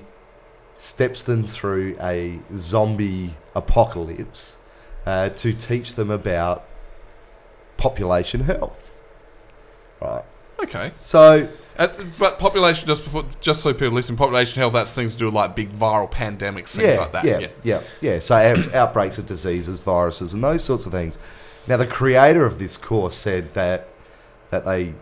steps 0.76 1.24
them 1.24 1.46
through 1.46 1.98
a 2.02 2.40
zombie 2.56 3.36
apocalypse 3.56 4.58
uh, 5.06 5.30
to 5.30 5.54
teach 5.54 5.96
them 5.96 6.12
about 6.12 6.66
population 7.78 8.42
health. 8.42 8.98
Right. 10.02 10.24
Okay. 10.62 10.92
So 10.96 11.48
Uh, 11.78 11.88
but 12.18 12.40
population, 12.40 12.88
just 12.88 13.04
before, 13.04 13.24
just 13.40 13.62
so 13.62 13.72
people 13.74 13.92
listen, 13.92 14.16
population 14.16 14.60
health, 14.60 14.74
that's 14.74 14.94
things 14.96 15.14
to 15.14 15.20
do 15.20 15.26
with 15.26 15.34
like 15.36 15.56
big 15.56 15.72
viral 15.72 16.12
pandemics, 16.12 16.76
things 16.76 16.94
yeah, 16.94 17.00
like 17.00 17.12
that. 17.12 17.24
Yeah, 17.24 17.40
Yeah. 17.40 17.48
yeah, 17.64 17.82
yeah, 18.02 18.20
So 18.20 18.36
out- 18.36 18.74
outbreaks 18.74 19.18
of 19.20 19.28
diseases, 19.28 19.80
viruses, 19.82 20.34
and 20.34 20.44
those 20.44 20.64
sorts 20.64 20.86
of 20.88 20.92
things. 20.92 21.20
Now, 21.68 21.78
the 21.78 21.86
creator 21.86 22.46
of 22.46 22.58
this 22.60 22.78
course 22.78 23.16
said 23.16 23.54
that 23.54 23.88
that 24.50 24.66
they 24.66 24.94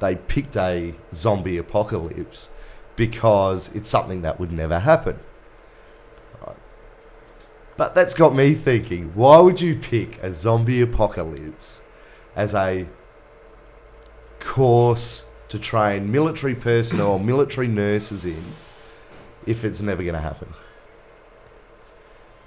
they 0.00 0.14
picked 0.14 0.56
a 0.56 0.94
zombie 1.12 1.56
apocalypse 1.56 2.50
because 2.94 3.74
it's 3.74 3.88
something 3.88 4.22
that 4.22 4.38
would 4.38 4.52
never 4.52 4.78
happen. 4.80 5.18
But 7.76 7.94
that's 7.94 8.12
got 8.14 8.34
me 8.34 8.54
thinking: 8.54 9.12
Why 9.14 9.38
would 9.38 9.60
you 9.60 9.76
pick 9.76 10.22
a 10.22 10.34
zombie 10.34 10.80
apocalypse 10.80 11.82
as 12.34 12.52
a 12.54 12.86
course 14.40 15.27
to 15.48 15.58
train 15.58 16.10
military 16.12 16.54
personnel 16.54 17.12
or 17.12 17.20
military 17.20 17.68
nurses 17.68 18.24
in 18.24 18.42
if 19.46 19.64
it's 19.64 19.80
never 19.80 20.02
going 20.02 20.14
to 20.14 20.20
happen? 20.20 20.48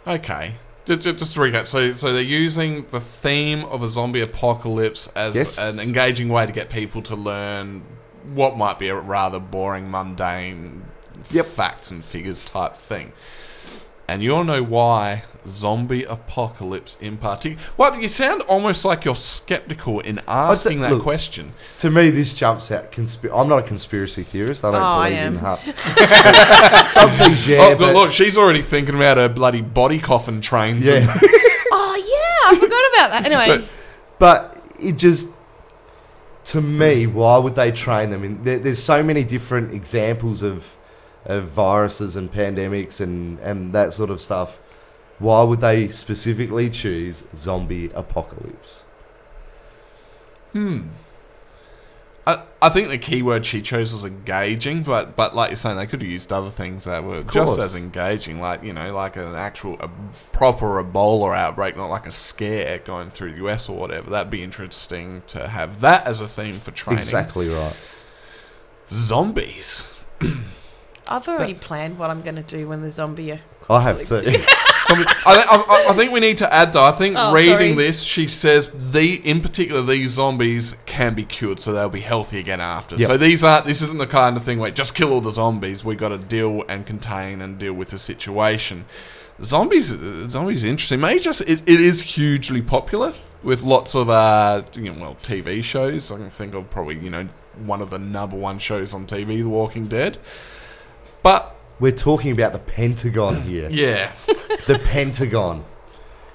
Okay. 0.05 0.55
Just, 0.85 1.01
just 1.01 1.33
to 1.35 1.39
recap, 1.39 1.67
so 1.67 1.91
so 1.93 2.11
they're 2.11 2.21
using 2.23 2.85
the 2.85 2.99
theme 2.99 3.63
of 3.65 3.83
a 3.83 3.87
zombie 3.87 4.21
apocalypse 4.21 5.07
as 5.15 5.35
Yes. 5.35 5.59
an 5.59 5.79
engaging 5.79 6.29
way 6.29 6.45
to 6.47 6.51
get 6.51 6.69
people 6.71 7.03
to 7.03 7.15
learn 7.15 7.83
what 8.33 8.57
might 8.57 8.79
be 8.79 8.89
a 8.89 8.95
rather 8.95 9.39
boring, 9.39 9.91
mundane 9.91 10.83
Yep. 11.29 11.45
facts 11.45 11.91
and 11.91 12.03
figures 12.03 12.41
type 12.41 12.75
thing. 12.75 13.13
And 14.07 14.21
you 14.21 14.35
all 14.35 14.43
know 14.43 14.61
why 14.63 15.23
zombie 15.47 16.03
apocalypse 16.03 16.97
in 16.99 17.17
particular. 17.17 17.63
Well, 17.77 17.99
you 17.99 18.07
sound 18.07 18.41
almost 18.43 18.85
like 18.85 19.05
you're 19.05 19.15
skeptical 19.15 19.99
in 20.01 20.19
asking 20.27 20.81
that 20.81 20.91
look, 20.91 21.03
question. 21.03 21.53
To 21.79 21.89
me, 21.89 22.09
this 22.09 22.35
jumps 22.35 22.71
out. 22.71 22.91
Consp- 22.91 23.31
I'm 23.33 23.47
not 23.47 23.59
a 23.59 23.63
conspiracy 23.63 24.23
theorist. 24.23 24.63
I 24.63 24.71
don't 24.71 24.81
Oh, 24.81 24.85
I 24.85 25.09
believe 25.09 25.23
in 25.23 25.33
am. 25.33 25.37
ha- 25.37 26.87
some 26.89 27.09
things. 27.11 27.47
Yeah, 27.47 27.59
oh, 27.61 27.77
but, 27.77 27.93
look, 27.93 28.11
she's 28.11 28.37
already 28.37 28.61
thinking 28.61 28.95
about 28.95 29.17
her 29.17 29.29
bloody 29.29 29.61
body 29.61 29.99
coffin 29.99 30.41
trains. 30.41 30.87
and- 30.87 31.05
yeah. 31.05 31.19
Oh 31.73 31.95
yeah, 31.95 32.51
I 32.51 32.59
forgot 32.59 32.83
about 32.93 33.23
that. 33.23 33.25
Anyway, 33.31 33.65
but 34.19 34.61
it 34.79 34.97
just 34.97 35.33
to 36.45 36.61
me, 36.61 37.07
why 37.07 37.37
would 37.37 37.55
they 37.55 37.71
train 37.71 38.09
them? 38.09 38.25
In 38.25 38.43
there, 38.43 38.59
there's 38.59 38.83
so 38.83 39.01
many 39.01 39.23
different 39.23 39.73
examples 39.73 40.43
of 40.43 40.75
of 41.25 41.45
viruses 41.45 42.15
and 42.15 42.31
pandemics 42.31 42.99
and 42.99 43.39
and 43.39 43.73
that 43.73 43.93
sort 43.93 44.10
of 44.10 44.21
stuff. 44.21 44.60
Why 45.19 45.43
would 45.43 45.62
they 45.62 45.88
specifically 45.89 46.69
choose 46.69 47.23
zombie 47.36 47.91
apocalypse? 47.93 48.84
Hmm. 50.51 50.88
I, 52.25 52.43
I 52.62 52.69
think 52.69 52.89
the 52.89 52.97
keyword 52.97 53.45
she 53.45 53.62
chose 53.62 53.91
was 53.91 54.05
engaging, 54.05 54.84
but 54.84 55.15
but 55.15 55.36
like 55.36 55.49
you're 55.49 55.57
saying, 55.57 55.77
they 55.77 55.88
could 55.88 56.01
have 56.01 56.12
used 56.12 56.31
other 56.31 56.49
things 56.49 56.86
that 56.86 57.03
were 57.03 57.23
just 57.23 57.57
as 57.60 57.75
engaging, 57.75 58.39
like 58.39 58.63
you 58.63 58.73
know, 58.73 58.93
like 58.93 59.15
an 59.15 59.34
actual 59.36 59.77
a 59.79 59.89
proper 60.31 60.84
Ebola 60.84 61.36
outbreak, 61.36 61.75
not 61.75 61.89
like 61.89 62.05
a 62.05 62.12
scare 62.12 62.79
going 62.79 63.10
through 63.10 63.31
the 63.34 63.47
US 63.47 63.69
or 63.69 63.77
whatever. 63.77 64.10
That'd 64.10 64.31
be 64.31 64.43
interesting 64.43 65.23
to 65.27 65.47
have 65.47 65.81
that 65.81 66.05
as 66.05 66.21
a 66.21 66.27
theme 66.27 66.60
for 66.60 66.71
training. 66.71 66.99
Exactly 66.99 67.49
right. 67.49 67.75
Zombies. 68.89 69.91
I've 71.12 71.28
already 71.28 71.54
planned 71.54 72.00
what 72.00 72.10
I'm 72.10 72.21
going 72.21 72.36
to 72.38 72.41
do 72.43 72.67
when 72.69 72.82
the 72.82 72.89
zombie. 72.89 73.39
I 73.69 73.82
have 73.82 74.00
to. 74.00 74.06
Zombie- 74.06 74.45
I, 74.93 75.86
I, 75.88 75.91
I 75.91 75.93
think 75.93 76.12
we 76.12 76.19
need 76.19 76.38
to 76.39 76.54
add 76.54 76.74
though. 76.74 76.84
I 76.84 76.91
think 76.91 77.15
Oh, 77.17 77.34
reading 77.34 77.56
sorry. 77.56 77.74
this, 77.74 78.04
she 78.04 78.28
says 78.28 78.69
the 78.74 79.15
in 79.30 79.39
particular 79.41 79.82
these 79.82 80.12
zombies 80.12 80.76
can 80.86 81.13
be 81.13 81.24
cured, 81.24 81.60
so 81.62 81.71
they'll 81.71 81.88
be 81.89 82.02
healthy 82.02 82.39
again 82.39 82.60
after. 82.60 82.95
Yep. 82.95 83.08
So 83.08 83.17
these 83.17 83.43
aren't. 83.43 83.65
This 83.65 83.82
isn't 83.82 84.00
the 84.00 84.08
kind 84.08 84.36
of 84.36 84.43
thing 84.43 84.60
where 84.60 84.71
just 84.71 84.93
kill 84.95 85.13
all 85.13 85.21
the 85.21 85.32
zombies. 85.32 85.86
We 85.86 85.95
got 85.95 86.10
to 86.10 86.17
deal 86.17 86.63
and 86.67 86.86
contain 86.86 87.41
and 87.41 87.58
deal 87.58 87.74
with 87.74 87.89
the 87.91 88.00
situation. 88.00 88.86
Zombies, 89.41 89.93
uh, 90.02 90.28
zombies, 90.30 90.58
is 90.58 90.69
interesting. 90.69 91.00
Maybe 91.00 91.19
just 91.19 91.41
it, 91.41 91.62
it 91.62 91.80
is 91.80 92.02
hugely 92.02 92.62
popular 92.62 93.13
with 93.43 93.63
lots 93.63 93.95
of 93.95 94.10
uh, 94.10 94.63
you 94.76 94.91
know, 94.93 95.02
well, 95.02 95.17
TV 95.24 95.63
shows. 95.63 96.12
I 96.12 96.17
can 96.17 96.30
think 96.30 96.54
of 96.54 96.69
probably 96.69 96.97
you 97.00 97.10
know 97.10 97.28
one 97.65 97.82
of 97.82 97.89
the 97.91 98.00
number 98.00 98.36
one 98.36 98.60
shows 98.60 98.93
on 98.93 99.06
TV, 99.08 99.41
The 99.41 99.50
Walking 99.50 99.88
Dead. 99.88 100.17
But 101.23 101.55
We're 101.79 101.91
talking 101.91 102.31
about 102.31 102.53
the 102.53 102.60
Pentagon 102.60 103.41
here. 103.49 103.69
yeah, 103.71 104.12
the 104.67 104.79
Pentagon. 104.79 105.65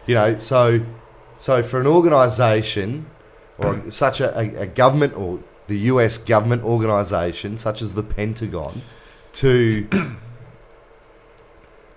You 0.07 0.15
know, 0.15 0.39
so 0.39 0.81
so 1.37 1.63
for 1.63 1.81
an 1.81 1.87
organisation 1.87 3.07
or 3.59 3.83
such 3.91 4.21
a, 4.21 4.37
a, 4.39 4.63
a 4.63 4.67
government 4.67 5.17
or 5.17 5.41
the 5.67 5.79
U.S. 5.91 6.19
government 6.19 6.63
organisation 6.63 7.59
such 7.59 7.83
as 7.83 7.95
the 7.95 8.03
Pentagon 8.03 8.83
to 9.35 9.89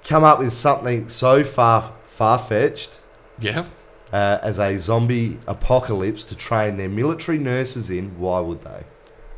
come 0.03 0.23
up 0.23 0.39
with 0.39 0.53
something 0.53 1.09
so 1.09 1.43
far 1.43 1.93
far 2.05 2.37
fetched 2.39 2.99
yeah. 3.39 3.65
uh, 4.11 4.39
as 4.41 4.59
a 4.59 4.77
zombie 4.77 5.39
apocalypse 5.47 6.23
to 6.25 6.35
train 6.35 6.77
their 6.77 6.89
military 6.89 7.37
nurses 7.37 7.89
in, 7.89 8.19
why 8.19 8.39
would 8.39 8.63
they? 8.63 8.83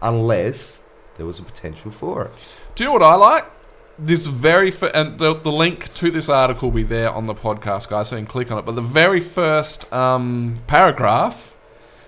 Unless 0.01 0.83
there 1.17 1.25
was 1.25 1.37
a 1.37 1.43
potential 1.43 1.91
for 1.91 2.25
it. 2.25 2.31
Do 2.75 2.83
you 2.83 2.89
know 2.89 2.93
what 2.93 3.03
I 3.03 3.15
like? 3.15 3.45
This 3.99 4.27
very 4.27 4.71
fir- 4.71 4.91
and 4.95 5.19
the, 5.19 5.35
the 5.35 5.51
link 5.51 5.93
to 5.95 6.09
this 6.09 6.29
article 6.29 6.69
will 6.69 6.77
be 6.77 6.83
there 6.83 7.09
on 7.11 7.27
the 7.27 7.35
podcast, 7.35 7.89
guys. 7.89 8.09
So 8.09 8.15
you 8.15 8.21
can 8.21 8.27
click 8.27 8.51
on 8.51 8.57
it. 8.57 8.65
But 8.65 8.75
the 8.75 8.81
very 8.81 9.19
first 9.19 9.91
um, 9.93 10.57
paragraph, 10.67 11.55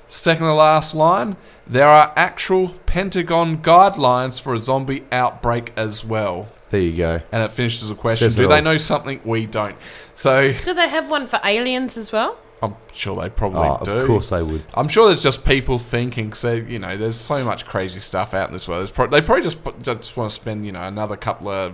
second 0.07 0.45
to 0.47 0.53
last 0.53 0.95
line, 0.95 1.35
there 1.67 1.87
are 1.87 2.11
actual 2.15 2.69
Pentagon 2.85 3.57
guidelines 3.61 4.41
for 4.41 4.53
a 4.55 4.59
zombie 4.59 5.03
outbreak 5.11 5.71
as 5.77 6.03
well. 6.03 6.47
There 6.71 6.81
you 6.81 6.97
go. 6.97 7.21
And 7.31 7.43
it 7.43 7.51
finishes 7.51 7.89
with 7.89 7.97
a 7.99 8.01
question: 8.01 8.25
Says 8.29 8.35
Do 8.37 8.47
they 8.47 8.55
all. 8.57 8.61
know 8.63 8.77
something 8.77 9.21
we 9.23 9.45
don't? 9.45 9.75
So 10.15 10.53
Do 10.53 10.73
they 10.73 10.89
have 10.89 11.09
one 11.09 11.27
for 11.27 11.39
aliens 11.43 11.97
as 11.97 12.11
well? 12.11 12.37
I'm 12.63 12.75
sure 12.93 13.21
they 13.21 13.29
probably 13.29 13.59
Oh, 13.67 13.79
do. 13.83 13.91
of 13.91 14.07
course 14.07 14.29
they 14.29 14.41
would. 14.41 14.63
I'm 14.73 14.87
sure 14.87 15.07
there's 15.07 15.21
just 15.21 15.43
people 15.45 15.77
thinking, 15.79 16.33
so 16.33 16.53
you 16.53 16.79
know, 16.79 16.95
there's 16.97 17.17
so 17.17 17.43
much 17.43 17.65
crazy 17.65 17.99
stuff 17.99 18.33
out 18.33 18.47
in 18.47 18.53
this 18.53 18.67
world. 18.67 18.91
Pro- 18.93 19.07
they 19.07 19.21
probably 19.21 19.43
just 19.43 19.63
put- 19.63 19.81
just 19.83 20.15
want 20.15 20.29
to 20.31 20.35
spend, 20.35 20.65
you 20.65 20.71
know, 20.71 20.81
another 20.81 21.17
couple 21.17 21.49
of 21.49 21.73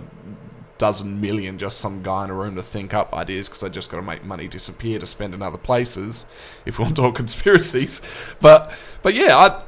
dozen 0.78 1.20
million 1.20 1.58
just 1.58 1.78
some 1.78 2.02
guy 2.02 2.24
in 2.24 2.30
a 2.30 2.34
room 2.34 2.56
to 2.56 2.62
think 2.62 2.94
up 2.94 3.14
ideas 3.14 3.48
because 3.48 3.60
they 3.60 3.68
just 3.68 3.90
got 3.90 3.98
to 3.98 4.02
make 4.02 4.24
money 4.24 4.48
disappear 4.48 4.98
to 4.98 5.04
spend 5.06 5.34
in 5.34 5.42
other 5.42 5.58
places. 5.58 6.26
If 6.66 6.78
we 6.78 6.84
want 6.84 6.96
to 6.96 7.02
talk 7.02 7.14
conspiracies, 7.14 8.02
but 8.40 8.72
but 9.02 9.14
yeah, 9.14 9.36
I. 9.36 9.62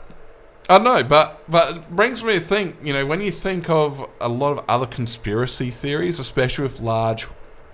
I 0.71 0.79
know, 0.79 1.03
but 1.03 1.43
but 1.51 1.77
it 1.77 1.91
brings 1.91 2.23
me 2.25 2.35
to 2.35 2.41
think. 2.41 2.77
You 2.83 2.93
know, 2.93 3.05
when 3.05 3.21
you 3.21 3.31
think 3.33 3.69
of 3.69 4.09
a 4.21 4.29
lot 4.29 4.53
of 4.57 4.65
other 4.69 4.87
conspiracy 4.87 5.71
theories, 5.71 6.19
especially 6.21 6.63
with 6.63 6.81
large 6.81 7.27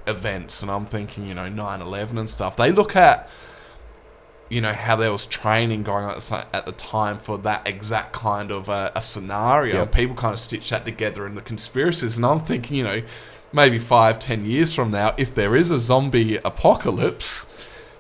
events, 0.09 0.63
and 0.63 0.71
I'm 0.71 0.87
thinking, 0.87 1.27
you 1.29 1.35
know, 1.35 1.49
9/11 1.49 2.19
and 2.19 2.29
stuff. 2.31 2.57
They 2.57 2.73
look 2.73 2.97
at 2.97 3.29
you 4.51 4.63
know 4.63 4.73
how 4.73 4.97
there 4.97 5.13
was 5.13 5.27
training 5.27 5.83
going 5.83 6.05
on 6.05 6.11
at 6.11 6.17
the 6.17 6.23
si- 6.23 6.49
at 6.55 6.65
the 6.65 6.73
time 6.73 7.19
for 7.19 7.37
that 7.39 7.69
exact 7.69 8.15
kind 8.15 8.51
of 8.51 8.71
uh, 8.71 8.91
a 8.97 9.03
scenario. 9.03 9.75
Yep. 9.75 9.83
And 9.83 9.93
people 9.93 10.17
kind 10.17 10.33
of 10.33 10.41
stitch 10.41 10.71
that 10.71 10.85
together 10.87 11.27
in 11.27 11.35
the 11.35 11.43
conspiracies, 11.43 12.17
and 12.17 12.25
I'm 12.25 12.41
thinking, 12.45 12.77
you 12.79 12.85
know, 12.85 13.03
maybe 13.53 13.79
five, 13.79 14.19
ten 14.19 14.47
years 14.47 14.75
from 14.75 14.91
now, 14.91 15.15
if 15.19 15.35
there 15.35 15.55
is 15.55 15.71
a 15.71 15.79
zombie 15.79 16.37
apocalypse, 16.37 17.45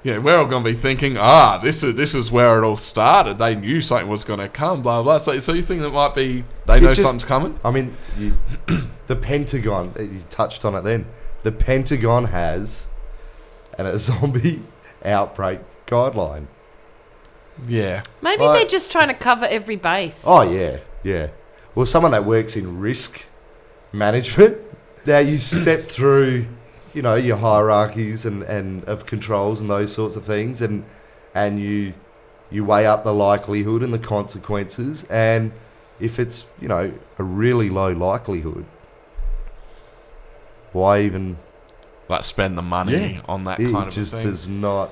you 0.02 0.14
know, 0.14 0.20
we're 0.20 0.38
all 0.38 0.46
going 0.46 0.62
to 0.64 0.70
be 0.70 0.74
thinking, 0.76 1.16
ah, 1.18 1.58
this 1.62 1.82
is 1.82 1.96
this 1.96 2.14
is 2.14 2.32
where 2.32 2.62
it 2.62 2.64
all 2.66 2.78
started. 2.78 3.36
They 3.36 3.54
knew 3.54 3.82
something 3.82 4.08
was 4.08 4.24
going 4.24 4.40
to 4.40 4.48
come, 4.48 4.80
blah 4.80 5.02
blah. 5.02 5.18
So, 5.18 5.38
so 5.40 5.52
you 5.52 5.60
think 5.62 5.82
that 5.82 5.90
might 5.90 6.14
be 6.14 6.44
they 6.64 6.78
It 6.78 6.82
know 6.82 6.94
just- 6.94 7.02
something's 7.02 7.26
coming? 7.26 7.60
I 7.62 7.70
mean, 7.70 7.94
you, 8.16 8.38
the 9.06 9.16
Pentagon, 9.16 9.92
you 9.98 10.22
touched 10.30 10.64
on 10.64 10.74
it 10.76 10.82
then. 10.84 11.04
The 11.42 11.52
Pentagon 11.52 12.26
has 12.26 12.86
an, 13.78 13.86
a 13.86 13.98
zombie 14.06 14.62
outbreak 15.04 15.60
guideline. 15.86 16.46
Yeah, 17.66 18.02
Maybe 18.22 18.42
Like- 18.44 18.60
they're 18.60 18.70
just 18.70 18.92
trying 18.92 19.08
to 19.08 19.14
cover 19.14 19.46
every 19.46 19.76
base. 19.76 20.22
Oh, 20.26 20.42
yeah, 20.42 20.78
yeah. 21.02 21.28
Well, 21.74 21.86
someone 21.86 22.12
that 22.12 22.24
works 22.24 22.56
in 22.56 22.78
risk 22.78 23.24
management, 23.92 24.58
now 25.06 25.18
you 25.18 25.38
step 25.38 25.82
through, 25.84 26.46
you 26.94 27.02
know, 27.02 27.14
your 27.16 27.36
hierarchies 27.36 28.24
and, 28.26 28.42
and 28.44 28.84
of 28.84 29.06
controls 29.06 29.60
and 29.60 29.68
those 29.70 29.92
sorts 29.92 30.14
of 30.16 30.24
things, 30.24 30.60
and 30.60 30.84
and 31.34 31.60
you 31.60 31.94
you 32.50 32.64
weigh 32.64 32.86
up 32.86 33.04
the 33.04 33.12
likelihood 33.14 33.82
and 33.82 33.92
the 33.92 33.98
consequences, 33.98 35.04
and 35.04 35.52
if 36.00 36.18
it's 36.18 36.46
you 36.60 36.66
know 36.68 36.92
a 37.18 37.22
really 37.24 37.68
low 37.70 37.92
likelihood, 37.92 38.64
why 40.72 41.00
even 41.02 41.38
like 42.08 42.24
spend 42.24 42.56
the 42.56 42.62
money 42.62 43.14
Yeah. 43.14 43.20
on 43.28 43.44
that 43.44 43.60
it 43.60 43.72
kind 43.72 43.88
of 43.88 43.94
just 43.94 44.14
thing. 44.14 44.26
does 44.26 44.48
not 44.48 44.90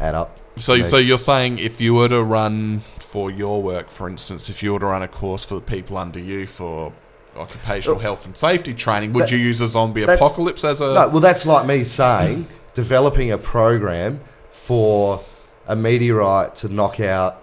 add 0.00 0.14
up. 0.14 0.36
So, 0.58 0.80
so 0.82 0.96
you're 0.98 1.18
saying 1.18 1.58
if 1.58 1.80
you 1.80 1.94
were 1.94 2.08
to 2.08 2.22
run 2.22 2.80
for 2.80 3.30
your 3.30 3.62
work, 3.62 3.88
for 3.90 4.08
instance, 4.08 4.48
if 4.50 4.62
you 4.62 4.72
were 4.72 4.80
to 4.80 4.86
run 4.86 5.02
a 5.02 5.08
course 5.08 5.44
for 5.44 5.54
the 5.54 5.60
people 5.60 5.96
under 5.96 6.18
you 6.18 6.46
for 6.46 6.92
occupational 7.36 7.96
Oh. 7.96 8.00
health 8.00 8.26
and 8.26 8.36
safety 8.36 8.74
training, 8.74 9.12
would 9.14 9.24
That- 9.24 9.30
you 9.32 9.38
use 9.38 9.60
a 9.60 9.68
zombie 9.68 10.02
apocalypse 10.02 10.64
as 10.64 10.80
a? 10.80 10.92
No, 10.94 11.08
well, 11.08 11.20
that's 11.20 11.46
like 11.46 11.66
me 11.66 11.84
saying 11.84 12.46
developing 12.74 13.30
a 13.30 13.38
program 13.38 14.20
for 14.50 15.20
a 15.66 15.76
meteorite 15.76 16.56
to 16.56 16.68
knock 16.68 17.00
out, 17.00 17.40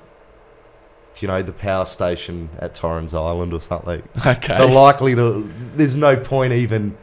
you 1.19 1.27
know, 1.27 1.41
the 1.41 1.51
power 1.53 1.85
station 1.85 2.49
at 2.59 2.75
Torrens 2.75 3.13
Island 3.13 3.53
or 3.53 3.61
something. 3.61 4.03
Okay. 4.25 4.57
The 4.57 4.67
likely 4.67 5.15
to, 5.15 5.49
there's 5.75 5.95
no 5.95 6.15
point 6.17 6.53
even. 6.53 6.97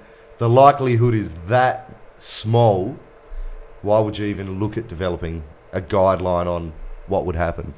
The 0.44 0.50
likelihood 0.50 1.14
is 1.14 1.32
that 1.46 1.90
small. 2.18 2.98
Why 3.80 4.00
would 4.00 4.18
you 4.18 4.26
even 4.26 4.60
look 4.60 4.76
at 4.76 4.88
developing 4.88 5.42
a 5.72 5.80
guideline 5.80 6.46
on 6.46 6.74
what 7.06 7.24
would 7.24 7.34
happen? 7.34 7.72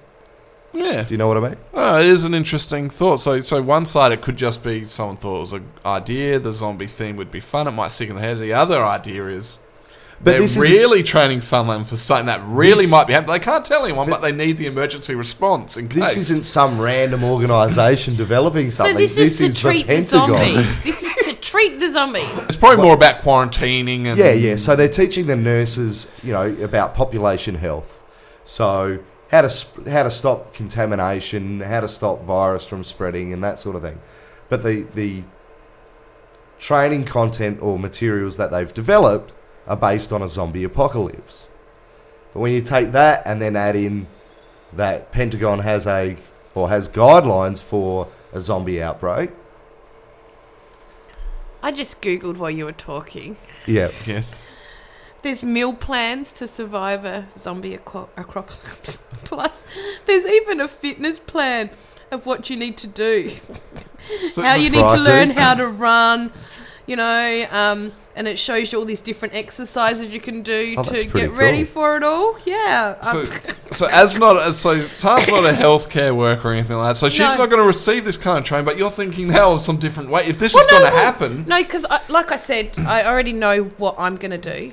yeah. 0.75 1.05
Do 1.05 1.15
you 1.15 1.17
know 1.17 1.29
what 1.29 1.37
I 1.37 1.41
mean? 1.51 1.57
Oh, 1.73 2.01
it 2.01 2.09
is 2.09 2.25
an 2.25 2.35
interesting 2.35 2.91
thought. 2.91 3.19
So, 3.19 3.39
so 3.39 3.63
one 3.63 3.87
side 3.87 4.11
it 4.11 4.21
could 4.21 4.37
just 4.37 4.65
be 4.65 4.89
someone 4.89 5.17
thought 5.17 5.37
it 5.37 5.41
was 5.43 5.53
an 5.53 5.71
idea. 5.85 6.41
The 6.41 6.53
zombie 6.53 6.89
theme 6.89 7.15
would 7.19 7.31
be 7.31 7.39
fun. 7.39 7.69
It 7.69 7.71
might 7.71 7.93
stick 7.93 8.11
in 8.11 8.17
the 8.17 8.21
head. 8.21 8.41
The 8.41 8.55
other 8.55 8.83
idea 8.83 9.29
is. 9.29 9.61
But 10.19 10.31
they're 10.33 10.41
this 10.41 10.53
isn't- 10.57 10.63
really 10.63 11.03
training 11.03 11.43
someone 11.43 11.85
for 11.85 11.97
something 11.97 12.27
that 12.27 12.41
really 12.47 12.85
This- 12.85 12.91
might 12.91 13.07
be 13.07 13.13
happening. 13.13 13.35
They 13.35 13.45
can't 13.45 13.65
tell 13.65 13.85
anyone, 13.85 14.09
but 14.09 14.23
they 14.23 14.33
need 14.33 14.57
the 14.59 14.67
emergency 14.67 15.15
response 15.15 15.77
in 15.77 15.89
case. 15.89 16.15
This 16.15 16.17
isn't 16.31 16.45
some 16.47 16.81
random 16.81 17.23
organisation 17.23 18.17
developing 18.17 18.71
something. 18.71 18.97
so 18.97 19.07
something. 19.07 19.25
this 19.25 19.41
is 19.43 19.55
to 19.55 19.61
treat 19.61 19.87
the, 19.87 19.95
Pentagon. 19.95 20.29
zombies. 20.31 20.83
this 20.85 21.03
is 21.03 21.15
to 21.27 21.35
treat 21.35 21.79
the 21.81 21.93
zombies. 21.93 22.25
It's 22.49 22.57
probably 22.57 22.83
more 22.85 22.95
about 22.95 23.21
quarantining 23.21 24.07
and 24.07 24.17
Yeah, 24.17 24.33
yeah. 24.33 24.57
So 24.57 24.75
they're 24.75 24.89
teaching 24.89 25.27
the 25.27 25.37
nurses, 25.37 26.11
you 26.23 26.33
know, 26.33 26.55
about 26.63 26.95
population 26.95 27.57
health. 27.57 28.01
So 28.45 29.01
how 29.31 29.43
to 29.43 29.51
sp- 29.51 29.87
how 29.87 30.05
to 30.05 30.11
stop 30.11 30.55
contamination, 30.55 31.61
how 31.61 31.81
to 31.81 31.89
stop 31.89 32.25
virus 32.25 32.65
from 32.65 32.85
spreading, 32.85 33.33
and 33.33 33.45
that 33.45 33.59
sort 33.59 33.77
of 33.77 33.83
thing. 33.83 33.99
But 34.49 34.63
the 34.65 34.87
the 34.95 35.25
training 36.59 37.05
content 37.05 37.59
or 37.61 37.79
materials 37.79 38.37
that 38.39 38.51
they've 38.51 38.73
developed 38.73 39.33
are 39.67 39.77
based 39.77 40.13
on 40.13 40.23
a 40.23 40.29
zombie 40.29 40.65
apocalypse. 40.65 41.49
But 42.33 42.41
when 42.41 42.53
you 42.53 42.63
take 42.63 42.93
that 42.93 43.23
and 43.27 43.41
then 43.41 43.57
add 43.57 43.77
in 43.77 44.07
that 44.73 45.11
Pentagon 45.13 45.61
has 45.61 45.87
a 45.87 46.17
or 46.55 46.69
has 46.69 46.89
guidelines 46.89 47.63
for 47.63 48.09
a 48.33 48.41
zombie 48.41 48.83
outbreak, 48.83 49.31
I 51.63 51.73
just 51.73 52.01
googled 52.01 52.37
while 52.37 52.51
you 52.51 52.65
were 52.65 52.73
talking. 52.73 53.37
yeah, 53.67 53.91
Yes. 54.07 54.43
There's 55.23 55.43
meal 55.43 55.73
plans 55.73 56.33
to 56.35 56.47
survive 56.47 57.05
a 57.05 57.27
zombie 57.37 57.75
acro- 57.75 58.09
acropolis. 58.17 58.99
Plus, 59.25 59.67
there's 60.05 60.25
even 60.25 60.61
a 60.61 60.69
fitness 60.69 61.19
plan 61.19 61.71
of 62.13 62.27
what 62.27 62.49
you 62.49 62.57
need 62.57 62.77
to 62.79 62.87
do. 62.87 63.31
So 64.31 64.43
how 64.43 64.55
you 64.55 64.71
need 64.71 64.89
to 64.89 65.01
learn 65.01 65.31
how 65.31 65.55
to 65.55 65.67
run, 65.67 66.33
you 66.87 66.95
know, 66.97 67.47
um, 67.51 67.93
and 68.15 68.29
it 68.29 68.39
shows 68.39 68.73
you 68.73 68.79
all 68.79 68.85
these 68.85 69.01
different 69.01 69.35
exercises 69.35 70.15
you 70.15 70.21
can 70.21 70.43
do 70.43 70.75
Oh, 70.79 70.83
to 70.85 70.93
get 70.95 71.11
pretty 71.11 71.27
ready 71.29 71.65
cool. 71.65 71.73
for 71.73 71.97
it 71.97 72.03
all. 72.05 72.37
Yeah. 72.47 73.01
So, 73.01 73.21
um, 73.21 73.27
so 73.73 73.87
as 73.93 74.19
not 74.19 74.37
as 74.39 74.57
so 74.59 74.75
Tan's 74.81 75.29
not 75.29 75.45
a 75.45 75.53
healthcare 75.53 76.17
worker 76.17 76.49
or 76.51 76.53
anything 76.53 76.77
like 76.77 76.91
that. 76.93 76.97
So 76.97 77.09
she's 77.09 77.21
No. 77.21 77.37
not 77.39 77.51
going 77.51 77.61
to 77.61 77.67
receive 77.67 78.05
this 78.05 78.17
kind 78.17 78.39
of 78.39 78.45
training. 78.45 78.65
But 78.65 78.79
you're 78.79 78.91
thinking 78.91 79.29
now 79.29 79.53
of 79.53 79.63
some 79.63 79.77
different 79.79 80.11
way. 80.11 80.27
If 80.27 80.39
this 80.39 80.55
Well, 80.55 80.65
is 80.65 80.71
going 80.71 80.85
to 80.87 80.93
well, 80.95 81.05
happen, 81.05 81.45
No, 81.49 81.63
because 81.63 81.85
like 82.09 82.31
I 82.33 82.37
said, 82.37 82.71
I 82.79 83.05
already 83.05 83.33
know 83.33 83.65
what 83.65 83.97
I'm 83.99 84.17
going 84.17 84.31
to 84.31 84.39
do. 84.39 84.73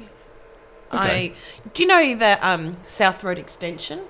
Okay. 0.93 1.33
I 1.33 1.33
do 1.73 1.81
you 1.83 1.87
know 1.89 2.15
that 2.19 2.43
um, 2.43 2.77
South 2.85 3.23
Road 3.23 3.39
extension 3.39 4.01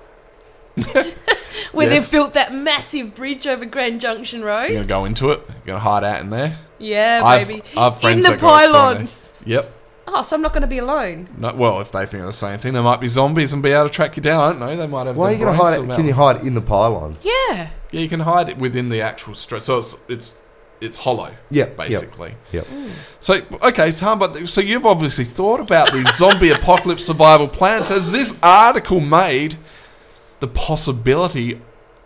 where 0.74 0.94
Yes. 0.94 2.10
they've 2.10 2.12
built 2.12 2.34
that 2.34 2.52
massive 2.54 3.14
bridge 3.14 3.46
over 3.46 3.64
Grand 3.64 4.00
Junction 4.00 4.42
Road. 4.44 4.64
you're 4.66 4.74
going 4.74 4.82
to 4.82 4.88
go 4.88 5.04
into 5.06 5.30
it. 5.30 5.40
You're 5.48 5.66
going 5.66 5.76
to 5.76 5.80
hide 5.80 6.04
out 6.04 6.20
in 6.20 6.30
there. 6.30 6.58
Yeah, 6.84 7.20
I've- 7.24 7.44
baby. 7.44 7.62
I've 7.76 8.00
friends 8.00 8.16
In 8.16 8.22
the 8.22 8.28
that 8.30 8.40
go 8.40 8.54
explore 8.54 8.58
there. 8.58 8.94
pylons. 8.94 9.32
Yep. 9.46 9.72
Oh, 10.06 10.22
so 10.22 10.36
I'm 10.36 10.42
not 10.42 10.52
going 10.52 10.60
to 10.62 10.68
be 10.68 10.78
alone. 10.78 11.28
No, 11.38 11.52
well, 11.54 11.80
if 11.80 11.90
they 11.90 12.04
think 12.06 12.20
of 12.20 12.26
the 12.26 12.32
same 12.32 12.58
thing, 12.58 12.74
there 12.74 12.82
might 12.82 13.00
be 13.00 13.08
zombies 13.08 13.52
and 13.52 13.62
be 13.62 13.70
able 13.70 13.88
to 13.88 13.90
track 13.94 14.16
you 14.16 14.22
down. 14.22 14.40
I 14.42 14.50
don't 14.50 14.60
know. 14.60 14.76
They 14.76 14.86
might 14.86 15.06
have. 15.06 15.16
why 15.16 15.30
are 15.30 15.32
you 15.32 15.38
going 15.38 15.56
to 15.56 15.62
hide? 15.62 15.80
It? 15.80 15.96
Can 15.96 16.06
you 16.06 16.12
hide 16.12 16.42
in 16.46 16.54
the 16.54 16.60
pylons? 16.60 17.24
Yeah. 17.24 17.70
Yeah, 17.90 18.00
you 18.00 18.08
can 18.08 18.20
hide 18.20 18.48
it 18.48 18.58
within 18.58 18.90
the 18.90 19.00
actual 19.00 19.34
stretch. 19.34 19.62
So 19.62 19.78
it's 19.78 19.96
it's 20.08 20.34
it's 20.80 20.98
hollow. 20.98 21.30
Yeah, 21.50 21.64
yep. 21.64 21.76
basically. 21.76 22.34
Yep. 22.52 22.66
So 23.20 23.40
okay, 23.62 23.92
Tom, 23.92 24.18
but 24.18 24.46
so 24.46 24.60
you've 24.60 24.84
obviously 24.86 25.24
thought 25.24 25.58
about 25.60 25.92
these 25.92 26.14
zombie 26.16 26.50
apocalypse 26.50 27.04
survival 27.06 27.48
plans. 27.48 27.88
Has 27.88 28.12
this 28.12 28.36
article 28.42 29.00
made 29.00 29.56
the 30.40 30.48
possibility 30.48 31.60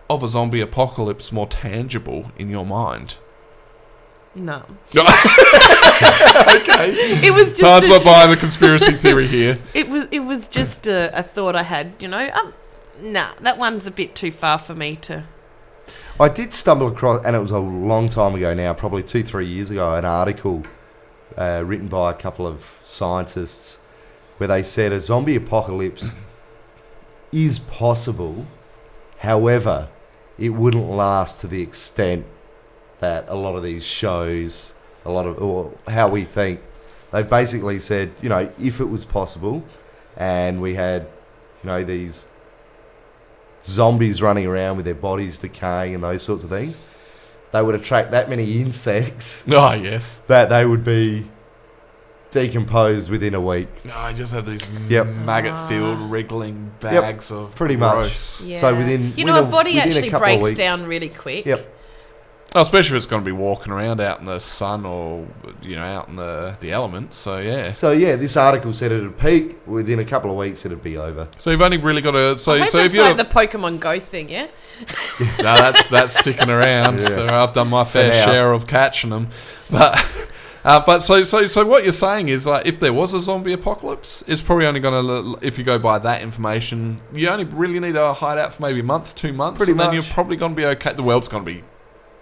of 0.09 0.22
a 0.22 0.29
zombie 0.29 0.61
apocalypse 0.61 1.33
more 1.33 1.47
tangible 1.49 2.31
in 2.39 2.49
your 2.49 2.64
mind? 2.64 3.16
No. 4.39 4.64
okay, 4.97 6.93
It 7.26 7.34
was 7.34 7.51
just 7.51 7.61
Tom's 7.61 7.86
a- 7.86 7.91
not 7.91 8.05
buying 8.05 8.30
the 8.30 8.36
conspiracy 8.36 8.93
theory 8.93 9.26
here. 9.26 9.59
it 9.74 9.89
was 9.89 10.07
it 10.11 10.20
was 10.20 10.49
just 10.49 10.86
a, 10.86 11.16
a 11.18 11.22
thought 11.22 11.57
I 11.57 11.62
had, 11.62 11.93
you 12.01 12.09
know. 12.09 12.30
Um, 12.32 12.55
nah, 13.03 13.30
that 13.41 13.59
one's 13.59 13.86
a 13.86 13.91
bit 13.91 14.14
too 14.14 14.30
far 14.32 14.59
for 14.59 14.74
me 14.74 14.97
to. 15.03 15.24
I 16.20 16.28
did 16.28 16.53
stumble 16.53 16.89
across, 16.89 17.24
and 17.24 17.36
it 17.36 17.39
was 17.39 17.51
a 17.53 17.59
long 17.59 18.09
time 18.09 18.34
ago 18.34 18.53
now, 18.55 18.74
probably 18.74 19.03
two, 19.05 19.22
three 19.22 19.47
years 19.47 19.70
ago, 19.70 19.95
an 19.95 20.05
article 20.05 20.62
uh, 21.36 21.62
written 21.64 21.86
by 21.89 22.11
a 22.11 22.14
couple 22.14 22.47
of 22.47 22.78
scientists 22.82 23.78
where 24.39 24.49
they 24.49 24.62
said 24.62 24.93
a 24.93 25.01
zombie 25.01 25.36
apocalypse 25.36 26.12
is 27.32 27.59
possible. 27.59 28.47
However, 29.18 29.89
it 30.39 30.51
wouldn't 30.51 30.89
last 30.91 31.41
to 31.41 31.47
the 31.47 31.61
extent 31.62 32.24
that 33.01 33.27
a 33.29 33.35
lot 33.35 33.55
of 33.57 33.63
these 33.63 33.85
shows, 33.85 34.73
a 35.05 35.11
lot 35.11 35.27
of, 35.27 35.39
or 35.41 35.73
how 35.89 36.09
we 36.09 36.25
think, 36.25 36.61
they 37.13 37.23
basically 37.23 37.79
said, 37.79 38.13
you 38.21 38.29
know, 38.29 38.51
if 38.61 38.81
it 38.81 38.85
was 38.87 39.05
possible 39.05 39.65
and 40.17 40.61
we 40.61 40.75
had, 40.75 41.03
you 41.63 41.71
know, 41.71 41.83
these 41.85 42.29
zombies 43.65 44.23
running 44.23 44.47
around 44.47 44.77
with 44.77 44.85
their 44.85 44.95
bodies 44.95 45.39
decaying 45.39 45.95
and 45.95 46.03
those 46.03 46.23
sorts 46.23 46.45
of 46.45 46.51
things, 46.51 46.83
they 47.53 47.63
would 47.63 47.75
attract 47.75 48.11
that 48.11 48.29
many 48.29 48.61
insects 48.61 49.43
Oh 49.49 49.73
yes, 49.83 50.21
that 50.27 50.49
they 50.51 50.67
would 50.67 50.85
be 50.85 51.27
decomposed 52.31 53.09
within 53.09 53.35
a 53.35 53.41
week. 53.41 53.69
No, 53.87 53.95
I 53.97 54.13
just 54.13 54.35
have 54.35 54.45
these 54.45 54.69
Yep. 54.89 55.07
maggot-filled, 55.07 55.99
ah. 55.99 56.07
wriggling 56.09 56.71
bags 56.81 57.31
of 57.33 57.55
pretty 57.57 57.77
much. 57.77 58.43
Yeah. 58.43 58.57
So 58.59 58.75
within- 58.75 59.15
you 59.17 59.25
know, 59.25 59.33
within 59.33 59.45
a 59.47 59.49
a- 59.49 59.51
body 59.51 59.75
within 59.77 59.93
a 59.93 59.97
actually 59.97 60.11
breaks 60.11 60.45
weeks. 60.45 60.59
down 60.59 60.87
really 60.87 61.09
quick. 61.09 61.47
Yep. 61.47 61.75
Oh, 62.55 62.63
especially 62.63 62.97
if 62.97 63.03
it's 63.03 63.07
going 63.07 63.23
to 63.23 63.27
be 63.27 63.33
walking 63.33 63.73
around 63.73 64.01
out 64.01 64.21
in 64.21 64.25
the 64.25 64.39
sun 64.39 64.87
or 64.87 65.27
you 65.61 65.77
know 65.77 65.83
out 65.83 66.09
in 66.09 66.17
the 66.17 66.57
the 66.61 66.73
elements. 66.73 67.19
So 67.19 67.39
yeah. 67.39 67.71
So 67.71 67.93
yeah, 67.93 68.17
this 68.17 68.39
article 68.39 68.73
said 68.73 68.91
it'd 68.91 69.19
peak 69.19 69.59
within 69.67 69.99
a 69.99 70.05
couple 70.05 70.31
of 70.31 70.37
weeks. 70.39 70.65
It'd 70.65 70.83
be 70.83 70.97
over. 70.97 71.27
So 71.37 71.51
you've 71.51 71.61
only 71.61 71.77
really 71.77 72.01
got 72.01 72.13
to. 72.13 72.39
So 72.39 72.53
I 72.55 72.61
hope 72.61 72.69
so 72.69 72.79
if 72.79 72.95
you're 72.95 73.05
like 73.05 73.19
the 73.19 73.25
Pokemon 73.25 73.81
Go 73.81 74.01
thing, 74.01 74.31
yeah. 74.31 74.47
no, 75.21 75.43
that's 75.43 75.87
that's 75.89 76.19
sticking 76.19 76.51
around. 76.51 76.99
Yeah. 77.09 77.43
I've 77.43 77.53
done 77.53 77.69
my 77.69 77.85
fair 77.85 78.13
share 78.13 78.53
of 78.53 78.67
catching 78.67 79.11
them, 79.11 79.29
but. 79.71 79.97
Uh, 80.65 80.85
but 80.85 80.99
so, 80.99 81.23
so, 81.23 81.47
so, 81.47 81.65
what 81.65 81.85
you're 81.85 81.93
saying 81.93 82.29
is, 82.29 82.47
like, 82.47 82.67
if 82.67 82.79
there 82.79 82.93
was 82.93 83.15
a 83.15 83.21
zombie 83.21 83.53
apocalypse, 83.53 84.23
it's 84.27 84.43
probably 84.43 84.67
only 84.67 84.81
going 84.81 85.07
to, 85.07 85.47
if 85.47 85.57
you 85.57 85.65
go 85.65 85.79
by 85.79 85.99
that 86.01 86.21
information, 86.21 87.01
you 87.13 87.29
only 87.29 87.45
really 87.45 87.79
need 87.81 87.97
a 87.97 88.13
hideout 88.13 88.53
for 88.53 88.63
maybe 88.63 88.81
a 88.81 88.83
month, 88.83 89.15
two 89.15 89.33
months, 89.33 89.59
Pretty 89.59 89.73
and 89.73 89.81
then 89.81 89.95
you're 89.95 90.03
probably 90.03 90.37
going 90.37 90.53
to 90.53 90.57
be 90.57 90.67
okay. 90.67 90.93
The 90.93 91.03
world's 91.03 91.29
going 91.29 91.45
to 91.45 91.51
be 91.51 91.63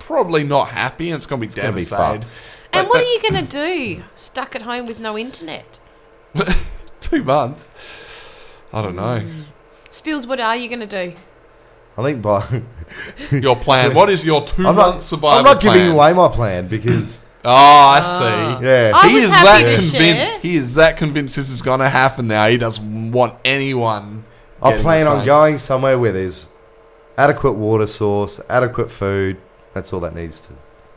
probably 0.07 0.45
not 0.45 0.69
happy, 0.69 1.11
and 1.11 1.17
it's 1.17 1.27
going 1.27 1.41
to 1.43 1.47
be 1.49 1.53
gonna 1.61 1.73
be 1.77 1.85
fucked. 1.85 2.33
And 2.73 2.87
But- 2.87 2.89
what 2.89 2.93
but- 2.99 3.03
are 3.03 3.13
you 3.13 3.23
going 3.31 3.47
to 3.47 3.53
do? 3.97 4.03
Stuck 4.15 4.55
at 4.55 4.63
home 4.63 4.87
with 4.87 4.99
no 4.99 5.17
internet? 5.19 5.79
two 7.01 7.23
months? 7.23 7.71
I 8.73 8.83
don't 8.83 8.97
know. 8.97 9.21
Mm. 9.21 9.43
Spills, 9.91 10.27
what 10.27 10.41
are 10.41 10.57
you 10.57 10.69
going 10.69 10.87
to 10.87 11.07
do? 11.07 11.15
I 11.99 12.03
think 12.03 12.21
by 12.21 12.63
Your 13.31 13.57
plan. 13.57 13.95
What 13.95 14.11
is 14.11 14.23
your 14.25 14.45
2 14.45 14.67
I'm 14.67 14.75
month 14.77 14.95
not. 14.97 15.03
survival 15.03 15.39
I'm 15.39 15.45
not 15.45 15.61
plan? 15.63 15.77
giving 15.79 15.93
away 15.93 16.13
my 16.13 16.29
plan 16.29 16.67
because 16.69 17.23
Oh, 17.43 17.49
I 17.55 18.59
see. 18.59 18.67
yeah. 18.67 18.93
I 18.95 19.09
he 19.09 19.15
was 19.15 19.25
is 19.25 19.31
happy 19.31 19.63
that 19.65 19.71
to 19.71 19.77
convinced. 19.91 20.33
share. 20.33 20.41
He 20.41 20.57
is 20.57 20.75
that 20.75 20.97
convinced 20.99 21.37
this 21.37 21.49
is 21.49 21.63
going 21.63 21.81
to 21.81 21.89
happen 21.89 22.29
now. 22.29 22.49
He 22.49 22.59
doesn't 22.59 23.13
want 23.13 23.37
anyone. 23.47 24.25
I 24.61 24.77
plan 24.83 25.07
on 25.07 25.25
going 25.25 25.57
somewhere 25.59 25.99
where 25.99 26.13
there's 26.13 26.49
adequate 27.17 27.53
water 27.53 27.87
source, 27.87 28.41
adequate 28.51 28.91
food. 28.91 29.39
That's 29.77 29.93
all 29.93 30.01
that 30.01 30.15
needs 30.15 30.41
to. 30.41 30.49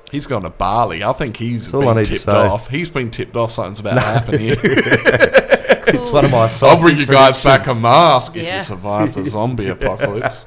He's 0.09 0.25
gone 0.25 0.41
to 0.43 0.49
Bali. 0.49 1.03
I 1.03 1.11
think 1.13 1.37
he's 1.37 1.65
That's 1.71 1.73
all 1.75 1.83
I 1.83 1.93
been 1.93 1.97
need 1.97 2.05
to 2.05 2.11
tipped 2.11 2.21
say. 2.23 2.31
off. 2.31 2.67
He's 2.69 2.89
been 2.89 3.11
tipped 3.11 3.35
off. 3.35 3.51
Something's 3.51 3.79
about 3.81 3.95
to 3.95 3.99
happen 4.01 4.39
here. 4.39 4.55
It's 5.91 6.11
one 6.11 6.23
of 6.23 6.29
my. 6.31 6.47
I'll 6.61 6.79
bring 6.79 6.97
you 6.97 7.07
guys 7.07 7.43
back 7.43 7.61
a 7.61 7.63
predictions. 7.63 7.81
mask 7.81 8.35
if 8.37 8.43
Yeah. 8.43 8.57
you 8.57 8.61
survive 8.61 9.15
the 9.15 9.23
zombie 9.29 9.69
apocalypse. 9.69 10.45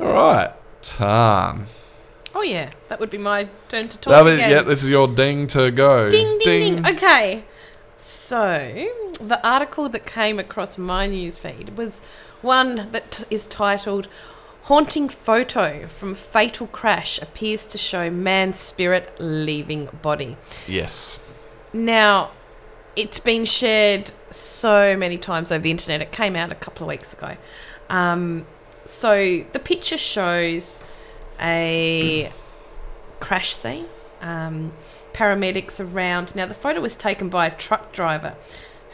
all 0.00 0.12
right, 0.12 0.50
Tan. 0.82 1.66
Oh 2.34 2.42
yeah, 2.42 2.70
that 2.88 3.00
would 3.00 3.10
be 3.10 3.18
my 3.18 3.48
turn 3.68 3.88
to 3.88 3.98
talk 3.98 4.12
That 4.12 4.26
is, 4.28 4.38
again. 4.38 4.50
yeah, 4.50 4.62
this 4.62 4.82
is 4.82 4.88
your 4.90 5.08
ding 5.08 5.46
to 5.48 5.70
go. 5.70 6.08
Ding, 6.10 6.38
ding, 6.38 6.82
ding, 6.82 6.86
Okay. 6.96 7.44
So, 7.98 8.88
the 9.20 9.40
article 9.46 9.88
that 9.90 10.06
came 10.06 10.38
across 10.38 10.78
my 10.78 11.06
newsfeed 11.08 11.74
was 11.76 12.00
one 12.42 12.88
that 12.92 13.24
is 13.30 13.44
titled 13.44 14.08
Haunting 14.68 15.08
Photo 15.08 15.86
from 15.86 16.14
Fatal 16.14 16.66
Crash 16.66 17.18
Appears 17.22 17.66
to 17.68 17.78
Show 17.78 18.10
Man's 18.10 18.60
Spirit 18.60 19.16
Leaving 19.18 19.88
Body. 20.02 20.36
Yes. 20.66 21.18
Now, 21.72 22.32
it's 22.94 23.18
been 23.18 23.46
shared 23.46 24.10
so 24.28 24.94
many 24.94 25.16
times 25.16 25.50
over 25.50 25.62
the 25.62 25.70
internet. 25.70 26.02
It 26.02 26.12
came 26.12 26.36
out 26.36 26.52
a 26.52 26.54
couple 26.54 26.84
of 26.84 26.88
weeks 26.88 27.14
ago. 27.14 27.38
Um, 27.88 28.44
so, 28.84 29.42
the 29.54 29.58
picture 29.58 29.96
shows 29.96 30.82
a 31.40 32.30
crash 33.20 33.54
scene. 33.54 33.86
Um, 34.20 34.74
paramedics 35.14 35.80
around. 35.80 36.36
Now, 36.36 36.44
the 36.44 36.52
photo 36.52 36.82
was 36.82 36.94
taken 36.94 37.30
by 37.30 37.46
a 37.46 37.56
truck 37.56 37.90
driver 37.94 38.34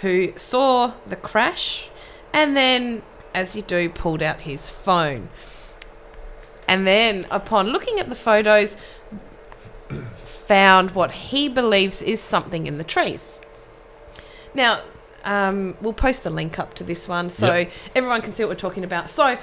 who 0.03 0.35
saw 0.37 0.93
the 1.05 1.17
crash 1.17 1.91
and 2.33 2.57
then, 2.57 3.03
as 3.35 3.57
you 3.57 3.63
do, 3.63 3.89
pulled 3.89 4.23
out 4.23 4.43
his 4.43 4.69
phone. 4.71 5.31
And 6.67 6.87
then, 6.87 7.27
upon 7.31 7.69
looking 7.69 7.99
at 8.01 8.09
the 8.09 8.15
photos, 8.15 8.77
found 10.25 10.93
what 10.93 11.11
he 11.11 11.49
believes 11.49 12.03
is 12.03 12.21
something 12.21 12.67
in 12.67 12.79
the 12.79 12.85
trees. 12.85 13.41
Now, 14.55 14.81
um, 15.25 15.77
we'll 15.81 15.93
post 15.95 16.23
the 16.23 16.31
link 16.31 16.59
up 16.59 16.75
to 16.75 16.85
this 16.85 17.09
one 17.09 17.31
so 17.31 17.55
Yep. 17.55 17.73
everyone 17.95 18.23
can 18.23 18.35
see 18.35 18.45
what 18.45 18.51
we're 18.51 18.57
talking 18.57 18.85
about. 18.85 19.09
So, 19.09 19.39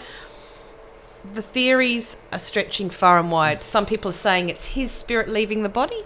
the 1.34 1.42
theories 1.42 2.18
are 2.32 2.40
stretching 2.40 2.90
far 2.90 3.20
and 3.20 3.32
wide. 3.32 3.64
Some 3.64 3.86
people 3.86 4.10
are 4.10 4.14
saying 4.14 4.50
it's 4.50 4.70
his 4.70 4.92
spirit 4.92 5.30
leaving 5.30 5.64
the 5.64 5.70
body. 5.70 6.04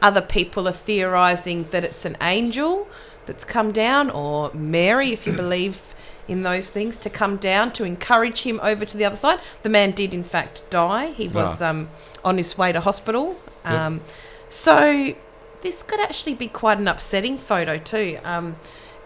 Other 0.00 0.22
people 0.22 0.66
are 0.66 0.72
theorizing 0.72 1.66
that 1.72 1.84
it's 1.84 2.04
an 2.06 2.16
angel 2.22 2.88
that's 3.26 3.44
come 3.44 3.70
down, 3.72 4.10
or 4.10 4.50
Mary, 4.54 5.12
if 5.12 5.26
you 5.26 5.32
believe 5.44 5.94
in 6.30 6.42
those 6.44 6.70
things, 6.70 6.96
to 6.98 7.10
come 7.10 7.36
down 7.36 7.72
to 7.72 7.84
encourage 7.84 8.40
him 8.42 8.60
over 8.62 8.84
to 8.84 8.96
the 8.96 9.04
other 9.04 9.16
side. 9.16 9.38
The 9.62 9.68
man 9.68 9.90
did, 9.90 10.14
in 10.14 10.24
fact, 10.24 10.62
die. 10.70 11.06
He 11.20 11.28
was 11.28 11.60
Ah. 11.60 11.70
um, 11.70 11.88
on 12.24 12.36
his 12.38 12.56
way 12.56 12.70
to 12.72 12.80
hospital. 12.80 13.36
Yep. 13.64 13.72
Um, 13.74 14.00
So, 14.48 15.14
this 15.62 15.82
could 15.82 16.00
actually 16.00 16.34
be 16.34 16.48
quite 16.48 16.78
an 16.78 16.88
upsetting 16.88 17.36
photo, 17.38 17.78
too. 17.78 18.18
Um, 18.24 18.56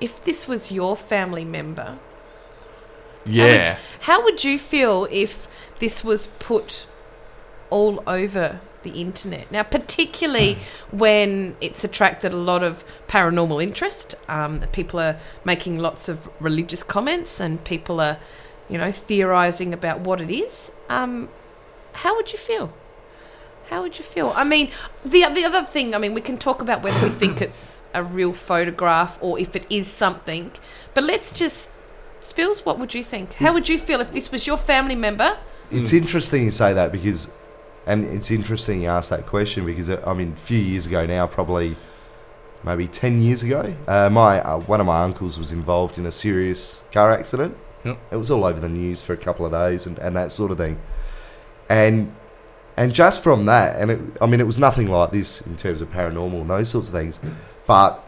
if 0.00 0.22
this 0.24 0.46
was 0.48 0.70
your 0.72 0.96
family 0.96 1.44
member, 1.44 1.96
Yeah. 3.26 3.76
how 4.08 4.22
would 4.22 4.44
you 4.44 4.58
feel 4.58 5.06
if 5.10 5.46
this 5.80 6.04
was 6.04 6.28
put 6.38 6.86
all 7.70 8.02
over 8.06 8.60
the 8.84 9.00
internet? 9.00 9.50
Now, 9.50 9.64
particularly 9.64 10.58
when 10.90 11.56
it's 11.60 11.82
attracted 11.82 12.32
a 12.32 12.36
lot 12.36 12.62
of 12.62 12.84
paranormal 13.08 13.62
interest. 13.62 14.14
Um, 14.28 14.60
people 14.72 15.00
are 15.00 15.18
making 15.44 15.78
lots 15.78 16.08
of 16.08 16.28
religious 16.40 16.82
comments 16.82 17.40
and 17.40 17.62
people 17.64 18.00
are, 18.00 18.18
you 18.68 18.78
know, 18.78 18.92
theorizing 18.92 19.74
about 19.74 20.00
what 20.00 20.20
it 20.20 20.30
is. 20.30 20.70
Um, 20.88 21.28
how 21.94 22.14
would 22.14 22.32
you 22.32 22.38
feel? 22.38 22.72
How 23.70 23.82
would 23.82 23.98
you 23.98 24.04
feel? 24.04 24.32
I 24.36 24.44
mean, 24.44 24.70
the 25.04 25.26
the 25.32 25.44
other 25.44 25.62
thing. 25.62 25.94
I 25.94 25.98
mean, 25.98 26.14
we 26.14 26.20
can 26.20 26.38
talk 26.38 26.60
about 26.60 26.82
whether 26.82 27.00
we 27.04 27.12
think 27.12 27.40
it's 27.40 27.80
a 27.94 28.04
real 28.04 28.32
photograph 28.32 29.18
or 29.22 29.38
if 29.38 29.56
it 29.56 29.66
is 29.70 29.86
something. 29.88 30.52
But 30.92 31.04
let's 31.04 31.32
just 31.32 31.72
Spills. 32.24 32.64
What 32.64 32.78
would 32.78 32.94
you 32.94 33.04
think? 33.04 33.34
How 33.34 33.52
would 33.52 33.68
you 33.68 33.78
feel 33.78 34.00
if 34.00 34.12
this 34.12 34.32
was 34.32 34.46
your 34.46 34.56
family 34.56 34.94
member? 34.94 35.36
It's 35.70 35.92
interesting 35.92 36.44
you 36.44 36.50
say 36.50 36.72
that 36.72 36.90
because, 36.90 37.30
and 37.86 38.04
it's 38.04 38.30
interesting 38.30 38.82
you 38.82 38.88
ask 38.88 39.10
that 39.10 39.26
question 39.26 39.64
because 39.64 39.90
uh, 39.90 40.02
I 40.06 40.14
mean, 40.14 40.32
a 40.32 40.36
few 40.36 40.58
years 40.58 40.86
ago 40.86 41.06
now, 41.06 41.26
probably 41.26 41.76
maybe 42.62 42.86
ten 42.86 43.20
years 43.20 43.42
ago, 43.42 43.74
uh, 43.86 44.08
my 44.10 44.40
uh, 44.40 44.60
one 44.60 44.80
of 44.80 44.86
my 44.86 45.02
uncles 45.02 45.38
was 45.38 45.52
involved 45.52 45.98
in 45.98 46.06
a 46.06 46.12
serious 46.12 46.82
car 46.92 47.12
accident. 47.12 47.56
Yep. 47.84 47.98
It 48.12 48.16
was 48.16 48.30
all 48.30 48.44
over 48.44 48.60
the 48.60 48.68
news 48.68 49.02
for 49.02 49.12
a 49.12 49.16
couple 49.16 49.44
of 49.44 49.52
days 49.52 49.86
and, 49.86 49.98
and 49.98 50.16
that 50.16 50.32
sort 50.32 50.50
of 50.50 50.56
thing, 50.56 50.78
and 51.68 52.12
and 52.76 52.94
just 52.94 53.22
from 53.22 53.46
that, 53.46 53.78
and 53.78 53.90
it, 53.90 54.00
I 54.20 54.26
mean, 54.26 54.40
it 54.40 54.46
was 54.46 54.58
nothing 54.58 54.88
like 54.88 55.10
this 55.10 55.46
in 55.46 55.56
terms 55.56 55.80
of 55.80 55.90
paranormal 55.90 56.40
and 56.40 56.50
those 56.50 56.70
sorts 56.70 56.88
of 56.88 56.94
things, 56.94 57.20
but 57.66 58.04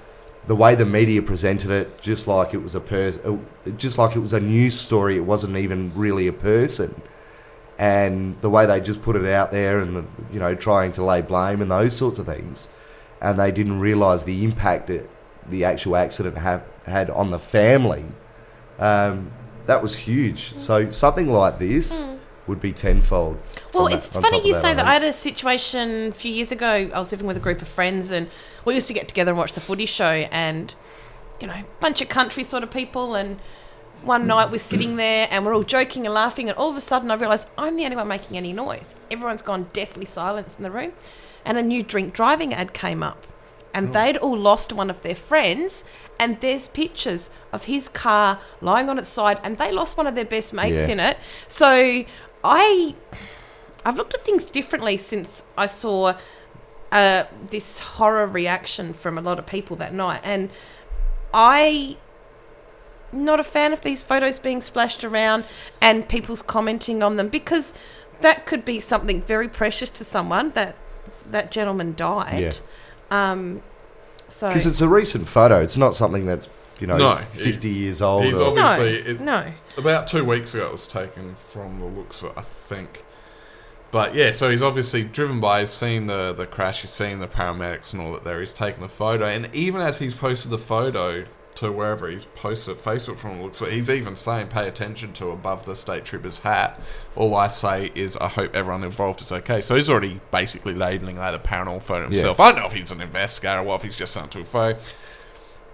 the 0.47 0.57
way 0.57 0.75
the 0.75 0.87
media 0.87 1.21
presented 1.21 1.71
it, 1.71 2.01
just 2.01 2.27
like 2.27 2.55
it 2.55 2.59
was 2.59 2.75
a 2.75 2.81
person, 2.81 3.45
just 3.77 3.99
like 3.99 4.17
it 4.17 4.21
was 4.21 4.33
a 4.33 4.41
news 4.41 4.79
story, 4.79 5.17
it 5.17 5.25
wasn't 5.25 5.57
even 5.57 5.93
really 5.95 6.29
a 6.29 6.33
person 6.33 7.03
and 7.79 8.39
the 8.41 8.49
way 8.51 8.65
they 8.67 8.81
just 8.81 9.03
put 9.03 9.17
it 9.17 9.27
out 9.27 9.53
there 9.53 9.81
and 9.81 9.97
the, 9.97 10.05
you 10.33 10.41
know 10.41 10.55
trying 10.55 10.93
to 10.93 11.05
lay 11.05 11.21
blame 11.21 11.61
and 11.61 11.71
those 11.71 11.95
sorts 11.95 12.19
of 12.19 12.27
things 12.27 12.69
and 13.21 13.39
they 13.39 13.51
didn't 13.51 13.81
realize 13.81 14.25
the 14.25 14.45
impact 14.45 14.89
it, 14.91 15.09
the 15.49 15.65
actual 15.65 15.97
accident 15.97 16.39
ha- 16.39 16.63
had 16.87 17.11
on 17.11 17.31
the 17.31 17.39
family 17.39 18.05
um, 18.79 19.31
that 19.67 19.83
was 19.83 19.97
huge 19.97 20.57
so 20.59 20.91
something 20.91 21.29
like 21.29 21.59
this 21.59 22.05
would 22.47 22.61
be 22.61 22.73
tenfold 22.73 23.37
Well, 23.75 23.87
on 23.87 23.91
that- 23.91 23.99
it's 23.99 24.09
funny 24.09 24.47
you 24.47 24.55
say 24.55 24.71
I 24.71 24.75
that. 24.75 24.87
I 24.87 24.93
had 24.93 25.03
a 25.03 25.13
situation 25.13 26.09
a 26.09 26.13
few 26.13 26.33
years 26.33 26.53
ago. 26.53 26.91
I 26.95 26.99
was 26.99 27.11
living 27.11 27.27
with 27.27 27.37
a 27.37 27.41
group 27.41 27.61
of 27.61 27.67
friends, 27.67 28.13
and 28.13 28.29
we 28.65 28.75
used 28.75 28.87
to 28.87 28.93
get 28.93 29.09
together 29.09 29.33
and 29.33 29.39
watch 29.39 29.55
the 29.55 29.61
footy 29.61 29.85
show. 29.87 30.05
And 30.31 30.73
you 31.41 31.49
know, 31.49 31.55
a 31.55 31.65
bunch 31.81 32.01
of 32.01 32.09
country 32.09 32.45
sort 32.45 32.63
of 32.63 32.71
people. 32.71 33.17
And 33.17 33.41
one 34.03 34.27
night 34.27 34.51
we're 34.51 34.59
sitting 34.59 34.97
there, 34.97 35.27
and 35.31 35.45
we're 35.45 35.55
all 35.55 35.63
joking 35.65 36.07
and 36.07 36.15
laughing. 36.15 36.49
And 36.49 36.57
all 36.57 36.71
of 36.71 36.77
a 36.77 36.81
sudden, 36.81 37.11
I 37.11 37.15
realised 37.15 37.49
I'm 37.59 37.77
the 37.77 37.85
only 37.85 37.97
one 37.97 38.09
making 38.09 38.37
any 38.37 38.53
noise. 38.53 38.95
Everyone's 39.11 39.43
gone 39.43 39.69
deathly 39.73 40.05
silent 40.05 40.55
in 40.57 40.63
the 40.63 40.71
room, 40.71 40.93
and 41.45 41.59
a 41.59 41.63
new 41.63 41.83
drink 41.83 42.15
driving 42.15 42.55
ad 42.55 42.73
came 42.73 43.03
up. 43.03 43.27
And 43.75 43.93
they'd 43.93 44.17
all 44.17 44.39
lost 44.39 44.73
one 44.73 44.89
of 44.89 45.03
their 45.03 45.15
friends, 45.15 45.85
and 46.19 46.41
there's 46.41 46.67
pictures 46.69 47.29
of 47.53 47.65
his 47.65 47.91
car 47.91 48.39
lying 48.63 48.89
on 48.89 48.99
its 48.99 49.09
side, 49.09 49.39
and 49.45 49.59
they 49.59 49.71
lost 49.71 49.99
one 49.99 50.07
of 50.07 50.15
their 50.15 50.25
best 50.25 50.55
mates 50.55 50.89
Yeah. 50.89 50.93
in 50.95 51.01
it. 51.01 51.19
So 51.47 52.05
I 52.43 52.95
I've 53.85 53.97
looked 53.97 54.15
at 54.15 54.23
things 54.23 54.47
differently 54.47 54.97
since 54.97 55.45
I 55.59 55.67
saw 55.67 56.15
uh, 56.91 57.25
this 57.51 57.81
horror 57.81 58.27
reaction 58.27 58.95
from 58.95 59.19
a 59.19 59.21
lot 59.21 59.39
of 59.39 59.45
people 59.47 59.77
that 59.77 59.93
night, 59.93 60.21
and 60.25 60.49
I 61.35 61.97
not 63.17 63.41
a 63.41 63.45
fan 63.45 63.73
of 63.73 63.81
these 63.81 64.03
photos 64.03 64.39
being 64.39 64.61
splashed 64.61 65.03
around 65.05 65.45
and 65.81 66.09
people's 66.09 66.43
commenting 66.43 67.03
on 67.03 67.17
them 67.17 67.29
because 67.29 67.75
that 68.21 68.47
could 68.47 68.65
be 68.65 68.81
something 68.81 69.23
very 69.23 69.49
precious 69.49 69.91
to 69.91 70.05
someone 70.05 70.51
that 70.53 70.77
that 71.27 71.51
gentleman 71.51 71.95
died. 71.97 72.59
Yeah. 73.11 73.33
Um, 73.33 73.63
So 74.29 74.49
Because 74.49 74.67
it's 74.67 74.81
a 74.81 74.89
recent 74.89 75.29
photo. 75.29 75.61
It's 75.61 75.77
not 75.77 75.95
something 75.95 76.27
that's 76.27 76.49
you 76.81 76.87
know 76.87 76.97
No, 76.99 77.17
he- 77.33 77.43
50 77.43 77.69
years 77.69 78.03
old. 78.03 78.25
he's 78.25 78.35
or- 78.41 78.51
obvi- 78.53 78.57
no, 78.57 78.63
obviously, 78.65 79.11
it- 79.13 79.21
no. 79.21 79.53
About 79.79 80.07
two 80.09 80.25
weeks 80.25 80.55
ago, 80.55 80.67
it 80.67 80.73
was 80.73 80.87
taken 80.87 81.35
from 81.37 81.81
the 81.81 81.87
looks 81.87 82.23
of 82.23 82.31
it, 82.31 82.35
I 82.37 82.43
think. 82.43 83.05
But 83.93 84.15
yeah, 84.15 84.33
so 84.33 84.51
he's 84.51 84.63
obviously 84.63 85.05
driven 85.05 85.39
by, 85.41 85.61
he's 85.61 85.71
seen 85.71 86.07
the, 86.09 86.35
the 86.37 86.45
crash, 86.47 86.81
he's 86.83 86.91
seen 86.91 87.21
the 87.21 87.29
paramedics 87.29 87.93
and 87.93 88.03
all 88.03 88.13
that 88.13 88.25
there. 88.25 88.41
He's 88.41 88.53
taken 88.53 88.83
the 88.83 88.89
photo, 88.89 89.27
and 89.27 89.49
even 89.55 89.81
as 89.81 90.01
he's 90.01 90.15
posted 90.15 90.51
the 90.51 90.59
photo 90.59 91.25
to 91.57 91.73
wherever 91.73 92.09
he's 92.09 92.27
posted 92.27 92.77
it, 92.77 92.83
Facebook 92.83 93.19
from 93.19 93.43
looks 93.43 93.61
of 93.61 93.69
it, 93.69 93.73
he's 93.75 93.91
even 93.91 94.15
saying, 94.17 94.49
pay 94.49 94.69
attention 94.69 95.13
to 95.15 95.31
above 95.31 95.65
the 95.65 95.75
state 95.75 96.05
trooper's 96.05 96.41
hat. 96.41 96.81
All 97.15 97.35
I 97.35 97.49
say 97.49 97.91
is, 97.95 98.17
I 98.19 98.29
hope 98.29 98.55
everyone 98.55 98.85
involved 98.85 99.21
is 99.21 99.33
okay. 99.33 99.61
So 99.61 99.75
he's 99.75 99.91
already 99.91 100.21
basically 100.31 100.75
labeling 100.75 101.17
that 101.17 101.35
a 101.35 101.39
paranormal 101.39 101.83
photo 101.83 102.05
himself. 102.05 102.41
I 102.41 102.53
don't 102.53 102.61
know 102.61 102.67
if 102.67 102.73
he's 102.73 102.93
an 102.93 103.01
investigator 103.01 103.59
or 103.61 103.63
what, 103.65 103.77
if 103.77 103.83
he's 103.83 103.99
just 103.99 104.13
sent 104.13 104.31
to 104.33 104.41
a 104.41 104.45
photo 104.45 104.79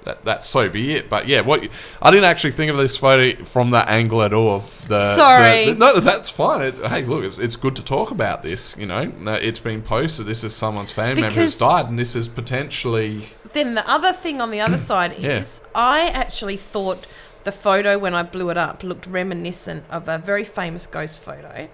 that 0.04 0.24
that's 0.24 0.46
so 0.46 0.68
be 0.68 0.94
it. 0.94 1.08
But 1.08 1.28
yeah, 1.28 1.40
what 1.42 1.68
I 2.00 2.10
didn't 2.10 2.24
actually 2.24 2.52
think 2.52 2.70
of 2.70 2.76
this 2.76 2.96
photo 2.96 3.44
from 3.44 3.70
that 3.70 3.88
angle 3.88 4.22
at 4.22 4.32
all. 4.32 4.64
The, 4.88 5.14
Sorry. 5.14 5.66
the- 5.66 5.72
the- 5.74 5.78
no, 5.78 6.00
that's 6.00 6.30
fine. 6.30 6.62
It, 6.62 6.78
hey, 6.78 7.02
look, 7.04 7.24
it's, 7.24 7.38
it's 7.38 7.56
good 7.56 7.76
to 7.76 7.84
talk 7.84 8.10
about 8.10 8.42
this. 8.42 8.76
You 8.76 8.86
know, 8.86 9.12
it's 9.26 9.60
been 9.60 9.82
posted. 9.82 10.26
This 10.26 10.44
is 10.44 10.54
someone's 10.54 10.90
family 10.90 11.22
member 11.22 11.40
who's 11.40 11.58
died, 11.58 11.86
and 11.86 11.98
this 11.98 12.14
is 12.16 12.28
potentially 12.28 13.28
Then 13.52 13.74
the 13.74 13.88
other 13.90 14.12
thing 14.12 14.40
on 14.40 14.50
the 14.50 14.60
other 14.60 14.78
side 14.90 15.16
Yeah. 15.18 15.38
is 15.38 15.62
I 15.74 16.08
actually 16.08 16.56
thought 16.56 17.06
the 17.44 17.52
photo 17.52 17.98
when 17.98 18.14
I 18.14 18.22
blew 18.22 18.50
it 18.50 18.56
up 18.58 18.82
looked 18.84 19.06
reminiscent 19.06 19.84
of 19.90 20.08
a 20.08 20.16
very 20.18 20.44
famous 20.44 20.86
ghost 20.86 21.18
photo 21.18 21.68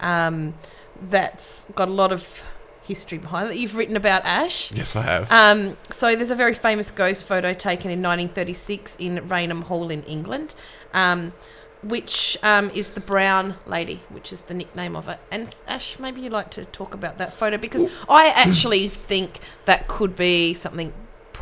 um, 0.00 0.54
that's 1.00 1.66
got 1.76 1.88
a 1.88 1.92
lot 1.92 2.12
of 2.12 2.44
history 2.82 3.18
behind 3.18 3.48
it. 3.50 3.56
You've 3.56 3.76
written 3.76 3.96
about 3.96 4.24
Ash. 4.24 4.72
yes, 4.72 4.96
I 4.96 5.02
have. 5.02 5.30
Um, 5.30 5.76
so 5.90 6.16
there's 6.16 6.32
a 6.32 6.34
very 6.36 6.54
famous 6.54 6.90
ghost 6.90 7.24
photo 7.24 7.54
taken 7.54 7.90
in 7.92 8.02
1936 8.02 8.96
in 8.96 9.28
Raynham 9.28 9.62
Hall 9.62 9.90
in 9.90 10.02
England, 10.02 10.56
um, 10.92 11.32
which 11.84 12.36
um, 12.42 12.70
is 12.74 12.90
the 12.90 13.00
Brown 13.00 13.54
Lady, 13.66 14.00
which 14.08 14.32
is 14.32 14.42
the 14.42 14.54
nickname 14.54 14.96
of 14.96 15.08
it. 15.08 15.20
And 15.30 15.54
Ash, 15.68 15.98
maybe 16.00 16.20
you'd 16.22 16.32
like 16.32 16.50
to 16.52 16.64
talk 16.66 16.92
about 16.94 17.18
that 17.18 17.32
photo 17.38 17.56
because 17.56 17.84
I 18.08 18.26
actually 18.34 18.88
think 18.88 19.38
that 19.66 19.86
could 19.86 20.16
be 20.16 20.52
something 20.54 20.92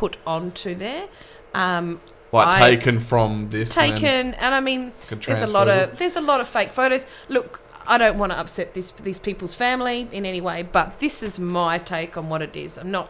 put 0.01 0.17
onto 0.25 0.73
there. 0.73 1.07
Um, 1.53 2.01
like 2.31 2.47
I- 2.47 2.71
taken 2.71 2.99
from 2.99 3.49
this. 3.51 3.69
taken, 3.75 4.33
and 4.33 4.55
I 4.55 4.59
mean, 4.59 4.93
there's 5.09 5.47
a 5.47 5.53
lot 5.53 5.67
of 5.67 5.99
there's 5.99 6.15
a 6.15 6.21
lot 6.21 6.41
of 6.41 6.47
fake 6.47 6.71
photos. 6.71 7.07
Look, 7.29 7.61
I 7.85 7.99
don't 7.99 8.17
want 8.17 8.31
to 8.31 8.39
upset 8.39 8.73
this 8.73 8.89
these 8.91 9.19
people's 9.19 9.53
family 9.53 10.07
in 10.11 10.25
any 10.25 10.41
way, 10.41 10.63
but 10.63 10.99
this 10.99 11.21
is 11.21 11.37
my 11.37 11.77
take 11.77 12.17
on 12.17 12.29
what 12.29 12.41
it 12.41 12.55
is. 12.55 12.79
I'm 12.79 12.89
not, 12.89 13.09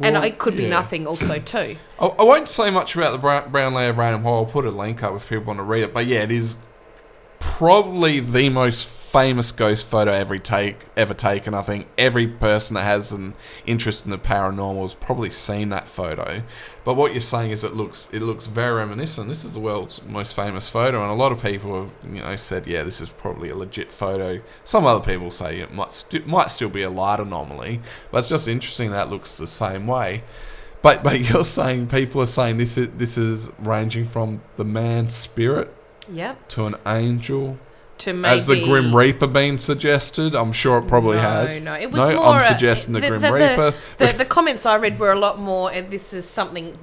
and 0.00 0.16
it 0.16 0.38
could 0.38 0.56
be 0.56 0.64
yeah. 0.64 0.80
nothing 0.80 1.06
also 1.06 1.38
too. 1.38 1.76
I, 2.00 2.06
I 2.06 2.24
won't 2.24 2.48
say 2.48 2.70
much 2.72 2.96
about 2.96 3.12
the 3.12 3.18
Brown, 3.18 3.52
Brown 3.52 3.72
Lady 3.74 3.96
Raynham 3.96 4.22
Hall. 4.22 4.38
I'll 4.38 4.50
put 4.50 4.64
a 4.64 4.72
link 4.72 5.04
up 5.04 5.14
if 5.14 5.28
people 5.28 5.44
want 5.44 5.60
to 5.60 5.64
read 5.64 5.84
it. 5.84 5.94
But 5.94 6.06
yeah, 6.06 6.22
it 6.24 6.32
is 6.32 6.58
probably 7.38 8.18
the 8.18 8.48
most 8.48 8.99
famous 9.10 9.50
ghost 9.50 9.84
photo 9.86 10.12
ever 10.12 10.38
take 10.38 10.86
ever 10.96 11.14
taken. 11.14 11.52
I 11.52 11.62
think 11.62 11.88
every 11.98 12.28
person 12.28 12.74
that 12.74 12.84
has 12.84 13.10
an 13.10 13.34
interest 13.66 14.04
in 14.04 14.10
the 14.12 14.18
paranormal 14.18 14.82
has 14.82 14.94
probably 14.94 15.30
seen 15.30 15.70
that 15.70 15.88
photo. 15.88 16.42
But 16.84 16.94
what 16.94 17.12
you're 17.12 17.20
saying 17.20 17.50
is 17.50 17.64
it 17.64 17.74
looks 17.74 18.08
it 18.12 18.22
looks 18.22 18.46
very 18.46 18.74
reminiscent. 18.76 19.28
This 19.28 19.44
is 19.44 19.54
the 19.54 19.60
world's 19.60 20.00
most 20.04 20.36
famous 20.36 20.68
photo, 20.68 21.02
and 21.02 21.10
a 21.10 21.14
lot 21.14 21.32
of 21.32 21.42
people 21.42 21.80
have 21.82 21.90
you 22.14 22.20
know 22.22 22.36
said, 22.36 22.66
yeah, 22.68 22.82
this 22.84 23.00
is 23.00 23.10
probably 23.10 23.50
a 23.50 23.56
legit 23.56 23.90
photo. 23.90 24.40
Some 24.64 24.86
other 24.86 25.04
people 25.04 25.30
say 25.32 25.58
it 25.58 25.74
might 25.74 25.92
sti- 25.92 26.22
might 26.26 26.50
still 26.50 26.70
be 26.70 26.82
a 26.82 26.90
light 26.90 27.18
anomaly, 27.20 27.80
but 28.12 28.18
it's 28.18 28.28
just 28.28 28.46
interesting 28.46 28.92
that 28.92 29.08
it 29.08 29.10
looks 29.10 29.36
the 29.36 29.46
same 29.48 29.86
way. 29.88 30.22
But 30.82 31.02
but 31.02 31.20
you're 31.28 31.44
saying 31.44 31.88
people 31.88 32.22
are 32.22 32.26
saying 32.26 32.58
this 32.58 32.78
is 32.78 32.88
this 32.90 33.18
is 33.18 33.50
ranging 33.58 34.06
from 34.06 34.40
the 34.56 34.64
man's 34.64 35.14
spirit 35.16 35.74
Yep. 36.12 36.48
to 36.50 36.66
an 36.66 36.76
angel. 36.86 37.58
To 38.00 38.12
maybe 38.12 38.36
Has 38.36 38.46
the 38.46 38.64
Grim 38.64 38.94
Reaper 38.94 39.26
been 39.26 39.58
suggested? 39.58 40.34
I'm 40.34 40.52
sure 40.52 40.78
it 40.78 40.88
probably 40.88 41.16
no, 41.16 41.22
has. 41.22 41.60
No, 41.60 41.74
it 41.74 41.90
was 41.90 42.08
no, 42.08 42.16
more. 42.16 42.26
I'm 42.26 42.40
a- 42.40 42.44
suggesting 42.44 42.94
the, 42.94 43.00
Grim 43.00 43.20
the, 43.20 43.32
Reaper. 43.32 43.74
The, 43.98 44.12
the 44.12 44.24
comments 44.24 44.66
I 44.66 44.76
read 44.76 44.98
were 44.98 45.12
a 45.12 45.18
lot 45.18 45.38
more. 45.38 45.72
And 45.72 45.90
this 45.90 46.12
is 46.12 46.28
something 46.28 46.78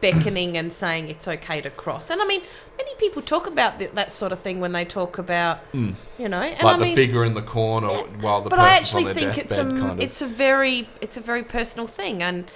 beckoning 0.00 0.56
and 0.56 0.72
saying 0.72 1.08
it's 1.08 1.26
okay 1.26 1.60
to 1.60 1.70
cross. 1.70 2.10
And 2.10 2.20
I 2.20 2.26
mean, 2.26 2.42
many 2.76 2.94
people 2.96 3.22
talk 3.22 3.46
about 3.46 3.78
th- 3.78 3.92
that 3.92 4.12
sort 4.12 4.32
of 4.32 4.40
thing 4.40 4.60
when 4.60 4.72
they 4.72 4.84
talk 4.84 5.18
about, 5.18 5.58
hmm. 5.72 5.90
you 6.18 6.28
know, 6.28 6.40
and 6.40 6.62
like 6.62 6.76
I 6.76 6.78
the 6.78 6.84
mean, 6.86 6.94
figure 6.94 7.24
in 7.24 7.34
the 7.34 7.42
corner 7.42 7.88
while 8.20 8.42
the 8.42 8.50
but 8.50 8.58
I 8.58 8.78
person's 8.78 8.94
on 8.94 9.00
actually 9.00 9.04
their 9.04 9.32
think 9.32 9.44
it's 9.44 9.58
a 9.58 9.64
deathbed, 9.64 9.80
kind 9.80 9.92
of. 9.92 10.00
it's 10.00 10.22
a 10.22 10.26
very 10.26 10.88
it's 11.00 11.16
a 11.16 11.20
very 11.20 11.42
personal 11.42 11.86
thing, 11.86 12.22
and 12.22 12.50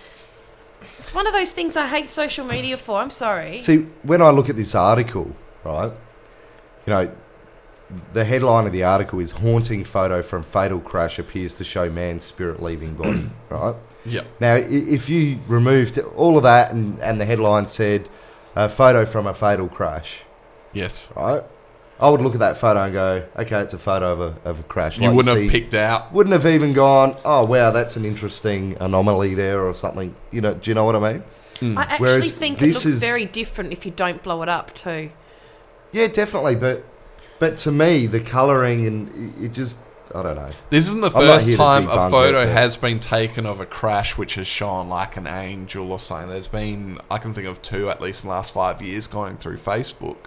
it's 0.98 1.14
one 1.14 1.26
of 1.26 1.32
those 1.32 1.50
things 1.50 1.76
I 1.76 1.86
hate 1.86 2.10
social 2.10 2.46
media 2.46 2.76
for. 2.76 2.98
I'm 2.98 3.10
sorry. 3.10 3.60
See, 3.60 3.86
when 4.02 4.22
I 4.22 4.30
look 4.30 4.48
at 4.48 4.56
this 4.56 4.74
article, 4.74 5.34
right, 5.64 5.92
you 6.86 6.90
know, 6.92 7.12
the 8.12 8.24
headline 8.24 8.66
of 8.66 8.72
the 8.72 8.84
article 8.84 9.18
is 9.20 9.32
Haunting 9.32 9.84
Photo 9.84 10.22
from 10.22 10.42
Fatal 10.42 10.80
Crash 10.80 11.18
Appears 11.18 11.54
to 11.54 11.64
Show 11.64 11.90
Man's 11.90 12.24
Spirit 12.24 12.62
Leaving 12.62 12.94
Body, 12.94 13.28
right? 13.48 13.74
yeah. 14.04 14.22
Now, 14.40 14.54
if 14.54 15.08
you 15.08 15.38
removed 15.46 15.98
all 16.16 16.36
of 16.36 16.42
that 16.44 16.72
and, 16.72 16.98
and 17.00 17.20
the 17.20 17.24
headline 17.24 17.66
said 17.66 18.08
a 18.56 18.68
photo 18.68 19.04
from 19.04 19.26
a 19.26 19.34
fatal 19.34 19.68
crash, 19.68 20.20
Yes. 20.72 21.10
right? 21.16 21.42
I 21.98 22.08
would 22.08 22.20
look 22.22 22.32
at 22.32 22.40
that 22.40 22.56
photo 22.56 22.84
and 22.84 22.94
go, 22.94 23.26
okay, 23.36 23.60
it's 23.60 23.74
a 23.74 23.78
photo 23.78 24.12
of 24.12 24.20
a, 24.20 24.48
of 24.48 24.60
a 24.60 24.62
crash. 24.62 24.96
You 24.98 25.08
Like 25.08 25.16
wouldn't 25.16 25.36
see- 25.36 25.42
have 25.42 25.50
picked 25.52 25.74
out. 25.74 26.12
Wouldn't 26.12 26.32
have 26.32 26.46
even 26.46 26.72
gone, 26.72 27.16
oh, 27.26 27.44
wow, 27.44 27.70
that's 27.72 27.96
an 27.96 28.04
interesting 28.06 28.76
anomaly 28.80 29.34
there 29.34 29.60
or 29.66 29.74
something. 29.74 30.14
You 30.30 30.40
know, 30.40 30.54
do 30.54 30.70
you 30.70 30.74
know 30.74 30.84
what 30.84 30.96
I 30.96 31.12
mean? 31.12 31.22
Hmm. 31.58 31.76
I 31.78 31.82
actually 31.82 31.98
Whereas 32.06 32.32
think 32.32 32.62
it 32.62 32.68
looks 32.68 32.86
is- 32.86 33.00
very 33.00 33.26
different 33.26 33.72
if 33.72 33.84
you 33.84 33.92
don't 33.92 34.22
blow 34.22 34.42
it 34.42 34.48
up 34.48 34.72
too. 34.74 35.10
Yeah, 35.92 36.06
definitely. 36.06 36.54
But 36.54 36.84
but 37.40 37.56
to 37.58 37.72
me, 37.72 38.06
the 38.06 38.20
colouring 38.20 38.86
and 38.86 39.44
it 39.44 39.52
just, 39.52 39.78
I 40.14 40.22
don't 40.22 40.36
know. 40.36 40.50
This 40.68 40.86
isn't 40.86 41.00
the 41.00 41.08
I'm 41.08 41.12
first 41.12 41.52
time 41.54 41.88
a 41.88 42.10
photo 42.10 42.42
it, 42.42 42.48
has 42.50 42.76
been 42.76 43.00
taken 43.00 43.46
of 43.46 43.60
a 43.60 43.66
crash 43.66 44.16
which 44.18 44.34
has 44.34 44.46
shown 44.46 44.88
like 44.88 45.16
an 45.16 45.26
angel 45.26 45.90
or 45.90 45.98
something. 45.98 46.28
There's 46.28 46.48
been, 46.48 46.98
I 47.10 47.18
can 47.18 47.34
think 47.34 47.46
of 47.48 47.62
two 47.62 47.88
at 47.88 48.00
least 48.00 48.22
in 48.22 48.28
the 48.28 48.34
last 48.34 48.52
five 48.52 48.82
years 48.82 49.06
going 49.06 49.36
through 49.36 49.56
Facebook. 49.56 50.26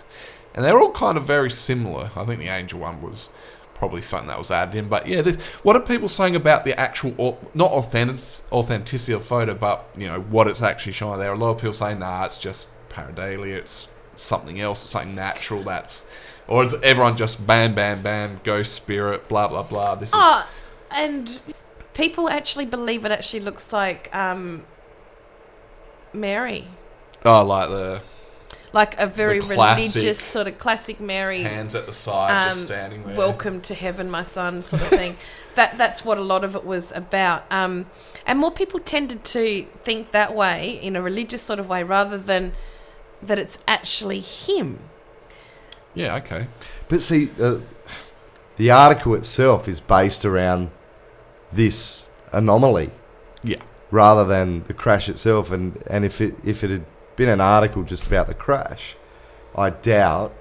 And 0.56 0.66
they're 0.66 0.78
all 0.78 0.92
kind 0.92 1.18
of 1.18 1.26
very 1.26 1.52
similar. 1.52 2.12
I 2.16 2.26
think 2.26 2.40
the 2.40 2.48
angel 2.48 2.80
one 2.80 3.02
was 3.02 3.30
probably 3.74 4.02
something 4.02 4.30
that 4.30 4.38
was 4.38 4.52
added 4.52 4.76
in. 4.76 4.88
But 4.88 5.08
yeah, 5.08 5.22
this, 5.22 5.36
what 5.64 5.76
are 5.76 5.82
people 5.82 6.08
saying 6.08 6.36
about 6.36 6.64
the 6.64 6.80
actual, 6.80 7.40
not 7.54 7.72
authentic, 7.72 8.20
authenticity 8.52 9.14
of 9.14 9.26
photo, 9.26 9.54
but, 9.54 9.88
you 9.98 10.08
know, 10.08 10.22
what 10.22 10.48
it's 10.48 10.62
actually 10.62 10.94
showing 10.94 11.20
there? 11.20 11.34
A 11.34 11.38
lot 11.38 11.52
of 11.52 11.58
people 11.58 11.74
say, 11.74 11.94
nah, 11.94 12.26
it's 12.26 12.38
just 12.38 12.70
pareidolia, 12.90 13.58
it's 13.58 13.90
something 14.16 14.60
else, 14.60 14.84
it's 14.84 14.92
something 14.92 15.14
natural 15.14 15.64
that's... 15.64 16.08
Or 16.48 16.64
is 16.64 16.74
everyone 16.84 17.16
just 17.18 17.46
bam, 17.46 17.74
bam, 17.74 18.02
bam, 18.02 18.42
ghost 18.44 18.74
spirit, 18.74 19.28
blah, 19.30 19.48
blah, 19.48 19.64
blah. 19.64 19.96
This 19.96 20.10
is 20.10 20.16
Oh, 20.18 20.48
and 20.92 21.40
people 21.94 22.30
actually 22.30 22.66
believe 22.66 23.06
it 23.06 23.12
actually 23.12 23.40
looks 23.40 23.72
like 23.72 24.14
um, 24.16 24.66
Mary. 26.12 26.68
Oh, 27.26 27.44
like 27.46 27.70
the 27.70 28.02
Like 28.74 29.00
a 29.00 29.08
very 29.08 29.40
The 29.40 29.56
classic 29.56 29.94
religious 29.96 30.20
sort 30.20 30.48
of 30.48 30.58
classic 30.58 31.00
Mary. 31.00 31.42
hands 31.44 31.76
at 31.76 31.88
the 31.88 31.94
side, 31.94 32.50
just 32.50 32.62
um, 32.62 32.66
standing 32.66 33.04
there. 33.04 33.18
Welcome 33.18 33.62
to 33.62 33.74
heaven, 33.74 34.10
my 34.10 34.24
son, 34.24 34.62
sort 34.62 34.82
of 34.82 34.90
thing. 34.90 35.16
that 35.56 35.78
that's 35.78 36.04
what 36.04 36.18
a 36.18 36.22
lot 36.22 36.44
of 36.44 36.56
it 36.56 36.66
was 36.66 36.92
about. 36.92 37.50
Um, 37.52 37.86
and 38.26 38.40
more 38.40 38.52
people 38.52 38.80
tended 38.80 39.24
to 39.26 39.66
think 39.80 40.12
that 40.12 40.36
way 40.36 40.80
in 40.82 40.96
a 40.96 41.02
religious 41.02 41.42
sort 41.42 41.60
of 41.60 41.70
way, 41.70 41.84
rather 41.84 42.18
than 42.18 42.54
that 43.22 43.40
it's 43.40 43.60
actually 43.68 44.20
him. 44.20 44.80
Yeah, 45.96 46.16
okay. 46.16 46.48
But 46.90 47.02
see, 47.02 47.30
uh, 47.42 47.58
the 48.58 48.72
article 48.72 49.14
itself 49.16 49.68
is 49.68 49.80
based 49.80 50.26
around 50.26 50.70
this 51.52 52.10
anomaly 52.32 52.90
Yeah. 53.44 53.58
rather 53.92 54.26
than 54.26 54.64
the 54.64 54.74
crash 54.74 55.08
itself. 55.10 55.52
And, 55.52 55.82
and 55.88 56.04
if 56.06 56.20
it 56.22 56.36
if 56.44 56.64
it 56.64 56.70
had 56.72 56.86
been 57.16 57.30
an 57.30 57.42
article 57.42 57.84
just 57.84 58.08
about 58.08 58.28
the 58.28 58.34
crash, 58.34 58.96
I 59.56 59.70
doubt 59.70 60.34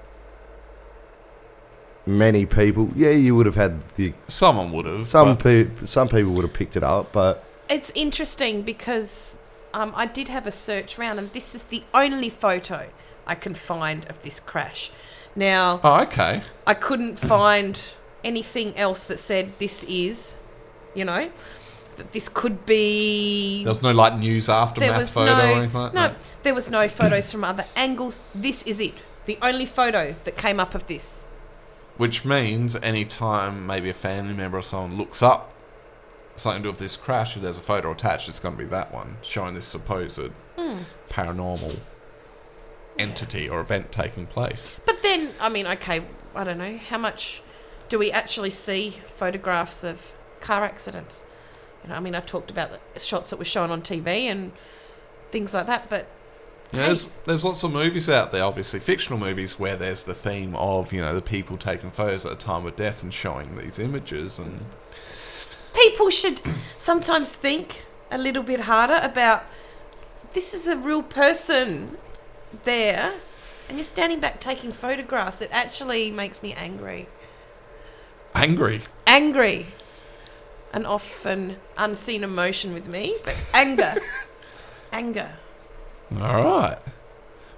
many 2.05 2.45
people. 2.45 2.89
Yeah, 2.95 3.11
you 3.11 3.35
would 3.35 3.45
have 3.45 3.55
had 3.55 3.79
the 3.95 4.13
Someone 4.27 4.71
would 4.71 4.85
have. 4.85 5.07
some 5.07 5.37
pe- 5.37 5.67
some 5.85 6.09
people 6.09 6.31
would 6.33 6.43
have 6.43 6.53
picked 6.53 6.75
it 6.75 6.83
up, 6.83 7.11
but 7.11 7.43
It's 7.69 7.91
interesting 7.95 8.61
because 8.63 9.35
um, 9.73 9.93
I 9.95 10.05
did 10.05 10.27
have 10.29 10.45
a 10.47 10.51
search 10.51 10.97
round, 10.97 11.17
and 11.19 11.31
this 11.31 11.55
is 11.55 11.63
the 11.63 11.83
only 11.93 12.29
photo 12.29 12.87
I 13.25 13.35
can 13.35 13.53
find 13.53 14.05
of 14.09 14.21
this 14.23 14.39
crash. 14.39 14.91
Now, 15.35 15.79
Oh, 15.83 16.01
okay. 16.03 16.41
I 16.67 16.73
couldn't 16.73 17.17
find 17.17 17.79
anything 18.23 18.75
else 18.77 19.05
that 19.05 19.19
said 19.19 19.53
this 19.59 19.83
is, 19.85 20.35
you 20.93 21.05
know, 21.05 21.29
that 21.97 22.11
this 22.11 22.29
could 22.29 22.65
be. 22.65 23.63
There 23.63 23.71
was 23.73 23.81
no 23.81 23.91
like 23.91 24.17
news 24.17 24.49
aftermath 24.49 25.09
photo 25.09 25.25
no, 25.37 25.39
or 25.39 25.57
anything 25.57 25.79
like 25.79 25.93
no, 25.93 26.01
that. 26.09 26.15
there 26.43 26.53
was 26.53 26.69
no 26.69 26.87
photos 26.87 27.31
from 27.31 27.43
other 27.43 27.65
angles. 27.75 28.19
This 28.33 28.63
is 28.67 28.79
it. 28.79 28.95
The 29.25 29.37
only 29.41 29.65
photo 29.65 30.15
that 30.23 30.37
came 30.37 30.59
up 30.59 30.75
of 30.75 30.87
this. 30.87 31.23
Which 31.97 32.25
means 32.25 32.75
any 32.77 33.05
time 33.05 33.65
maybe 33.67 33.89
a 33.89 33.93
family 33.93 34.33
member 34.33 34.57
or 34.57 34.63
someone 34.63 34.97
looks 34.97 35.21
up 35.21 35.51
something 36.35 36.63
to 36.63 36.67
do 36.67 36.71
with 36.71 36.79
this 36.79 36.95
crash. 36.95 37.35
If 37.35 37.43
there's 37.43 37.57
a 37.59 37.61
photo 37.61 37.91
attached, 37.91 38.27
it's 38.27 38.39
going 38.39 38.55
to 38.55 38.59
be 38.63 38.65
that 38.69 38.91
one 38.93 39.17
showing 39.21 39.53
this 39.53 39.65
supposed 39.65 40.19
Hmm. 40.57 40.79
paranormal 41.09 41.79
entity 42.97 43.49
or 43.49 43.59
event 43.59 43.91
taking 43.91 44.25
place. 44.25 44.79
But 44.85 45.03
then, 45.03 45.31
I 45.39 45.49
mean, 45.49 45.67
okay, 45.67 46.03
I 46.35 46.43
don't 46.43 46.57
know 46.57 46.77
how 46.77 46.97
much 46.97 47.41
do 47.89 47.99
we 47.99 48.11
actually 48.11 48.49
see 48.51 49.01
photographs 49.17 49.83
of 49.83 50.11
car 50.41 50.63
accidents? 50.63 51.25
You 51.83 51.89
know, 51.89 51.95
I 51.95 51.99
mean, 51.99 52.15
I 52.15 52.21
talked 52.21 52.49
about 52.49 52.71
the 52.93 52.99
shots 52.99 53.29
that 53.29 53.37
were 53.37 53.45
shown 53.45 53.69
on 53.69 53.81
TV 53.81 54.23
and 54.23 54.51
things 55.31 55.53
like 55.53 55.65
that, 55.67 55.89
but 55.89 56.07
Yeah, 56.71 56.85
there's, 56.85 57.09
there's 57.25 57.43
lots 57.43 57.63
of 57.63 57.73
movies 57.73 58.09
out 58.09 58.31
there, 58.31 58.43
obviously 58.43 58.79
fictional 58.79 59.19
movies, 59.19 59.59
where 59.59 59.75
there's 59.75 60.03
the 60.03 60.13
theme 60.13 60.55
of 60.55 60.93
you 60.93 61.01
know 61.01 61.13
the 61.13 61.21
people 61.21 61.57
taking 61.57 61.91
photos 61.91 62.25
at 62.25 62.31
the 62.31 62.37
time 62.37 62.65
of 62.65 62.75
death 62.75 63.03
and 63.03 63.13
showing 63.13 63.57
these 63.57 63.79
images, 63.79 64.39
and 64.39 64.65
people 65.73 66.09
should 66.09 66.41
sometimes 66.77 67.35
think 67.35 67.85
a 68.11 68.17
little 68.17 68.43
bit 68.43 68.61
harder 68.61 68.99
about 69.01 69.43
this 70.33 70.53
is 70.53 70.67
a 70.67 70.77
real 70.77 71.03
person 71.03 71.97
there 72.63 73.13
and 73.67 73.77
you're 73.77 73.83
standing 73.83 74.19
back 74.19 74.39
taking 74.39 74.71
photographs 74.71 75.41
it 75.41 75.49
actually 75.51 76.11
makes 76.11 76.41
me 76.43 76.53
angry 76.53 77.07
angry. 78.35 78.81
angry 79.07 79.67
an 80.73 80.85
often 80.85 81.55
unseen 81.77 82.23
emotion 82.23 82.73
with 82.73 82.87
me 82.87 83.15
but 83.23 83.35
anger 83.53 83.95
anger 84.91 85.37
All 86.21 86.43
right. 86.43 86.77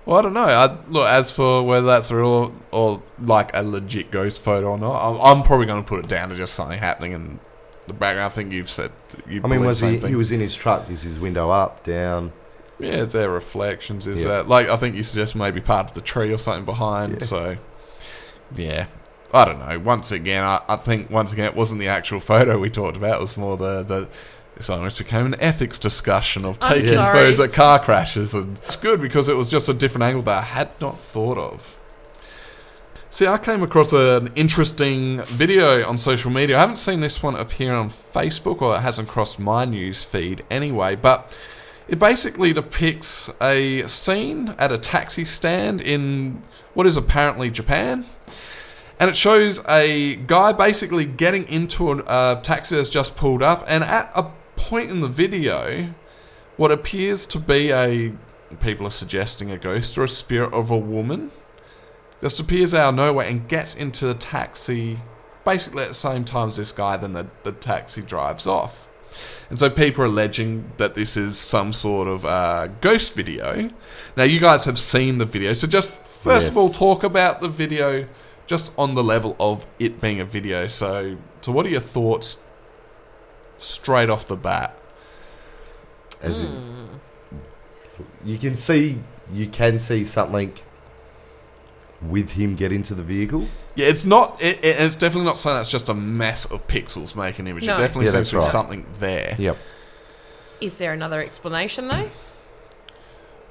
Well, 0.06 0.18
I 0.18 0.22
don't 0.22 0.34
know. 0.34 0.44
I, 0.44 0.78
look, 0.88 1.08
as 1.08 1.32
for 1.32 1.64
whether 1.64 1.88
that's 1.88 2.12
real 2.12 2.54
or 2.72 3.02
like 3.20 3.56
a 3.58 3.64
legit 3.64 4.12
ghost 4.12 4.42
photo 4.42 4.72
or 4.72 4.78
not, 4.78 5.02
I'm, 5.02 5.20
I'm 5.20 5.44
probably 5.44 5.66
going 5.66 5.84
to 5.84 5.88
put 5.88 6.00
it 6.00 6.08
down 6.08 6.30
to 6.30 6.36
just 6.36 6.54
something 6.54 6.78
happening 6.78 7.14
in 7.14 7.40
the 7.88 7.94
background. 7.94 8.28
I 8.28 8.30
think 8.30 8.54
you've 8.54 8.70
said. 8.70 8.92
You 9.28 9.42
I 9.44 9.48
mean, 9.48 9.66
was 9.66 9.80
he? 9.80 9.98
thing. 9.98 10.10
He 10.10 10.16
was 10.16 10.32
in 10.32 10.40
his 10.40 10.56
truck. 10.56 10.90
Is 10.92 11.02
his 11.02 11.18
window 11.18 11.50
up, 11.50 11.84
down? 11.84 12.34
Yeah, 12.80 12.96
is 12.96 13.14
there 13.14 13.30
reflections? 13.30 14.06
Is 14.08 14.24
Yeah. 14.24 14.30
that 14.30 14.48
like 14.48 14.68
I 14.70 14.76
think 14.76 14.96
you 14.96 15.04
suggest 15.04 15.36
maybe 15.36 15.62
part 15.62 15.88
of 15.88 15.94
the 15.94 16.02
tree 16.02 16.32
or 16.34 16.38
something 16.38 16.66
behind? 16.66 17.14
Yeah. 17.14 17.26
So, 17.26 17.58
yeah, 18.56 18.86
I 19.34 19.46
don't 19.46 19.60
know. 19.60 19.80
Once 19.80 20.12
again, 20.12 20.44
I, 20.44 20.60
I 20.68 20.76
think 20.76 21.10
once 21.10 21.32
again 21.34 21.46
it 21.46 21.56
wasn't 21.56 21.80
the 21.80 21.88
actual 21.88 22.20
photo 22.20 22.60
we 22.60 22.70
talked 22.70 22.98
about. 22.98 23.16
It 23.16 23.22
was 23.22 23.38
more 23.38 23.58
the 23.58 23.84
the. 23.84 24.08
This 24.58 24.70
almost 24.70 24.98
became 25.00 25.26
an 25.26 25.36
ethics 25.42 25.78
discussion 25.78 26.46
of 26.46 26.58
I'm 26.62 26.76
taking 26.78 26.94
sorry. 26.94 27.18
photos 27.20 27.42
at 27.42 27.52
car 27.52 27.78
crashes, 27.78 28.34
and 28.34 28.58
it's 28.64 28.78
good 28.78 29.02
because 29.02 29.28
it 29.28 29.34
was 29.36 29.52
just 29.52 29.68
a 29.68 29.74
different 29.74 30.04
angle 30.04 30.22
that 30.24 30.38
I 30.38 30.42
had 30.46 30.70
not 30.80 30.98
thought 30.98 31.38
of. 31.38 31.78
See, 33.10 33.28
I 33.28 33.38
came 33.38 33.64
across 33.64 33.92
an 33.92 34.32
interesting 34.36 35.20
video 35.24 35.86
on 35.86 35.98
social 35.98 36.32
media. 36.32 36.56
I 36.56 36.62
haven't 36.62 36.78
seen 36.78 37.02
this 37.02 37.22
one 37.22 37.36
appear 37.36 37.74
on 37.74 37.90
Facebook, 37.90 38.62
or 38.62 38.78
it 38.78 38.80
hasn't 38.80 39.10
crossed 39.10 39.40
my 39.42 39.66
news 39.66 40.06
feed 40.06 40.46
anyway. 40.50 40.96
But 40.96 41.36
it 41.88 42.00
basically 42.00 42.54
depicts 42.54 43.32
a 43.42 43.84
scene 43.88 44.56
at 44.58 44.72
a 44.72 44.78
taxi 44.78 45.26
stand 45.26 45.82
in 45.82 46.42
what 46.74 46.88
is 46.88 46.98
apparently 46.98 47.50
Japan. 47.50 48.06
And 49.00 49.10
it 49.10 49.16
shows 49.16 49.64
a 49.68 50.16
guy 50.16 50.54
basically 50.54 51.06
getting 51.06 51.48
into 51.48 51.92
a 51.92 51.98
uh, 51.98 52.42
taxi 52.42 52.76
that's 52.76 52.90
just 52.90 53.16
pulled 53.16 53.44
up. 53.44 53.66
And 53.68 53.84
at 53.84 54.12
a 54.16 54.32
point 54.56 54.90
in 54.90 55.02
the 55.02 55.08
video, 55.08 55.94
what 56.58 56.72
appears 56.72 57.26
to 57.28 57.40
be 57.40 57.72
a. 57.72 58.14
People 58.60 58.88
are 58.88 58.92
suggesting 58.92 59.52
a 59.52 59.58
ghost 59.58 59.98
or 59.98 60.04
a 60.04 60.08
spirit 60.08 60.54
of 60.54 60.72
a 60.72 60.78
woman 60.78 61.32
just 62.22 62.40
appears 62.40 62.74
out 62.74 62.90
of 62.90 62.96
nowhere 62.96 63.28
and 63.28 63.48
gets 63.48 63.76
into 63.76 64.06
the 64.06 64.14
taxi 64.14 64.98
basically 65.44 65.84
at 65.84 65.90
the 65.90 65.94
same 65.94 66.26
time 66.26 66.48
as 66.48 66.58
this 66.58 66.72
guy, 66.72 66.98
then 66.98 67.14
the, 67.14 67.28
the 67.44 67.52
taxi 67.52 68.02
drives 68.02 68.48
off. 68.48 68.90
And 69.50 69.60
so 69.60 69.70
people 69.70 70.04
are 70.04 70.08
alleging 70.08 70.72
that 70.78 70.96
this 70.96 71.16
is 71.16 71.38
some 71.38 71.72
sort 71.72 72.08
of 72.08 72.26
uh, 72.26 72.68
ghost 72.82 73.14
video. 73.14 73.70
Now, 74.18 74.24
you 74.24 74.40
guys 74.40 74.64
have 74.64 74.80
seen 74.80 75.20
the 75.20 75.26
video, 75.26 75.54
so 75.54 75.68
just 75.68 76.06
first 76.08 76.50
of 76.50 76.58
all, 76.58 76.70
talk 76.70 77.04
about 77.04 77.42
the 77.42 77.48
video 77.48 78.08
just 78.48 78.74
on 78.78 78.96
the 78.96 79.04
level 79.04 79.36
of 79.40 79.68
it 79.80 80.02
being 80.02 80.20
a 80.20 80.26
video. 80.26 80.68
So, 80.68 81.18
so 81.42 81.52
what 81.52 81.66
are 81.66 81.70
your 81.70 81.82
thoughts 81.82 82.38
straight 83.58 84.10
off 84.10 84.28
the 84.28 84.36
bat? 84.36 84.78
As 86.22 86.42
in, 86.42 86.90
you 88.24 88.38
can 88.38 88.56
see, 88.56 89.00
you 89.32 89.48
can 89.48 89.78
see 89.80 90.04
something 90.06 90.54
with 92.02 92.32
him 92.32 92.56
get 92.56 92.72
into 92.72 92.96
the 92.96 93.04
vehicle. 93.04 93.48
Yeah, 93.76 93.88
it's 93.88 94.06
not. 94.06 94.42
It, 94.42 94.58
it, 94.64 94.76
it's 94.80 94.96
definitely 94.96 95.26
not 95.26 95.38
something 95.38 95.58
that's 95.58 95.72
just 95.72 95.90
a 95.90 95.94
mess 95.94 96.46
of 96.46 96.66
pixels 96.68 97.16
making 97.16 97.48
image. 97.48 97.66
No. 97.66 97.76
It 97.76 97.80
definitely 97.80 98.06
Yeah, 98.06 98.12
seems 98.12 98.20
that's 98.22 98.30
to 98.32 98.36
be 98.38 98.40
right. 98.40 98.52
something 98.52 98.86
there. 99.00 99.36
Yep. 99.38 99.58
is 100.62 100.78
there 100.78 100.94
another 100.94 101.22
explanation 101.22 101.88
though 101.90 102.10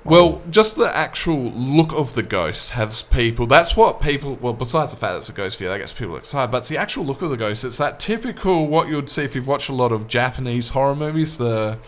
Well, 0.04 0.42
just 0.50 0.76
the 0.76 0.94
actual 0.94 1.50
look 1.50 1.92
of 1.92 2.14
the 2.14 2.22
ghost 2.22 2.70
has 2.70 3.00
people. 3.02 3.46
That's 3.46 3.74
what 3.76 4.00
people. 4.02 4.36
Well, 4.40 4.52
besides 4.52 4.90
the 4.92 4.98
fact 4.98 5.12
that 5.12 5.18
it's 5.18 5.28
a 5.30 5.32
ghost 5.32 5.58
video, 5.58 5.72
that 5.72 5.78
gets 5.78 5.92
people 5.94 6.16
excited. 6.16 6.50
But 6.50 6.58
it's 6.58 6.68
the 6.68 6.76
actual 6.78 7.04
look 7.06 7.22
of 7.22 7.30
the 7.30 7.36
ghost. 7.38 7.64
It's 7.64 7.78
that 7.78 8.00
typical 8.00 8.66
what 8.66 8.88
you 8.88 8.96
would 8.96 9.08
see 9.08 9.24
if 9.24 9.34
you've 9.34 9.46
watched 9.46 9.68
a 9.70 9.74
lot 9.74 9.92
of 9.92 10.06
Japanese 10.08 10.70
horror 10.70 10.94
movies. 10.96 11.38
The 11.38 11.78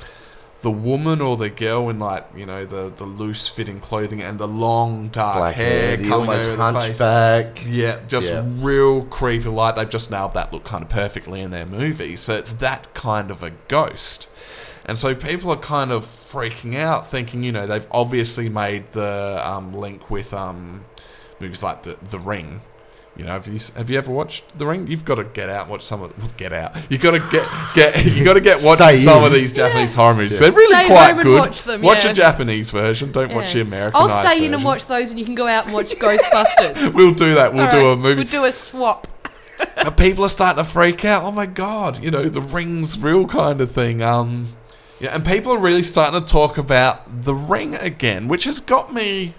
the 0.67 0.71
woman 0.73 1.21
or 1.21 1.37
the 1.37 1.49
girl 1.49 1.89
in 1.91 2.01
like 2.01 2.27
you 2.35 2.45
know 2.45 2.64
the 2.64 2.93
the 2.97 3.05
loose 3.05 3.47
fitting 3.47 3.79
clothing 3.79 4.21
and 4.21 4.37
the 4.37 4.49
long 4.49 5.07
dark 5.11 5.39
Black 5.39 5.55
hair 5.55 5.91
hair, 5.91 5.97
coming 5.99 6.12
almost 6.12 6.49
over 6.51 6.57
the 6.57 6.73
face. 6.81 6.99
hunchback. 6.99 7.64
Yeah, 7.64 8.01
just 8.09 8.33
Yeah. 8.33 8.45
real 8.59 9.05
creepy 9.05 9.49
Like 9.49 9.77
They've 9.77 9.89
just 9.89 10.11
nailed 10.11 10.35
that 10.35 10.53
look 10.53 10.64
kind 10.64 10.83
of 10.83 10.89
perfectly 10.91 11.41
in 11.41 11.53
their 11.53 11.67
movie. 11.67 12.17
So 12.17 12.35
it's 12.35 12.53
that 12.55 12.93
kind 12.95 13.31
of 13.31 13.45
a 13.45 13.51
ghost. 13.69 14.29
And 14.85 14.99
so 14.99 15.14
people 15.14 15.53
are 15.53 15.57
kind 15.57 15.93
of 15.93 16.05
freaking 16.05 16.77
out, 16.77 17.07
thinking, 17.07 17.45
you 17.45 17.53
know, 17.53 17.67
they've 17.69 17.87
obviously 17.93 18.49
made 18.49 18.91
the 18.93 19.41
um, 19.45 19.73
link 19.73 20.11
with 20.11 20.35
um, 20.35 20.85
movies 21.39 21.62
like 21.62 21.85
The, 21.85 21.97
the 22.11 22.19
Ring. 22.19 22.61
You 23.17 23.25
know, 23.25 23.31
have 23.31 23.47
you 23.47 23.59
have 23.77 23.89
you 23.89 23.97
ever 23.97 24.12
watched 24.12 24.59
The 24.59 24.67
Ring? 24.67 24.87
You've 24.89 25.05
got 25.07 25.14
to 25.14 25.25
get 25.25 25.49
out 25.49 25.62
and 25.62 25.71
watch 25.71 25.83
some 25.85 26.03
of 26.03 26.17
well, 26.19 26.29
get 26.37 26.53
out. 26.53 26.75
You 26.91 26.99
got 26.99 27.12
to 27.12 27.19
get 27.31 27.49
get 27.75 28.05
you 28.14 28.23
got 28.25 28.35
to 28.35 28.41
get 28.43 28.59
watching 28.62 28.87
Stay 28.87 28.97
some 28.99 29.19
in. 29.21 29.25
of 29.25 29.33
these 29.33 29.53
Japanese 29.55 29.91
Yeah. 29.97 30.03
horror 30.03 30.14
movies. 30.17 30.33
Yeah. 30.35 30.39
They're 30.41 30.53
really 30.53 30.75
Stay 30.75 30.87
quite 30.87 31.07
home 31.09 31.19
and 31.21 31.23
good. 31.25 31.41
watch 31.41 31.62
them, 31.62 31.81
watch 31.83 32.05
yeah. 32.05 32.09
the 32.09 32.14
Japanese 32.14 32.73
version. 32.73 33.12
Don't 33.12 33.33
watch 33.35 33.53
the 33.55 33.61
American. 33.62 33.99
i'll 34.01 34.09
stay 34.11 34.45
in 34.45 34.53
and 34.53 34.62
watch 34.62 34.85
those 34.87 35.11
and 35.11 35.19
you 35.19 35.25
can 35.25 35.35
go 35.35 35.47
out 35.47 35.64
and 35.64 35.73
watch 35.73 35.91
ghostbusters 35.97 36.93
We'll 36.95 37.14
do 37.14 37.35
that. 37.35 37.55
We'll 37.55 37.64
All 37.64 37.71
do 37.71 37.77
right, 37.79 37.93
a 37.93 37.97
movie. 37.97 38.14
we'll 38.17 38.25
do 38.31 38.45
a 38.45 38.53
swap 38.53 39.07
And 39.79 39.97
people 39.97 40.23
are 40.25 40.29
starting 40.29 40.62
to 40.62 40.71
freak 40.71 41.03
out. 41.07 41.23
Oh 41.25 41.33
my 41.33 41.47
god, 41.47 42.05
you 42.05 42.11
know 42.11 42.29
the 42.29 42.43
rings 42.43 42.99
real 43.03 43.27
kind 43.27 43.62
of 43.62 43.71
thing. 43.71 44.03
Um, 44.03 44.49
yeah, 45.01 45.14
and 45.14 45.25
people 45.25 45.53
are 45.53 45.59
really 45.59 45.83
starting 45.83 46.21
to 46.21 46.27
talk 46.31 46.59
about 46.59 47.23
the 47.23 47.35
ring 47.35 47.75
again, 47.77 48.29
which 48.29 48.45
has 48.45 48.61
got 48.61 48.93
me 48.93 49.35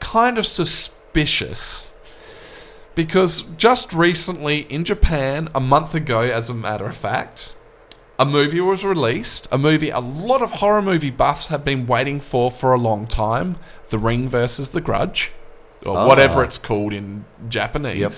kind 0.00 0.38
of 0.38 0.46
suspicious. 0.46 1.89
Because 2.94 3.42
just 3.56 3.92
recently 3.92 4.60
in 4.62 4.84
Japan, 4.84 5.48
a 5.54 5.60
month 5.60 5.94
ago, 5.94 6.20
as 6.20 6.50
a 6.50 6.54
matter 6.54 6.86
of 6.86 6.96
fact, 6.96 7.54
a 8.18 8.26
movie 8.26 8.60
was 8.60 8.84
released. 8.84 9.48
A 9.50 9.56
movie 9.58 9.90
a 9.90 10.00
lot 10.00 10.42
of 10.42 10.50
horror 10.52 10.82
movie 10.82 11.10
buffs 11.10 11.46
have 11.46 11.64
been 11.64 11.86
waiting 11.86 12.20
for 12.20 12.50
for 12.50 12.72
a 12.72 12.78
long 12.78 13.06
time. 13.06 13.56
The 13.88 13.98
Ring 13.98 14.28
versus 14.28 14.70
The 14.70 14.80
Grudge, 14.80 15.30
or 15.86 15.96
Ah. 15.96 16.06
whatever 16.06 16.44
it's 16.44 16.58
called 16.58 16.92
in 16.92 17.24
Japanese. 17.48 17.98
Yep. 17.98 18.12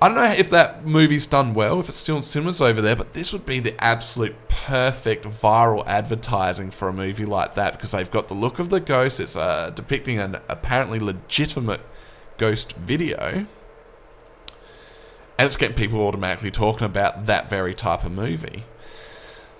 I 0.00 0.06
don't 0.08 0.16
know 0.16 0.32
if 0.36 0.48
that 0.50 0.86
movie's 0.86 1.26
done 1.26 1.54
well, 1.54 1.80
if 1.80 1.88
it's 1.88 1.98
still 1.98 2.16
in 2.16 2.22
cinemas 2.22 2.60
over 2.60 2.80
there, 2.80 2.94
but 2.94 3.14
this 3.14 3.32
would 3.32 3.44
be 3.44 3.58
the 3.58 3.74
absolute 3.82 4.36
perfect 4.48 5.24
viral 5.24 5.84
advertising 5.86 6.70
for 6.70 6.88
a 6.88 6.92
movie 6.92 7.24
like 7.24 7.56
that 7.56 7.72
because 7.72 7.90
they've 7.90 8.10
got 8.10 8.28
the 8.28 8.34
look 8.34 8.60
of 8.60 8.70
the 8.70 8.78
ghost. 8.78 9.18
It's 9.18 9.34
uh, 9.36 9.70
depicting 9.74 10.18
an 10.20 10.36
apparently 10.48 11.00
legitimate 11.00 11.80
ghost 12.38 12.72
video. 12.76 13.46
And 15.38 15.46
it's 15.46 15.56
getting 15.56 15.76
people 15.76 16.00
automatically 16.06 16.50
talking 16.50 16.84
about 16.84 17.26
that 17.26 17.48
very 17.48 17.74
type 17.74 18.02
of 18.04 18.10
movie. 18.12 18.64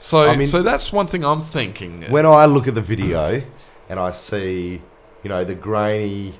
So, 0.00 0.28
I 0.28 0.36
mean- 0.36 0.46
so 0.46 0.62
that's 0.62 0.92
one 0.92 1.06
thing 1.06 1.24
I'm 1.24 1.40
thinking. 1.40 2.04
When 2.08 2.26
I 2.26 2.46
look 2.46 2.66
at 2.66 2.74
the 2.74 2.80
video 2.82 3.42
and 3.88 4.00
I 4.00 4.10
see, 4.12 4.82
you 5.22 5.28
know, 5.28 5.44
the 5.44 5.54
grainy, 5.54 6.34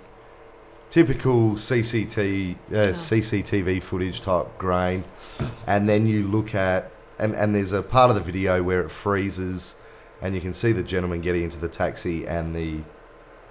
typical 0.91 1.53
CCT, 1.53 2.55
uh, 2.71 2.75
CCTV 2.93 3.83
footage 3.83 4.21
type 4.21 4.59
grain, 4.59 5.05
and 5.67 5.89
then 5.89 6.07
you 6.07 6.27
look 6.27 6.55
at, 6.55 6.91
and, 7.19 7.35
and 7.35 7.55
there's 7.55 7.73
a 7.73 7.83
part 7.83 8.11
of 8.11 8.17
the 8.17 8.23
video 8.23 8.63
where 8.63 8.81
it 8.81 8.91
freezes, 8.91 9.77
and 10.23 10.35
you 10.35 10.41
can 10.41 10.53
see 10.55 10.73
the 10.73 10.83
gentleman 10.83 11.21
getting 11.21 11.45
into 11.45 11.59
the 11.59 11.69
taxi 11.69 12.27
and 12.27 12.55
the 12.57 12.81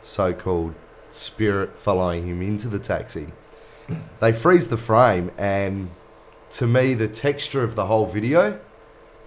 so-called 0.01 0.73
spirit 1.10 1.78
following 1.78 2.28
him 2.28 2.41
into 2.41 2.68
the 2.68 2.80
taxi. 2.80 3.28
They 4.20 4.34
freeze 4.34 4.68
the 4.68 4.78
frame, 4.78 5.32
and 5.38 5.89
to 6.51 6.68
me, 6.68 6.93
the 6.93 7.08
texture 7.08 7.64
of 7.64 7.76
the 7.76 7.86
whole 7.86 8.05
video 8.05 8.60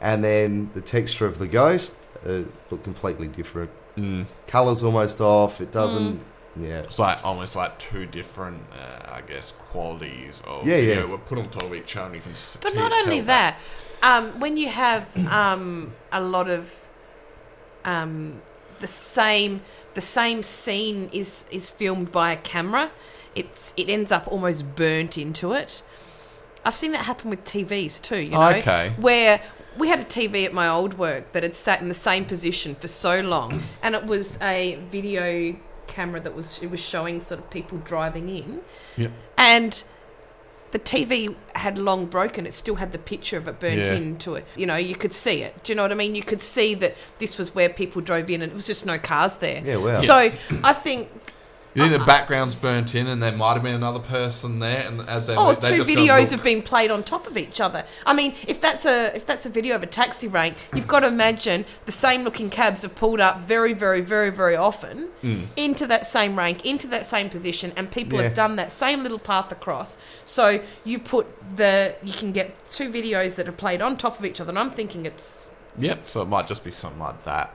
and 0.03 0.25
then 0.25 0.71
the 0.75 0.81
texture 0.81 1.27
of 1.27 1.39
the 1.39 1.47
ghost 1.47 1.97
uh, 2.27 2.43
look 2.71 2.83
completely 2.83 3.29
different. 3.29 3.71
Mm. 3.97 4.25
Colors 4.47 4.83
almost 4.83 5.21
off. 5.21 5.61
It 5.61 5.71
doesn't. 5.73 6.21
Yeah. 6.59 6.79
It's 6.81 6.99
like 6.99 7.23
almost 7.25 7.55
like 7.55 7.79
two 7.79 8.07
different, 8.07 8.63
uh, 8.73 9.13
I 9.13 9.21
guess, 9.21 9.53
qualities 9.71 10.43
of 10.47 10.67
Yeah, 10.67 10.77
yeah. 10.77 10.95
video 10.95 11.07
were 11.09 11.19
put 11.19 11.39
on 11.39 11.49
top 11.51 11.65
of 11.65 11.75
each 11.75 11.97
other. 11.97 12.07
And 12.07 12.15
you 12.17 12.21
can 12.23 12.33
s- 12.33 12.57
But 12.63 12.73
tell 12.73 12.89
not 12.89 12.93
only 13.05 13.21
that. 13.21 13.59
that, 14.03 14.07
um, 14.25 14.41
when 14.41 14.57
you 14.57 14.69
have 14.69 15.05
um, 15.31 15.93
a 16.13 16.21
lot 16.23 16.49
of 16.49 16.75
um, 17.85 18.41
the 18.79 18.87
same 18.87 19.61
the 19.95 20.01
same 20.01 20.43
scene 20.43 21.09
is 21.13 21.47
is 21.51 21.69
filmed 21.71 22.13
by 22.13 22.33
a 22.33 22.37
camera, 22.37 22.91
it's 23.35 23.73
it 23.77 23.89
ends 23.89 24.11
up 24.13 24.27
almost 24.29 24.75
burnt 24.77 25.17
into 25.19 25.53
it. 25.53 25.83
I've 26.65 26.75
seen 26.75 26.93
that 26.93 27.05
happen 27.07 27.31
with 27.31 27.45
TVs 27.45 28.03
too. 28.03 28.19
You 28.19 28.31
know, 28.31 28.51
Okay. 28.51 28.93
where 28.99 29.41
we 29.79 29.89
had 29.89 30.01
a 30.01 30.05
TV 30.05 30.45
at 30.45 30.53
my 30.53 30.69
old 30.69 30.99
work 30.99 31.33
that 31.33 31.43
had 31.43 31.57
sat 31.57 31.81
in 31.81 31.89
the 31.89 31.95
same 31.95 32.25
position 32.25 32.75
for 32.75 32.89
so 32.89 33.21
long, 33.21 33.63
and 33.83 33.95
it 33.95 34.05
was 34.07 34.39
a 34.43 34.79
video 34.91 35.57
camera 35.87 36.21
that 36.21 36.35
was 36.35 36.63
it 36.63 36.71
was 36.71 36.81
showing 36.81 37.21
sort 37.21 37.41
of 37.41 37.49
people 37.51 37.79
driving 37.79 38.29
in, 38.29 38.61
Yep. 38.97 39.11
and 39.39 39.83
the 40.73 40.79
TV 40.79 41.35
had 41.55 41.79
long 41.79 42.07
broken. 42.07 42.47
It 42.47 42.55
still 42.55 42.77
had 42.77 42.93
the 42.93 42.99
picture 42.99 43.37
of 43.37 43.49
it 43.49 43.59
burnt 43.59 43.79
Yeah. 43.79 43.95
into 43.95 44.35
it. 44.37 44.45
You 44.57 44.67
know, 44.67 44.77
you 44.77 44.95
could 44.95 45.13
see 45.15 45.43
it. 45.43 45.65
Do 45.65 45.73
you 45.73 45.77
know 45.77 45.83
what 45.83 45.91
I 45.93 45.97
mean? 45.97 46.15
You 46.15 46.23
could 46.23 46.41
see 46.41 46.75
that 46.75 46.97
this 47.19 47.39
was 47.39 47.55
where 47.55 47.69
people 47.69 48.01
drove 48.03 48.31
in, 48.31 48.43
and 48.43 48.53
it 48.53 48.55
was 48.55 48.67
just 48.67 48.87
no 48.87 48.99
cars 48.99 49.37
there. 49.39 49.63
Yeah, 49.65 49.77
wow. 49.77 49.95
So 49.95 50.31
I 50.63 50.73
think 50.73 51.09
You 51.73 51.87
think 51.87 51.99
the 52.01 52.05
background's 52.05 52.57
burnt 52.57 52.97
in, 52.97 53.07
and 53.07 53.23
there 53.23 53.31
might 53.31 53.53
have 53.55 53.63
been 53.63 53.75
another 53.75 54.01
person 54.01 54.59
there, 54.59 54.85
and 54.87 55.03
as 55.09 55.29
they 55.29 55.37
Oh, 55.37 55.53
they 55.55 55.77
two 55.77 55.85
videos 55.85 56.33
have 56.33 56.43
been 56.43 56.63
played 56.63 56.91
on 56.91 57.05
top 57.05 57.29
of 57.29 57.37
each 57.37 57.61
other. 57.61 57.85
I 58.05 58.13
mean, 58.13 58.35
if 58.49 58.61
that's 58.61 58.85
a 58.85 59.15
if 59.17 59.25
that's 59.25 59.47
a 59.47 59.51
video 59.51 59.77
of 59.77 59.83
a 59.85 59.87
taxi 59.87 60.27
rank, 60.27 60.57
you've 60.75 60.89
got 60.89 61.01
to 61.01 61.07
imagine 61.07 61.65
the 61.87 61.93
same 61.93 62.25
looking 62.25 62.51
cabs 62.51 62.83
have 62.83 62.97
pulled 62.97 63.21
up 63.21 63.41
very, 63.41 63.73
very, 63.73 64.01
very, 64.01 64.31
very 64.31 64.57
often 64.57 65.11
Hmm. 65.21 65.43
into 65.57 65.87
that 65.87 66.07
same 66.07 66.37
rank, 66.37 66.67
into 66.67 66.89
that 66.89 67.07
same 67.07 67.31
position, 67.31 67.73
and 67.77 67.89
people 67.91 68.19
Yeah. 68.19 68.25
have 68.25 68.35
done 68.35 68.57
that 68.57 68.73
same 68.73 69.03
little 69.05 69.21
path 69.21 69.53
across. 69.53 69.97
So 70.25 70.61
you 70.85 70.99
put 70.99 71.27
the 71.57 71.95
you 72.03 72.13
can 72.13 72.33
get 72.33 72.51
two 72.71 72.91
videos 72.91 73.37
that 73.37 73.47
are 73.47 73.53
played 73.53 73.81
on 73.81 73.97
top 73.97 74.19
of 74.19 74.25
each 74.25 74.41
other, 74.41 74.51
and 74.51 74.59
I'm 74.59 74.71
thinking 74.73 75.07
it's 75.07 75.47
Yep. 75.79 76.11
So 76.11 76.23
it 76.23 76.29
might 76.29 76.49
just 76.49 76.65
be 76.65 76.73
something 76.73 76.99
like 76.99 77.23
that. 77.25 77.55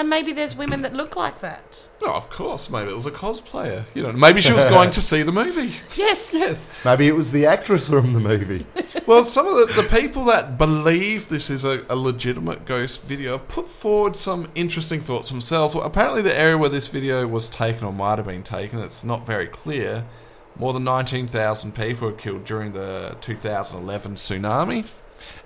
And 0.00 0.08
maybe 0.08 0.32
there's 0.32 0.56
women 0.56 0.80
that 0.80 0.94
look 0.94 1.14
like 1.14 1.42
that. 1.42 1.86
Oh, 2.00 2.16
of 2.16 2.30
course. 2.30 2.70
Maybe 2.70 2.90
it 2.90 2.96
was 2.96 3.04
a 3.04 3.10
cosplayer. 3.10 3.84
You 3.92 4.02
know, 4.02 4.12
maybe 4.12 4.40
she 4.40 4.54
was 4.54 4.64
going 4.76 4.88
to 4.92 5.02
see 5.02 5.22
the 5.22 5.30
movie. 5.30 5.74
Yes, 5.94 6.30
Yes. 6.32 6.66
Maybe 6.86 7.06
it 7.06 7.14
was 7.14 7.32
the 7.32 7.44
actress 7.44 7.88
from 7.90 8.14
the 8.14 8.20
movie. 8.20 8.66
Well, 9.06 9.24
some 9.24 9.48
of 9.48 9.56
the, 9.56 9.82
the 9.82 9.88
people 9.88 10.24
that 10.24 10.56
believe 10.56 11.30
this 11.30 11.50
is 11.50 11.64
a, 11.64 11.84
a 11.88 11.96
legitimate 11.96 12.64
ghost 12.64 13.02
video 13.02 13.32
have 13.32 13.48
put 13.48 13.66
forward 13.66 14.14
some 14.14 14.48
interesting 14.54 15.00
thoughts 15.00 15.30
themselves. 15.30 15.74
Well, 15.74 15.84
apparently, 15.84 16.22
the 16.22 16.38
area 16.38 16.56
where 16.56 16.68
this 16.68 16.86
video 16.86 17.26
was 17.26 17.48
taken 17.48 17.84
or 17.84 17.92
might 17.92 18.18
have 18.18 18.26
been 18.26 18.44
taken, 18.44 18.78
it's 18.78 19.02
not 19.02 19.26
very 19.26 19.48
clear. 19.48 20.06
More 20.54 20.72
than 20.72 20.84
19,000 20.84 21.74
people 21.74 22.08
were 22.08 22.14
killed 22.14 22.44
during 22.44 22.70
the 22.70 23.16
2011 23.20 24.14
tsunami. 24.14 24.86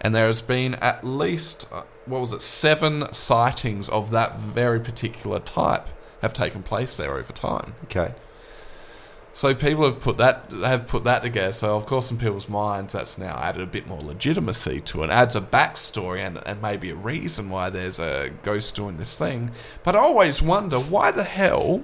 And 0.05 0.15
there 0.15 0.27
has 0.27 0.43
been 0.43 0.75
at 0.75 1.03
least, 1.03 1.67
uh, 1.73 1.85
what 2.05 2.21
was 2.21 2.33
it, 2.33 2.43
seven 2.43 3.11
sightings 3.11 3.89
of 3.89 4.11
that 4.11 4.39
very 4.39 4.79
particular 4.79 5.41
type 5.41 5.89
have 6.21 6.35
taken 6.35 6.63
place 6.63 6.95
there 6.99 7.15
over 7.15 7.33
time. 7.33 7.75
Okay. 7.85 8.15
So 9.33 9.53
people 9.55 9.85
have 9.85 9.99
put 9.99 10.19
that 10.19 10.53
have 10.63 10.87
put 10.87 11.05
that 11.05 11.23
together. 11.23 11.53
So 11.53 11.75
of 11.75 11.87
course, 11.87 12.11
in 12.11 12.19
people's 12.19 12.49
minds, 12.49 12.93
that's 12.93 13.19
now 13.19 13.35
added 13.37 13.63
a 13.63 13.67
bit 13.67 13.87
more 13.89 14.01
legitimacy 14.01 14.81
to 14.83 15.03
it. 15.03 15.11
Adds 15.11 15.35
a 15.35 15.41
backstory 15.41 16.25
and, 16.25 16.39
and 16.47 16.63
maybe 16.63 16.91
a 16.91 16.95
reason 16.95 17.49
why 17.49 17.71
there's 17.71 17.99
a 17.99 18.31
ghost 18.43 18.77
doing 18.77 18.99
this 18.99 19.19
thing. 19.19 19.51
But 19.83 19.97
I 19.97 20.01
always 20.01 20.41
wonder 20.41 20.79
why 20.79 21.11
the 21.11 21.25
hell 21.25 21.83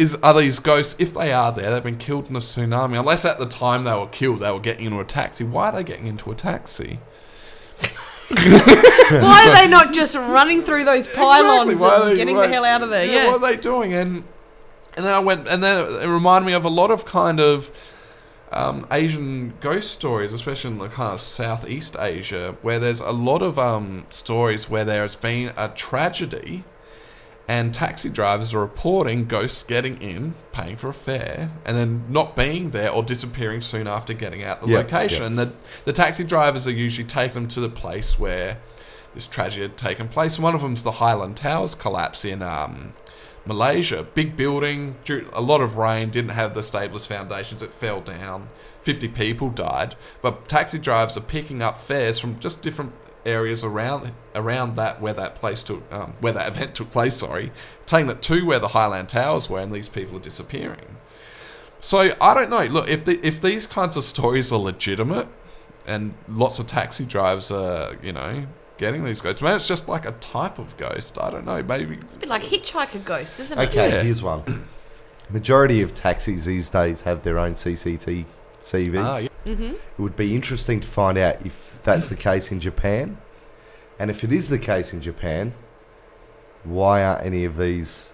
is 0.00 0.14
are 0.16 0.34
these 0.34 0.58
ghosts? 0.58 0.96
If 0.98 1.12
they 1.14 1.32
are 1.32 1.52
there, 1.52 1.70
they've 1.70 1.82
been 1.82 1.98
killed 1.98 2.28
in 2.30 2.36
a 2.36 2.40
tsunami. 2.40 2.98
Unless 2.98 3.24
at 3.24 3.38
the 3.38 3.46
time 3.46 3.84
they 3.84 3.94
were 3.94 4.06
killed, 4.06 4.40
they 4.40 4.50
were 4.50 4.58
getting 4.58 4.86
into 4.86 4.98
a 4.98 5.04
taxi. 5.04 5.44
Why 5.44 5.68
are 5.68 5.72
they 5.72 5.84
getting 5.84 6.06
into 6.06 6.30
a 6.30 6.34
taxi? 6.34 6.98
Why 8.30 9.46
are 9.48 9.54
they 9.62 9.68
not 9.68 9.92
just 9.92 10.14
running 10.14 10.62
through 10.62 10.84
those 10.84 11.12
pylons 11.14 11.72
Exactly, 11.72 11.74
why 11.76 11.94
are 11.96 12.00
and 12.02 12.10
they- 12.12 12.16
getting 12.16 12.36
why- 12.36 12.46
the 12.46 12.52
hell 12.52 12.64
out 12.64 12.82
of 12.82 12.90
there? 12.90 13.04
Yeah. 13.04 13.26
What 13.26 13.42
are 13.42 13.50
they 13.50 13.56
doing? 13.56 13.92
And 13.92 14.24
and 14.96 15.04
then 15.06 15.14
I 15.14 15.18
went, 15.20 15.46
and 15.48 15.62
then 15.62 16.02
it 16.02 16.06
reminded 16.06 16.46
me 16.46 16.52
of 16.52 16.64
a 16.64 16.68
lot 16.68 16.90
of 16.90 17.04
kind 17.04 17.38
of 17.40 17.70
um, 18.52 18.86
Asian 18.90 19.54
ghost 19.60 19.90
stories, 19.92 20.32
especially 20.32 20.72
in 20.72 20.78
the 20.78 20.88
kind 20.88 21.14
of 21.14 21.20
Southeast 21.20 21.94
Asia, 21.98 22.56
where 22.62 22.78
there's 22.80 23.00
a 23.00 23.12
lot 23.12 23.42
of 23.42 23.58
um, 23.58 24.04
stories 24.10 24.68
where 24.68 24.84
there 24.84 25.02
has 25.02 25.14
been 25.16 25.52
a 25.56 25.68
tragedy. 25.68 26.64
And 27.50 27.74
taxi 27.74 28.08
drivers 28.08 28.54
are 28.54 28.60
reporting 28.60 29.24
ghosts 29.24 29.64
getting 29.64 30.00
in, 30.00 30.34
paying 30.52 30.76
for 30.76 30.88
a 30.88 30.94
fare, 30.94 31.50
and 31.66 31.76
then 31.76 32.04
not 32.08 32.36
being 32.36 32.70
there 32.70 32.92
or 32.92 33.02
disappearing 33.02 33.60
soon 33.60 33.88
after 33.88 34.12
getting 34.12 34.44
out 34.44 34.60
the 34.60 34.68
Yeah, 34.68 34.78
location. 34.78 35.24
And 35.24 35.36
the, 35.36 35.52
the 35.84 35.92
taxi 35.92 36.22
drivers 36.22 36.68
are 36.68 36.72
usually 36.72 37.08
taking 37.08 37.34
them 37.34 37.48
to 37.48 37.58
the 37.58 37.68
place 37.68 38.20
where 38.20 38.58
this 39.16 39.26
tragedy 39.26 39.62
had 39.62 39.76
taken 39.76 40.06
place. 40.06 40.38
One 40.38 40.54
of 40.54 40.60
them's 40.60 40.84
the 40.84 40.92
Highland 40.92 41.36
Towers 41.36 41.74
collapse 41.74 42.24
in 42.24 42.40
um, 42.40 42.92
Malaysia. 43.44 44.04
Big 44.14 44.36
building, 44.36 44.94
a 45.32 45.40
lot 45.40 45.60
of 45.60 45.76
rain, 45.76 46.10
didn't 46.10 46.30
have 46.30 46.54
the 46.54 46.60
stablest 46.60 47.08
foundations, 47.08 47.62
it 47.62 47.70
fell 47.70 48.00
down. 48.00 48.48
50 48.82 49.08
people 49.08 49.50
died. 49.50 49.96
But 50.22 50.46
taxi 50.46 50.78
drivers 50.78 51.16
are 51.16 51.22
picking 51.22 51.62
up 51.62 51.78
fares 51.78 52.20
from 52.20 52.38
just 52.38 52.62
different 52.62 52.92
areas 53.30 53.62
around 53.64 54.12
around 54.34 54.76
that 54.76 55.00
where 55.00 55.12
that 55.14 55.34
place 55.34 55.62
took 55.62 55.82
um, 55.92 56.14
where 56.20 56.32
that 56.32 56.48
event 56.48 56.74
took 56.74 56.90
place 56.90 57.16
sorry 57.16 57.52
taking 57.86 58.10
it 58.10 58.20
to 58.22 58.44
where 58.44 58.58
the 58.58 58.68
Highland 58.68 59.08
Towers 59.08 59.48
were 59.50 59.60
and 59.60 59.72
these 59.72 59.88
people 59.88 60.16
are 60.16 60.20
disappearing 60.30 60.96
so 61.80 62.10
I 62.20 62.34
don't 62.34 62.50
know 62.50 62.64
look 62.66 62.88
if 62.88 63.04
the, 63.04 63.14
if 63.26 63.40
these 63.40 63.66
kinds 63.66 63.96
of 63.96 64.04
stories 64.04 64.52
are 64.52 64.58
legitimate 64.72 65.28
and 65.86 66.14
lots 66.28 66.58
of 66.58 66.66
taxi 66.66 67.04
drivers 67.06 67.50
are 67.50 67.96
you 68.02 68.12
know 68.12 68.46
getting 68.78 69.04
these 69.04 69.20
ghosts 69.20 69.42
maybe 69.42 69.56
it's 69.56 69.68
just 69.68 69.88
like 69.88 70.04
a 70.06 70.12
type 70.12 70.58
of 70.58 70.76
ghost 70.76 71.18
I 71.18 71.30
don't 71.30 71.44
know 71.46 71.62
maybe 71.62 71.96
It's 71.96 72.16
a 72.16 72.18
bit 72.18 72.28
like 72.28 72.42
hitchhiker 72.42 73.04
ghosts, 73.04 73.38
isn't 73.40 73.58
it? 73.58 73.68
Okay, 73.68 73.90
Yeah. 73.90 74.02
here's 74.02 74.22
one. 74.22 74.66
Majority 75.30 75.80
of 75.82 75.94
taxis 75.94 76.44
these 76.46 76.70
days 76.70 77.02
have 77.02 77.22
their 77.22 77.38
own 77.38 77.54
CCTVs. 77.54 78.24
Ah, 78.98 79.18
yeah. 79.18 79.28
Mm-hmm. 79.46 79.62
It 79.74 79.98
would 79.98 80.16
be 80.16 80.34
interesting 80.34 80.80
to 80.80 80.88
find 80.88 81.16
out 81.16 81.36
if 81.46 81.69
that's 81.82 82.08
the 82.08 82.16
case 82.16 82.52
in 82.52 82.60
Japan. 82.60 83.18
And 83.98 84.10
if 84.10 84.24
it 84.24 84.32
is 84.32 84.48
the 84.48 84.58
case 84.58 84.92
in 84.92 85.00
Japan, 85.00 85.54
why 86.64 87.04
aren't 87.04 87.24
any 87.24 87.44
of 87.44 87.56
these 87.56 88.10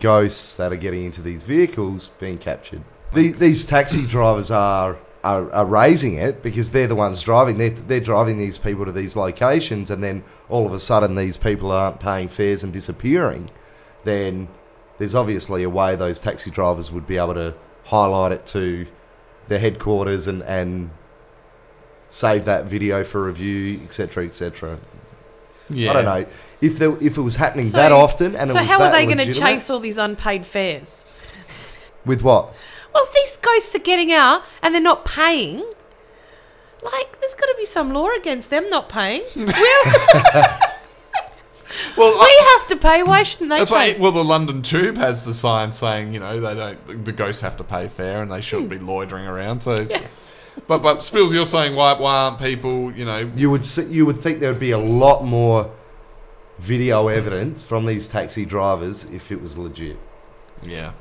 ghosts 0.00 0.56
that 0.56 0.72
are 0.72 0.76
getting 0.76 1.04
into 1.04 1.22
these 1.22 1.44
vehicles 1.44 2.10
being 2.18 2.38
captured? 2.38 2.82
The, 3.14 3.32
these 3.32 3.64
taxi 3.64 4.06
drivers 4.06 4.50
are, 4.50 4.98
are 5.24 5.50
are 5.52 5.66
raising 5.66 6.14
it 6.14 6.42
because 6.42 6.70
they're 6.70 6.88
the 6.88 6.94
ones 6.94 7.22
driving. 7.22 7.58
They're, 7.58 7.70
they're 7.70 8.00
driving 8.00 8.38
these 8.38 8.58
people 8.58 8.84
to 8.84 8.92
these 8.92 9.16
locations, 9.16 9.90
and 9.90 10.02
then 10.02 10.24
all 10.48 10.66
of 10.66 10.72
a 10.72 10.78
sudden 10.78 11.14
these 11.14 11.36
people 11.36 11.70
aren't 11.70 12.00
paying 12.00 12.28
fares 12.28 12.64
and 12.64 12.72
disappearing. 12.72 13.50
Then 14.04 14.48
there's 14.98 15.14
obviously 15.14 15.62
a 15.62 15.70
way 15.70 15.96
those 15.96 16.20
taxi 16.20 16.50
drivers 16.50 16.90
would 16.90 17.06
be 17.06 17.16
able 17.16 17.34
to 17.34 17.54
highlight 17.84 18.32
it 18.32 18.46
to 18.46 18.86
their 19.48 19.58
headquarters 19.58 20.26
and, 20.26 20.42
and 20.44 20.90
save 22.12 22.44
that 22.44 22.66
video 22.66 23.02
for 23.02 23.24
review, 23.24 23.80
etc., 23.84 24.26
etc. 24.26 24.78
yeah 25.70 25.90
I 25.90 25.92
don't 25.94 26.04
know 26.04 26.26
if 26.60 26.78
there, 26.78 26.94
if 27.02 27.16
it 27.16 27.22
was 27.22 27.36
happening 27.36 27.64
So- 27.66 27.78
that 27.78 27.90
often 27.90 28.36
and 28.36 28.50
so 28.50 28.58
it 28.58 28.62
was 28.62 28.70
how 28.70 28.78
that 28.78 28.88
are 28.88 28.92
they 28.92 29.06
going 29.06 29.26
to 29.26 29.32
chase 29.32 29.70
all 29.70 29.80
these 29.80 29.96
unpaid 29.98 30.46
fares? 30.46 31.06
with 32.04 32.22
what? 32.22 32.52
Well, 32.92 33.04
if 33.06 33.14
these 33.14 33.38
ghosts 33.38 33.74
are 33.74 33.78
getting 33.78 34.12
out 34.12 34.42
and 34.62 34.74
they're 34.74 34.82
not 34.82 35.06
paying, 35.06 35.64
like 36.82 37.18
there's 37.20 37.34
got 37.34 37.46
to 37.46 37.54
be 37.56 37.64
some 37.64 37.94
law 37.94 38.10
against 38.10 38.50
them 38.50 38.68
not 38.68 38.90
paying. 38.90 39.22
we 39.34 39.44
well 41.96 42.12
I- 42.12 42.58
have 42.58 42.68
to 42.68 42.76
pay. 42.76 43.02
Why 43.02 43.22
shouldn't 43.22 43.48
they 43.48 43.58
That's 43.58 43.70
pay? 43.70 43.94
why. 43.94 43.98
Well, 43.98 44.12
the 44.12 44.24
London 44.24 44.60
Tube 44.60 44.98
has 44.98 45.24
the 45.24 45.32
sign 45.32 45.72
saying, 45.72 46.12
you 46.12 46.20
know, 46.20 46.40
they 46.40 46.54
don't. 46.54 47.04
The 47.06 47.12
ghosts 47.12 47.40
have 47.40 47.56
to 47.56 47.64
pay 47.64 47.88
fare, 47.88 48.20
and 48.20 48.30
they 48.30 48.42
shouldn't 48.42 48.70
hmm. 48.70 48.78
be 48.78 48.84
loitering 48.84 49.26
around. 49.26 49.62
So, 49.62 49.86
Yeah. 49.88 50.06
But 50.66 50.78
but 50.82 51.02
Spills, 51.02 51.32
you're 51.32 51.46
saying 51.46 51.74
why 51.74 51.94
why 51.94 52.14
aren't 52.24 52.38
people, 52.38 52.92
you 52.92 53.04
know? 53.04 53.30
You 53.34 53.50
would 53.50 53.64
see, 53.64 53.84
you 53.86 54.06
would 54.06 54.18
think 54.18 54.40
there 54.40 54.50
would 54.52 54.60
be 54.60 54.70
a 54.72 54.78
lot 54.78 55.24
more 55.24 55.70
video 56.58 57.08
evidence 57.08 57.62
from 57.62 57.86
these 57.86 58.06
taxi 58.08 58.44
drivers 58.44 59.04
if 59.04 59.32
it 59.32 59.40
was 59.42 59.56
legit. 59.58 59.98
Yeah. 60.62 60.92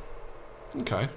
Okay. 0.79 1.07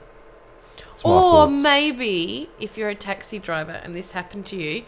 That's 0.77 1.05
my 1.05 1.11
or 1.11 1.21
thoughts. 1.47 1.63
maybe 1.63 2.51
if 2.61 2.77
you're 2.77 2.89
a 2.89 2.95
taxi 2.95 3.39
driver 3.39 3.73
and 3.73 3.95
this 3.97 4.13
happened 4.13 4.47
to 4.47 4.57
you, 4.57 4.85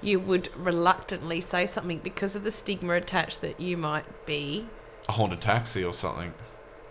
you 0.00 0.18
would 0.20 0.48
reluctantly 0.56 1.40
say 1.40 1.66
something 1.66 1.98
because 1.98 2.36
of 2.36 2.44
the 2.44 2.50
stigma 2.50 2.94
attached 2.94 3.40
that 3.40 3.60
you 3.60 3.76
might 3.76 4.24
be 4.26 4.66
A 5.08 5.12
haunted 5.12 5.40
taxi 5.40 5.82
or 5.84 5.92
something. 5.92 6.32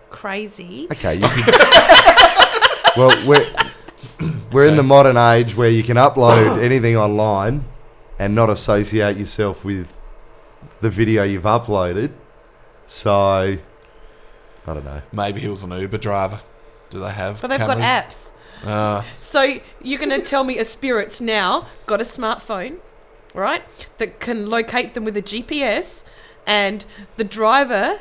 crazy. 0.10 0.88
Okay, 0.92 1.16
you 1.16 1.28
could, 1.28 1.56
well, 2.98 3.26
we're 3.28 3.46
we're 4.52 4.66
in 4.66 4.76
the 4.76 4.84
modern 4.84 5.18
age 5.18 5.56
where 5.56 5.70
you 5.70 5.84
can 5.84 5.98
upload 5.98 6.62
anything 6.64 6.96
online 6.98 7.66
and 8.20 8.34
not 8.36 8.50
associate 8.50 9.18
yourself 9.18 9.66
with 9.66 9.98
the 10.82 10.90
video 10.90 11.24
you've 11.24 11.44
uploaded. 11.44 12.12
So, 12.88 13.12
I 13.12 13.58
don't 14.74 14.86
know. 14.86 15.02
Maybe 15.12 15.42
he 15.42 15.48
was 15.48 15.64
an 15.64 15.72
Uber 15.72 15.98
driver. 15.98 16.40
Do 16.90 17.00
they 17.00 17.12
have? 17.12 17.42
But 17.42 17.48
they've 17.48 17.60
cameras? 17.60 17.78
got 17.80 18.06
apps. 18.06 18.32
Uh, 18.64 19.04
So 19.22 19.60
you're 19.82 20.00
going 20.00 20.18
to 20.18 20.26
tell 20.26 20.44
me 20.44 20.58
a 20.58 20.66
spirit's 20.66 21.20
now 21.20 21.68
got 21.86 22.00
a 22.00 22.06
smartphone 22.06 22.78
right? 23.36 23.64
That 23.98 24.20
can 24.20 24.50
locate 24.50 24.94
them 24.94 25.04
with 25.04 25.18
a 25.18 25.22
GPS, 25.22 26.04
and 26.48 26.86
the 27.18 27.24
driver 27.24 28.00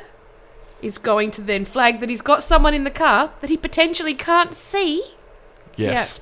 is 0.81 0.97
going 0.97 1.31
to 1.31 1.41
then 1.41 1.65
flag 1.65 1.99
that 1.99 2.09
he's 2.09 2.21
got 2.21 2.43
someone 2.43 2.73
in 2.73 2.83
the 2.83 2.91
car 2.91 3.33
that 3.41 3.49
he 3.49 3.57
potentially 3.57 4.13
can't 4.13 4.53
see. 4.53 5.03
Yes. 5.75 6.21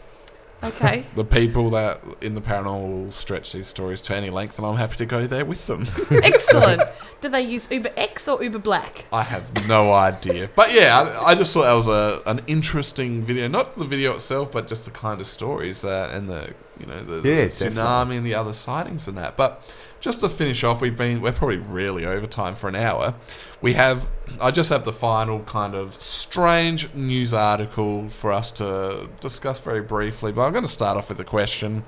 Okay. 0.63 1.05
The 1.15 1.25
people 1.25 1.69
that 1.71 1.99
in 2.21 2.35
the 2.35 2.41
paranormal 2.41 3.05
will 3.05 3.11
stretch 3.11 3.51
these 3.51 3.67
stories 3.67 4.01
to 4.03 4.15
any 4.15 4.29
length, 4.29 4.57
and 4.57 4.65
I'm 4.65 4.77
happy 4.77 4.95
to 4.97 5.05
go 5.05 5.27
there 5.27 5.45
with 5.45 5.67
them. 5.67 5.85
Excellent. 6.23 6.81
Do 7.21 7.29
they 7.29 7.41
use 7.41 7.69
Uber 7.71 7.91
X 7.95 8.27
or 8.27 8.43
Uber 8.43 8.59
Black? 8.59 9.05
I 9.13 9.23
have 9.23 9.67
no 9.67 9.93
idea. 9.93 10.49
But 10.55 10.73
yeah, 10.73 11.19
I, 11.21 11.31
I 11.31 11.35
just 11.35 11.53
thought 11.53 11.63
that 11.63 11.73
was 11.73 11.87
a, 11.87 12.21
an 12.29 12.41
interesting 12.47 13.23
video. 13.23 13.47
Not 13.47 13.77
the 13.77 13.85
video 13.85 14.13
itself, 14.13 14.51
but 14.51 14.67
just 14.67 14.85
the 14.85 14.91
kind 14.91 15.21
of 15.21 15.27
stories 15.27 15.81
that 15.81 16.11
and 16.11 16.29
the 16.29 16.53
you 16.79 16.85
know 16.85 17.01
the, 17.01 17.21
the 17.21 17.29
tsunami 17.29 17.75
definitely. 17.75 18.17
and 18.17 18.25
the 18.25 18.35
other 18.35 18.53
sightings 18.53 19.07
and 19.07 19.17
that. 19.17 19.37
But 19.37 19.63
just 20.03 20.19
to 20.19 20.27
finish 20.27 20.65
off, 20.65 20.81
we've 20.81 20.97
been 20.97 21.21
we're 21.21 21.31
probably 21.31 21.55
really 21.57 22.05
over 22.05 22.27
time 22.27 22.55
for 22.55 22.67
an 22.67 22.75
hour. 22.75 23.15
We 23.61 23.71
have 23.73 24.09
I 24.41 24.51
just 24.51 24.69
have 24.69 24.83
the 24.83 24.91
final 24.91 25.39
kind 25.43 25.75
of 25.75 25.93
strange 26.01 26.93
news 26.93 27.31
article 27.31 28.09
for 28.09 28.33
us 28.33 28.51
to 28.51 29.09
discuss 29.21 29.61
very 29.61 29.81
briefly. 29.81 30.33
But 30.33 30.41
I'm 30.41 30.51
going 30.51 30.65
to 30.65 30.71
start 30.71 30.97
off 30.97 31.07
with 31.07 31.21
a 31.21 31.23
question. 31.23 31.85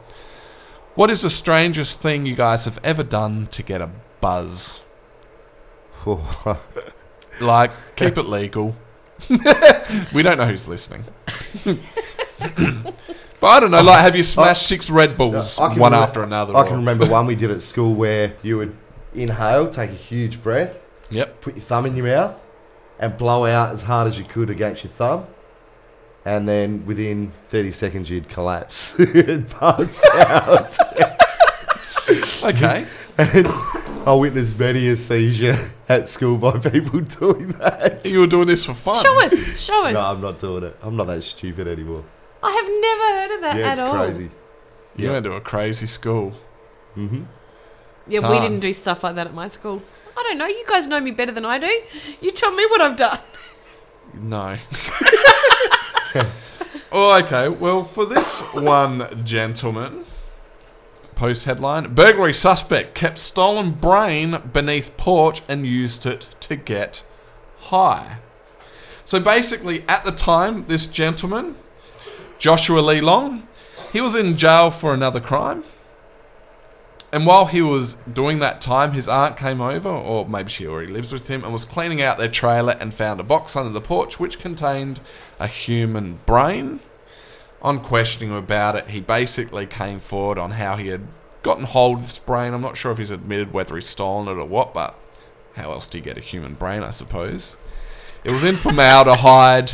What 0.93 1.09
is 1.09 1.23
the 1.23 1.29
strangest 1.29 2.01
thing 2.01 2.25
you 2.25 2.35
guys 2.35 2.63
have 2.63 2.79
ever 2.85 3.03
done 3.03 3.47
to 3.47 3.61
get 3.61 3.81
a 3.81 3.91
buzz? 4.21 4.87
Like, 7.41 7.71
keep 7.97 8.17
it 8.17 8.27
legal. 8.27 8.75
we 10.13 10.23
don't 10.23 10.37
know 10.37 10.47
who's 10.47 10.69
listening. 10.69 11.03
but 13.39 13.47
I 13.47 13.59
don't 13.59 13.71
know, 13.71 13.81
like, 13.83 14.01
have 14.01 14.15
you 14.15 14.23
smashed 14.23 14.67
six 14.67 14.89
Red 14.89 15.17
Bulls 15.17 15.59
I 15.59 15.69
can 15.69 15.79
one 15.79 15.91
remem- 15.91 16.03
after 16.03 16.23
another? 16.23 16.55
I 16.55 16.61
or- 16.61 16.65
can 16.67 16.77
remember 16.77 17.05
one 17.07 17.25
we 17.25 17.35
did 17.35 17.51
at 17.51 17.61
school 17.61 17.93
where 17.93 18.33
you 18.41 18.57
would 18.57 18.75
inhale, 19.13 19.69
take 19.69 19.89
a 19.89 19.93
huge 19.93 20.41
breath, 20.43 20.77
Yep. 21.09 21.41
put 21.41 21.55
your 21.55 21.63
thumb 21.63 21.85
in 21.85 21.95
your 21.95 22.05
mouth, 22.07 22.35
and 22.99 23.17
blow 23.17 23.45
out 23.45 23.71
as 23.73 23.83
hard 23.83 24.07
as 24.07 24.17
you 24.17 24.25
could 24.25 24.49
against 24.49 24.83
your 24.83 24.91
thumb. 24.91 25.25
And 26.25 26.47
then 26.49 26.85
within 26.87 27.31
30 27.49 27.71
seconds, 27.71 28.09
you'd 28.09 28.29
collapse 28.29 28.97
and 28.99 29.49
pass 29.49 30.03
out. 30.15 30.77
Okay. 32.43 32.85
And 33.17 33.47
I 34.05 34.13
witnessed 34.13 34.59
many 34.59 34.87
a 34.89 34.97
seizure 34.97 35.71
at 35.89 36.07
school 36.09 36.37
by 36.37 36.59
people 36.59 36.99
doing 36.99 37.47
that. 37.53 38.01
you 38.05 38.19
were 38.19 38.27
doing 38.27 38.45
this 38.47 38.65
for 38.65 38.75
fun. 38.75 39.01
Show 39.01 39.23
us. 39.23 39.59
Show 39.59 39.85
us. 39.85 39.93
No, 39.93 40.01
I'm 40.01 40.21
not 40.21 40.37
doing 40.37 40.63
it. 40.65 40.77
I'm 40.83 40.95
not 40.95 41.07
that 41.07 41.23
stupid 41.23 41.67
anymore. 41.67 42.03
I 42.47 42.51
have 42.51 42.69
never 42.87 43.19
heard 43.19 43.35
of 43.35 43.41
that 43.41 43.57
Yeah, 43.57 43.65
at 43.67 43.71
it's 43.73 43.81
all. 43.81 43.93
crazy. 43.95 44.29
You 44.97 45.11
went 45.11 45.25
to 45.25 45.33
a 45.33 45.41
crazy 45.41 45.87
school. 45.87 46.31
hmm 46.93 47.23
Yeah, 48.07 48.19
we 48.19 48.27
Can't. 48.27 48.41
didn't 48.43 48.59
do 48.59 48.71
stuff 48.73 49.03
like 49.03 49.15
that 49.15 49.27
at 49.27 49.33
my 49.33 49.47
school. 49.47 49.81
I 50.17 50.23
don't 50.23 50.37
know. 50.37 50.45
You 50.47 50.63
guys 50.67 50.87
know 50.87 51.01
me 51.01 51.11
better 51.11 51.31
than 51.31 51.45
I 51.45 51.57
do. 51.57 51.81
You 52.21 52.31
tell 52.31 52.51
me 52.51 52.65
what 52.67 52.81
I've 52.81 52.95
done. 52.95 53.19
No. 54.13 54.57
oh, 56.91 57.21
okay. 57.23 57.49
Well, 57.49 57.83
for 57.83 58.05
this 58.05 58.41
one 58.53 59.25
gentleman, 59.25 60.05
post 61.15 61.45
headline 61.45 61.93
Burglary 61.93 62.33
suspect 62.33 62.95
kept 62.95 63.17
stolen 63.17 63.71
brain 63.71 64.39
beneath 64.53 64.95
porch 64.97 65.41
and 65.49 65.65
used 65.65 66.05
it 66.05 66.29
to 66.41 66.55
get 66.55 67.03
high. 67.59 68.19
So 69.03 69.19
basically, 69.19 69.83
at 69.87 70.03
the 70.03 70.11
time, 70.11 70.65
this 70.67 70.87
gentleman, 70.87 71.55
Joshua 72.37 72.79
Lee 72.79 73.01
Long, 73.01 73.47
he 73.91 74.01
was 74.01 74.15
in 74.15 74.37
jail 74.37 74.71
for 74.71 74.93
another 74.93 75.19
crime. 75.19 75.63
And 77.11 77.25
while 77.25 77.45
he 77.45 77.61
was 77.61 77.93
doing 78.11 78.39
that 78.39 78.59
time, 78.59 78.91
his 78.91 79.07
aunt 79.07 79.37
came 79.37 79.61
over, 79.61 79.87
or 79.87 80.27
maybe 80.27 80.49
she 80.49 80.67
already 80.67 80.91
lives 80.91 81.13
with 81.13 81.29
him, 81.29 81.45
and 81.45 81.53
was 81.53 81.63
cleaning 81.63 82.01
out 82.01 82.17
their 82.17 82.27
trailer 82.27 82.75
and 82.79 82.93
found 82.93 83.21
a 83.21 83.23
box 83.23 83.55
under 83.55 83.71
the 83.71 83.79
porch 83.79 84.19
which 84.19 84.37
contained 84.37 84.99
a 85.39 85.47
human 85.47 86.19
brain. 86.25 86.81
On 87.61 87.79
questioning 87.79 88.31
him 88.31 88.35
about 88.35 88.75
it, 88.75 88.89
he 88.89 88.99
basically 88.99 89.65
came 89.65 90.01
forward 90.01 90.37
on 90.37 90.51
how 90.51 90.75
he 90.75 90.87
had 90.87 91.07
gotten 91.41 91.63
hold 91.63 91.99
of 91.99 92.03
this 92.03 92.19
brain. 92.19 92.53
I'm 92.53 92.61
not 92.61 92.75
sure 92.75 92.91
if 92.91 92.97
he's 92.97 93.11
admitted 93.11 93.53
whether 93.53 93.75
he's 93.75 93.87
stolen 93.87 94.27
it 94.27 94.39
or 94.39 94.45
what, 94.45 94.73
but 94.73 94.93
how 95.53 95.71
else 95.71 95.87
do 95.87 95.97
you 95.97 96.03
get 96.03 96.17
a 96.17 96.21
human 96.21 96.55
brain, 96.55 96.83
I 96.83 96.91
suppose? 96.91 97.55
It 98.25 98.31
was 98.31 98.43
in 98.43 98.57
formaldehyde. 98.57 99.71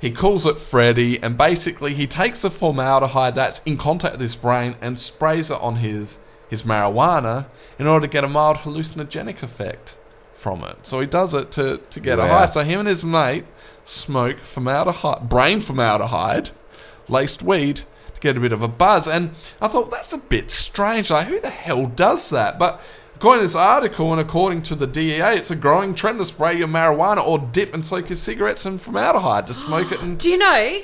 He 0.00 0.10
calls 0.10 0.44
it 0.44 0.58
Freddy, 0.58 1.22
and 1.22 1.38
basically 1.38 1.94
he 1.94 2.06
takes 2.06 2.44
a 2.44 2.50
formaldehyde 2.50 3.34
that's 3.34 3.62
in 3.64 3.76
contact 3.76 4.12
with 4.12 4.20
his 4.20 4.36
brain 4.36 4.76
and 4.80 4.98
sprays 4.98 5.50
it 5.50 5.60
on 5.60 5.76
his 5.76 6.18
his 6.48 6.62
marijuana 6.62 7.46
in 7.78 7.86
order 7.86 8.06
to 8.06 8.12
get 8.12 8.24
a 8.24 8.28
mild 8.28 8.58
hallucinogenic 8.58 9.42
effect 9.42 9.96
from 10.32 10.62
it. 10.62 10.86
So 10.86 11.00
he 11.00 11.06
does 11.06 11.34
it 11.34 11.50
to, 11.52 11.78
to 11.78 12.00
get 12.00 12.18
a 12.18 12.26
high. 12.26 12.46
So 12.46 12.62
him 12.62 12.80
and 12.80 12.88
his 12.88 13.04
mate 13.04 13.44
smoke 13.84 14.40
formaldehyde, 14.40 15.28
brain 15.28 15.60
formaldehyde, 15.60 16.50
laced 17.08 17.42
weed 17.42 17.76
to 18.14 18.20
get 18.20 18.36
a 18.36 18.40
bit 18.40 18.52
of 18.52 18.62
a 18.62 18.68
buzz. 18.68 19.08
And 19.08 19.30
I 19.60 19.68
thought 19.68 19.90
that's 19.90 20.12
a 20.12 20.18
bit 20.18 20.50
strange. 20.50 21.10
Like 21.10 21.26
who 21.26 21.40
the 21.40 21.50
hell 21.50 21.86
does 21.86 22.30
that? 22.30 22.58
But 22.58 22.80
according 23.16 23.40
to 23.40 23.44
this 23.44 23.54
article 23.54 24.12
and 24.12 24.20
according 24.20 24.62
to 24.62 24.74
the 24.74 24.86
DEA, 24.86 25.36
it's 25.36 25.50
a 25.50 25.56
growing 25.56 25.94
trend 25.94 26.18
to 26.18 26.24
spray 26.24 26.56
your 26.56 26.68
marijuana 26.68 27.26
or 27.26 27.38
dip 27.38 27.74
and 27.74 27.84
soak 27.84 28.08
your 28.08 28.16
cigarettes 28.16 28.64
in 28.66 28.78
formaldehyde 28.78 29.46
to 29.48 29.54
smoke 29.54 29.90
it 29.92 30.00
and 30.02 30.18
Do 30.20 30.30
you 30.30 30.38
know? 30.38 30.80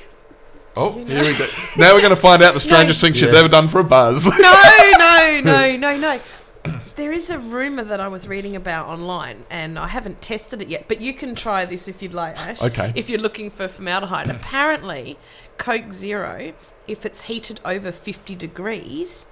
Oh, 0.75 0.93
here 1.05 1.23
we 1.23 1.37
go. 1.37 1.47
Now 1.77 1.93
we're 1.95 2.01
going 2.01 2.11
to 2.11 2.17
find 2.17 2.43
out 2.43 2.55
the 2.55 2.61
strangest 2.69 3.01
thing 3.01 3.13
she's 3.13 3.33
Yeah. 3.33 3.41
ever 3.41 3.49
done 3.49 3.69
for 3.69 3.81
a 3.81 3.85
buzz. 3.85 4.25
No, 4.27 4.31
no, 4.99 5.41
no, 5.45 5.77
no, 5.77 5.97
no. 5.99 6.21
There 6.97 7.13
is 7.13 7.31
a 7.31 7.39
rumor 7.39 7.83
that 7.83 8.01
I 8.01 8.09
was 8.09 8.29
reading 8.29 8.55
about 8.57 8.87
online, 8.87 9.45
and 9.51 9.79
I 9.79 9.89
haven't 9.89 10.23
tested 10.23 10.63
it 10.63 10.69
yet. 10.69 10.85
But 10.89 11.01
you 11.01 11.13
can 11.13 11.35
try 11.35 11.65
this 11.65 11.89
if 11.89 12.01
you'd 12.03 12.15
like, 12.15 12.39
Ash. 12.39 12.63
Okay. 12.63 12.93
If 12.95 13.11
you're 13.11 13.19
looking 13.19 13.51
for 13.51 13.67
formaldehyde, 13.69 14.31
apparently, 14.31 15.19
Coke 15.59 15.93
Zero, 15.93 16.53
if 16.87 17.05
it's 17.05 17.23
heated 17.23 17.61
over 17.65 17.91
50 17.93 18.35
degrees, 18.37 19.27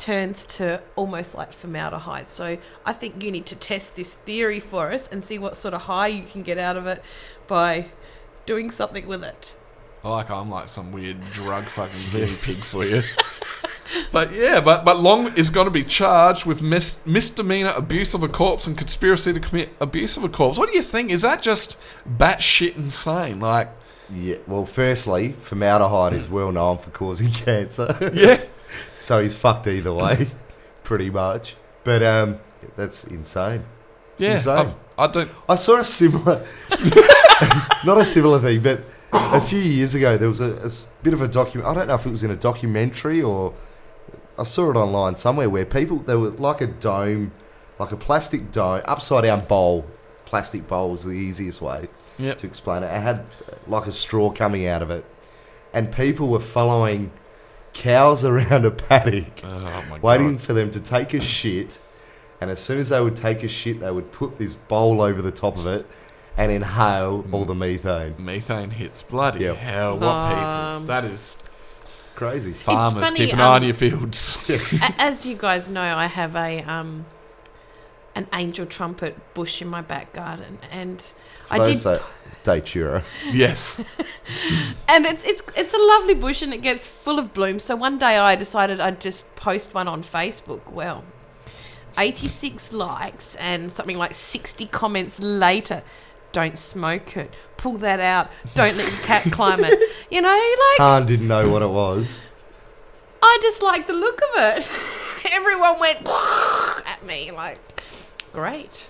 turns 0.00 0.44
to 0.46 0.82
almost 0.96 1.34
like 1.36 1.52
formaldehyde. 1.52 2.28
So 2.28 2.58
I 2.84 2.92
think 2.92 3.22
you 3.22 3.30
need 3.30 3.46
to 3.46 3.54
test 3.56 3.94
this 3.94 4.14
theory 4.14 4.58
for 4.58 4.90
us 4.90 5.06
and 5.06 5.22
see 5.22 5.38
what 5.38 5.54
sort 5.54 5.74
of 5.74 5.82
high 5.82 6.08
you 6.08 6.22
can 6.22 6.42
get 6.42 6.58
out 6.58 6.76
of 6.76 6.86
it 6.86 7.02
by 7.46 7.86
doing 8.46 8.70
something 8.72 9.06
with 9.06 9.22
it. 9.22 9.54
like 10.02 10.30
I'm 10.30 10.50
like 10.50 10.66
some 10.68 10.90
weird 10.90 11.20
drug 11.32 11.64
fucking 11.76 12.10
guinea 12.10 12.36
pig 12.42 12.64
for 12.64 12.84
you. 12.84 13.02
But 14.12 14.32
yeah, 14.32 14.60
but 14.60 14.84
but 14.84 15.00
Long 15.00 15.36
is 15.36 15.50
going 15.50 15.64
to 15.64 15.70
be 15.72 15.82
charged 15.82 16.46
with 16.46 16.62
mis- 16.62 17.04
misdemeanor 17.04 17.72
abuse 17.76 18.14
of 18.14 18.22
a 18.22 18.28
corpse 18.28 18.68
and 18.68 18.78
conspiracy 18.78 19.32
to 19.32 19.40
commit 19.40 19.70
abuse 19.80 20.16
of 20.16 20.22
a 20.22 20.28
corpse. 20.28 20.58
What 20.58 20.70
do 20.70 20.76
you 20.76 20.82
think? 20.82 21.10
Is 21.10 21.22
that 21.22 21.42
just 21.42 21.76
batshit 22.08 22.76
insane? 22.76 23.40
Like, 23.40 23.68
Yeah. 24.08 24.36
Well, 24.46 24.64
firstly, 24.64 25.32
formaldehyde 25.32 26.12
is 26.12 26.28
well 26.28 26.52
known 26.52 26.78
for 26.78 26.90
causing 26.90 27.32
cancer. 27.32 27.96
yeah, 28.14 28.40
so 29.00 29.22
he's 29.22 29.34
fucked 29.34 29.66
either 29.66 29.92
way, 29.92 30.28
pretty 30.84 31.10
much. 31.10 31.56
But 31.84 32.02
um, 32.02 32.38
that's 32.76 33.04
insane. 33.04 33.64
yeah. 34.18 34.34
Insane. 34.34 34.58
I've- 34.58 34.74
I 34.98 35.06
don't. 35.06 35.30
I 35.48 35.54
saw 35.54 35.78
a 35.78 35.84
similar, 35.84 36.46
not 37.84 37.96
a 37.98 38.04
similar 38.04 38.38
thing, 38.38 38.60
but 38.62 38.82
a 39.12 39.40
few 39.40 39.58
years 39.58 39.94
ago 39.94 40.16
there 40.18 40.28
was 40.28 40.40
a 40.40 40.70
bit 41.02 41.14
of 41.14 41.22
a 41.22 41.28
document. 41.28 41.66
I 41.68 41.74
don't 41.74 41.88
know 41.88 41.94
if 41.94 42.04
it 42.04 42.10
was 42.10 42.22
in 42.22 42.30
a 42.30 42.36
documentary 42.36 43.22
or 43.22 43.54
I 44.38 44.42
saw 44.42 44.70
it 44.70 44.76
online 44.76 45.16
somewhere 45.16 45.48
where 45.48 45.64
people 45.64 45.98
they 46.00 46.16
were 46.16 46.30
like 46.30 46.60
a 46.60 46.66
dome, 46.66 47.32
like 47.78 47.92
a 47.92 47.96
plastic 47.96 48.52
dome, 48.52 48.82
upside 48.84 49.24
down 49.24 49.44
bowl. 49.46 49.86
Plastic 50.26 50.68
bowl 50.68 50.90
was 50.90 51.02
the 51.04 51.12
easiest 51.12 51.60
way 51.60 51.88
Yep. 52.18 52.38
to 52.38 52.46
explain 52.46 52.82
it. 52.82 52.86
It 52.94 53.00
had 53.00 53.20
uh, 53.20 53.54
like 53.66 53.86
a 53.86 53.92
straw 53.92 54.30
coming 54.30 54.66
out 54.66 54.82
of 54.82 54.90
it, 54.90 55.04
and 55.72 55.90
people 55.92 56.28
were 56.28 56.40
following 56.40 57.10
cows 57.80 58.24
around 58.30 58.64
a 58.64 58.70
paddock 58.70 59.40
Oh 59.44 59.84
my 59.90 59.98
waiting 60.02 60.36
god. 60.36 60.42
for 60.42 60.52
them 60.52 60.70
to 60.72 60.80
take 60.80 61.14
a 61.14 61.20
shit. 61.20 61.80
And 62.40 62.50
as 62.50 62.60
soon 62.60 62.78
as 62.78 62.88
they 62.90 63.00
would 63.00 63.16
take 63.16 63.42
a 63.42 63.48
shit, 63.48 63.80
they 63.80 63.90
would 63.90 64.12
put 64.12 64.38
this 64.38 64.54
bowl 64.54 65.02
over 65.02 65.20
the 65.20 65.30
top 65.32 65.56
of 65.58 65.66
it 65.66 65.86
and 66.36 66.50
inhale 66.50 67.24
all 67.32 67.44
the 67.44 67.54
methane. 67.54 68.14
Methane 68.18 68.70
hits 68.70 69.02
bloody 69.02 69.40
Yep. 69.40 69.56
hell. 69.56 69.98
What 69.98 70.22
people? 70.28 70.40
Um, 70.42 70.86
That 70.86 71.04
is 71.04 71.36
Crazy. 72.14 72.52
farmers 72.52 73.04
funny, 73.10 73.16
keep 73.26 73.32
an 73.34 73.40
eye 73.40 73.46
on 73.56 73.56
um, 73.58 73.64
your 73.64 73.74
fields. 73.74 74.50
As 74.98 75.24
you 75.26 75.36
guys 75.36 75.68
know, 75.68 75.82
I 75.82 76.06
have 76.06 76.34
a 76.36 76.62
um, 76.62 77.06
an 78.14 78.26
angel 78.32 78.66
trumpet 78.66 79.16
bush 79.34 79.62
in 79.62 79.68
my 79.68 79.80
back 79.82 80.12
garden, 80.12 80.58
and 80.70 81.00
For 81.46 81.54
I 81.54 81.58
those 81.58 81.82
did, 81.82 81.92
that 81.94 82.02
Datura. 82.42 83.04
yes. 83.30 83.80
and 84.88 85.06
it's 85.06 85.24
it's 85.24 85.42
it's 85.56 85.74
a 85.74 85.78
lovely 85.78 86.14
bush, 86.14 86.42
and 86.42 86.52
it 86.52 86.62
gets 86.62 86.86
full 86.86 87.18
of 87.18 87.32
blooms. 87.32 87.64
So 87.64 87.76
one 87.76 87.98
day 87.98 88.18
I 88.18 88.34
decided 88.36 88.80
I'd 88.80 89.00
just 89.00 89.34
post 89.36 89.74
one 89.74 89.88
on 89.88 90.02
Facebook. 90.02 90.70
Well, 90.70 91.04
eighty 91.98 92.28
six 92.28 92.72
likes 92.72 93.34
and 93.36 93.70
something 93.70 93.98
like 93.98 94.14
sixty 94.14 94.66
comments 94.66 95.20
later. 95.20 95.82
Don't 96.32 96.56
smoke 96.56 97.16
it. 97.16 97.34
Pull 97.56 97.78
that 97.78 97.98
out. 98.00 98.30
Don't 98.54 98.76
let 98.76 98.90
your 98.90 99.00
cat 99.02 99.24
climb 99.32 99.64
it. 99.64 99.78
You 100.10 100.22
know, 100.22 100.28
like 100.28 100.78
Khan 100.78 101.06
didn't 101.06 101.28
know 101.28 101.50
what 101.50 101.62
it 101.62 101.70
was. 101.70 102.20
I 103.22 103.38
just 103.42 103.62
like 103.62 103.86
the 103.86 103.92
look 103.92 104.20
of 104.22 104.28
it. 104.36 104.70
everyone 105.32 105.78
went 105.78 106.08
at 106.86 107.00
me 107.06 107.30
like, 107.30 107.58
great. 108.32 108.88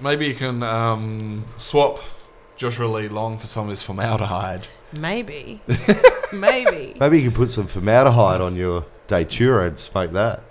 Maybe 0.00 0.26
you 0.26 0.34
can 0.34 0.62
um, 0.62 1.44
swap 1.56 1.98
Joshua 2.60 2.84
Lee 2.88 3.08
Long 3.08 3.38
for 3.38 3.46
some 3.46 3.64
of 3.64 3.70
his 3.70 3.82
formaldehyde. 3.82 4.66
Maybe, 5.00 5.62
maybe. 6.34 6.94
Maybe 7.00 7.16
you 7.18 7.30
can 7.30 7.34
put 7.34 7.50
some 7.50 7.66
formaldehyde 7.66 8.42
on 8.42 8.54
your 8.54 8.84
Datura 9.06 9.68
and 9.68 9.78
smoke 9.78 10.12
that. 10.12 10.42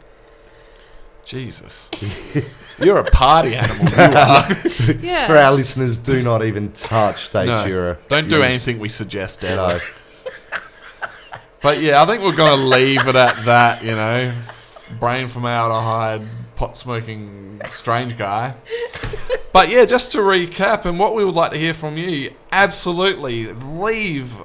Jesus. 1.23 1.91
You're 2.83 2.97
a 2.97 3.03
party 3.03 3.53
animal. 3.53 3.85
You 3.85 4.17
are. 4.17 4.47
Yeah. 5.01 5.27
For 5.27 5.37
our 5.37 5.51
listeners, 5.51 5.99
do 5.99 6.23
not 6.23 6.43
even 6.43 6.71
touch 6.71 7.31
Datura. 7.31 7.93
No, 7.93 7.99
don't 8.07 8.27
do 8.27 8.37
Use- 8.37 8.45
anything 8.45 8.79
we 8.79 8.89
suggest, 8.89 9.45
Ed. 9.45 9.57
No. 9.57 9.77
But 11.61 11.79
yeah, 11.79 12.01
I 12.01 12.07
think 12.07 12.23
we're 12.23 12.35
going 12.35 12.57
to 12.59 12.65
leave 12.65 13.07
it 13.07 13.15
at 13.15 13.45
that, 13.45 13.83
you 13.83 13.91
know. 13.91 14.33
Brain 14.99 15.27
from 15.27 15.43
formaldehyde, 15.43 16.27
pot 16.55 16.75
smoking, 16.75 17.61
strange 17.69 18.17
guy. 18.17 18.55
But 19.51 19.69
yeah, 19.69 19.85
just 19.85 20.11
to 20.11 20.19
recap, 20.19 20.85
and 20.85 20.99
what 20.99 21.15
we 21.15 21.25
would 21.25 21.35
like 21.35 21.51
to 21.51 21.57
hear 21.57 21.73
from 21.73 21.97
you, 21.97 22.31
absolutely 22.51 23.47
leave 23.47 24.37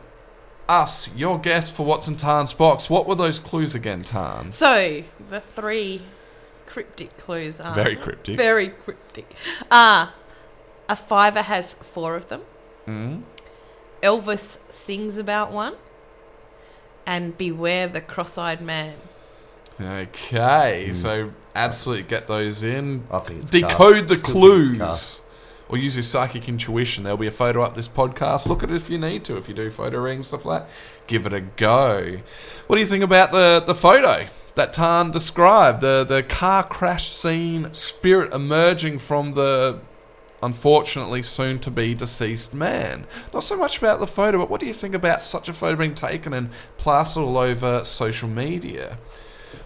us 0.69 1.15
your 1.15 1.39
guess 1.39 1.71
for 1.71 1.85
what's 1.85 2.09
in 2.09 2.17
Tarn's 2.17 2.55
box. 2.55 2.89
What 2.89 3.07
were 3.07 3.15
those 3.15 3.39
clues 3.39 3.75
again, 3.75 4.03
Tarn? 4.03 4.51
So 4.53 5.05
the 5.31 5.41
three 5.41 6.03
cryptic 6.67 7.17
clues 7.19 7.61
are 7.61 7.75
Very 7.75 7.97
cryptic. 7.97 8.37
Very 8.37 8.69
cryptic. 8.69 9.35
Ah, 9.71 10.15
a 10.89 10.97
fiver 10.97 11.43
has 11.43 11.75
four 11.75 12.17
of 12.17 12.29
them. 12.29 12.43
Mm. 12.87 13.23
Elvis 14.03 14.59
sings 14.73 15.19
about 15.19 15.53
one. 15.53 15.75
And 17.07 17.37
beware 17.37 17.87
the 17.87 18.01
cross-eyed 18.01 18.63
man. 18.63 18.95
Okay, 19.81 20.87
hmm. 20.89 20.95
so 20.95 21.31
absolutely 21.55 22.05
get 22.05 22.27
those 22.27 22.62
in. 22.62 23.05
I 23.11 23.18
think 23.18 23.43
it's 23.43 23.51
Decode 23.51 24.09
the 24.09 24.16
clues. 24.16 25.20
Or 25.66 25.79
use 25.79 25.97
your 25.97 26.03
psychic 26.03 26.47
intuition. 26.47 27.05
There'll 27.05 27.16
be 27.16 27.27
a 27.27 27.33
photo 27.33 27.62
up 27.62 27.75
this 27.75 27.89
podcast. 27.89 28.47
Look 28.47 28.62
at 28.62 28.70
it 28.70 28.77
if 28.77 28.91
you 28.91 28.99
need 28.99 29.25
to. 29.25 29.39
If 29.39 29.49
you 29.49 29.55
do 29.55 29.70
photo 29.70 29.99
rings, 29.99 30.27
stuff 30.27 30.45
like 30.45 30.64
that, 30.64 30.70
give 31.07 31.25
it 31.25 31.33
a 31.33 31.41
go. 31.41 32.18
What 32.66 32.77
do 32.77 32.81
you 32.81 32.87
think 32.87 33.03
about 33.03 33.33
the, 33.33 33.62
the 33.66 33.75
photo 33.75 34.27
that 34.57 34.75
Tan 34.75 35.11
described? 35.11 35.81
The, 35.81 36.05
the 36.05 36.22
car 36.22 36.64
crash 36.64 37.09
scene, 37.09 37.72
spirit 37.72 38.35
emerging 38.35 38.99
from 38.99 39.33
the 39.33 39.81
unfortunately 40.43 41.22
soon 41.22 41.59
to 41.61 41.70
be 41.70 41.95
deceased 41.95 42.53
man. 42.53 43.07
Not 43.33 43.43
so 43.43 43.57
much 43.57 43.79
about 43.79 43.99
the 43.99 44.07
photo, 44.07 44.37
but 44.39 44.51
what 44.51 44.61
do 44.61 44.66
you 44.66 44.75
think 44.75 44.95
about 44.95 45.22
such 45.22 45.49
a 45.49 45.55
photo 45.55 45.77
being 45.77 45.95
taken 45.95 46.35
and 46.35 46.51
plastered 46.77 47.22
all 47.22 47.39
over 47.39 47.83
social 47.85 48.29
media? 48.29 48.99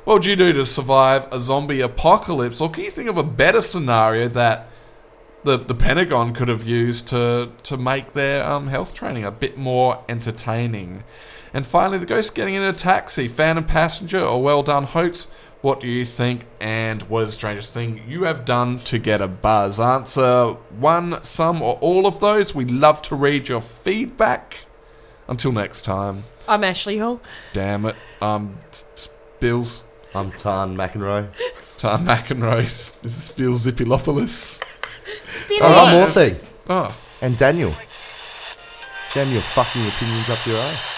What 0.08 0.14
would 0.14 0.24
you 0.24 0.36
do 0.36 0.54
to 0.54 0.64
survive 0.64 1.30
a 1.30 1.38
zombie 1.38 1.82
apocalypse? 1.82 2.62
Or 2.62 2.70
can 2.70 2.84
you 2.84 2.90
think 2.90 3.10
of 3.10 3.18
a 3.18 3.22
better 3.22 3.60
scenario 3.60 4.26
that 4.28 4.66
the, 5.44 5.58
the 5.58 5.74
Pentagon 5.74 6.32
could 6.32 6.48
have 6.48 6.64
used 6.64 7.08
to, 7.08 7.52
to 7.64 7.76
make 7.76 8.14
their 8.14 8.42
um, 8.42 8.68
health 8.68 8.94
training 8.94 9.26
a 9.26 9.30
bit 9.30 9.58
more 9.58 10.02
entertaining? 10.08 11.04
And 11.52 11.66
finally, 11.66 11.98
the 11.98 12.06
ghost 12.06 12.34
getting 12.34 12.54
in 12.54 12.62
a 12.62 12.72
taxi, 12.72 13.28
fan 13.28 13.58
and 13.58 13.68
passenger, 13.68 14.16
a 14.16 14.38
well 14.38 14.62
done 14.62 14.84
hoax. 14.84 15.26
What 15.60 15.78
do 15.78 15.86
you 15.86 16.06
think? 16.06 16.46
And 16.58 17.02
what 17.02 17.24
is 17.24 17.26
the 17.28 17.32
strangest 17.34 17.74
thing 17.74 18.00
you 18.08 18.22
have 18.22 18.46
done 18.46 18.78
to 18.84 18.98
get 18.98 19.20
a 19.20 19.28
buzz? 19.28 19.78
Answer 19.78 20.54
one, 20.78 21.22
some, 21.22 21.60
or 21.60 21.74
all 21.82 22.06
of 22.06 22.18
those. 22.20 22.54
We 22.54 22.64
love 22.64 23.02
to 23.02 23.14
read 23.14 23.46
your 23.48 23.60
feedback. 23.60 24.56
Until 25.28 25.52
next 25.52 25.82
time. 25.82 26.24
I'm 26.48 26.64
Ashley 26.64 26.96
Hall. 26.96 27.20
Damn 27.52 27.84
it. 27.84 27.96
Um, 28.22 28.56
s- 28.70 28.90
s- 28.94 29.14
Spills. 29.36 29.84
I'm 30.14 30.32
Tarn 30.32 30.74
McEnroe. 30.76 31.28
Tom 31.76 32.06
McEnroe. 32.06 33.00
This 33.02 33.30
feels 33.30 33.66
Zippilopoulos. 33.66 34.60
Oh, 35.60 35.84
one 35.84 35.92
more 35.92 36.10
thing. 36.10 36.36
Oh. 36.68 36.94
And 37.20 37.36
Daniel. 37.36 37.74
Jam 39.12 39.30
your 39.32 39.42
fucking 39.42 39.86
opinions 39.86 40.28
up 40.28 40.44
your 40.46 40.58
ass. 40.58 40.96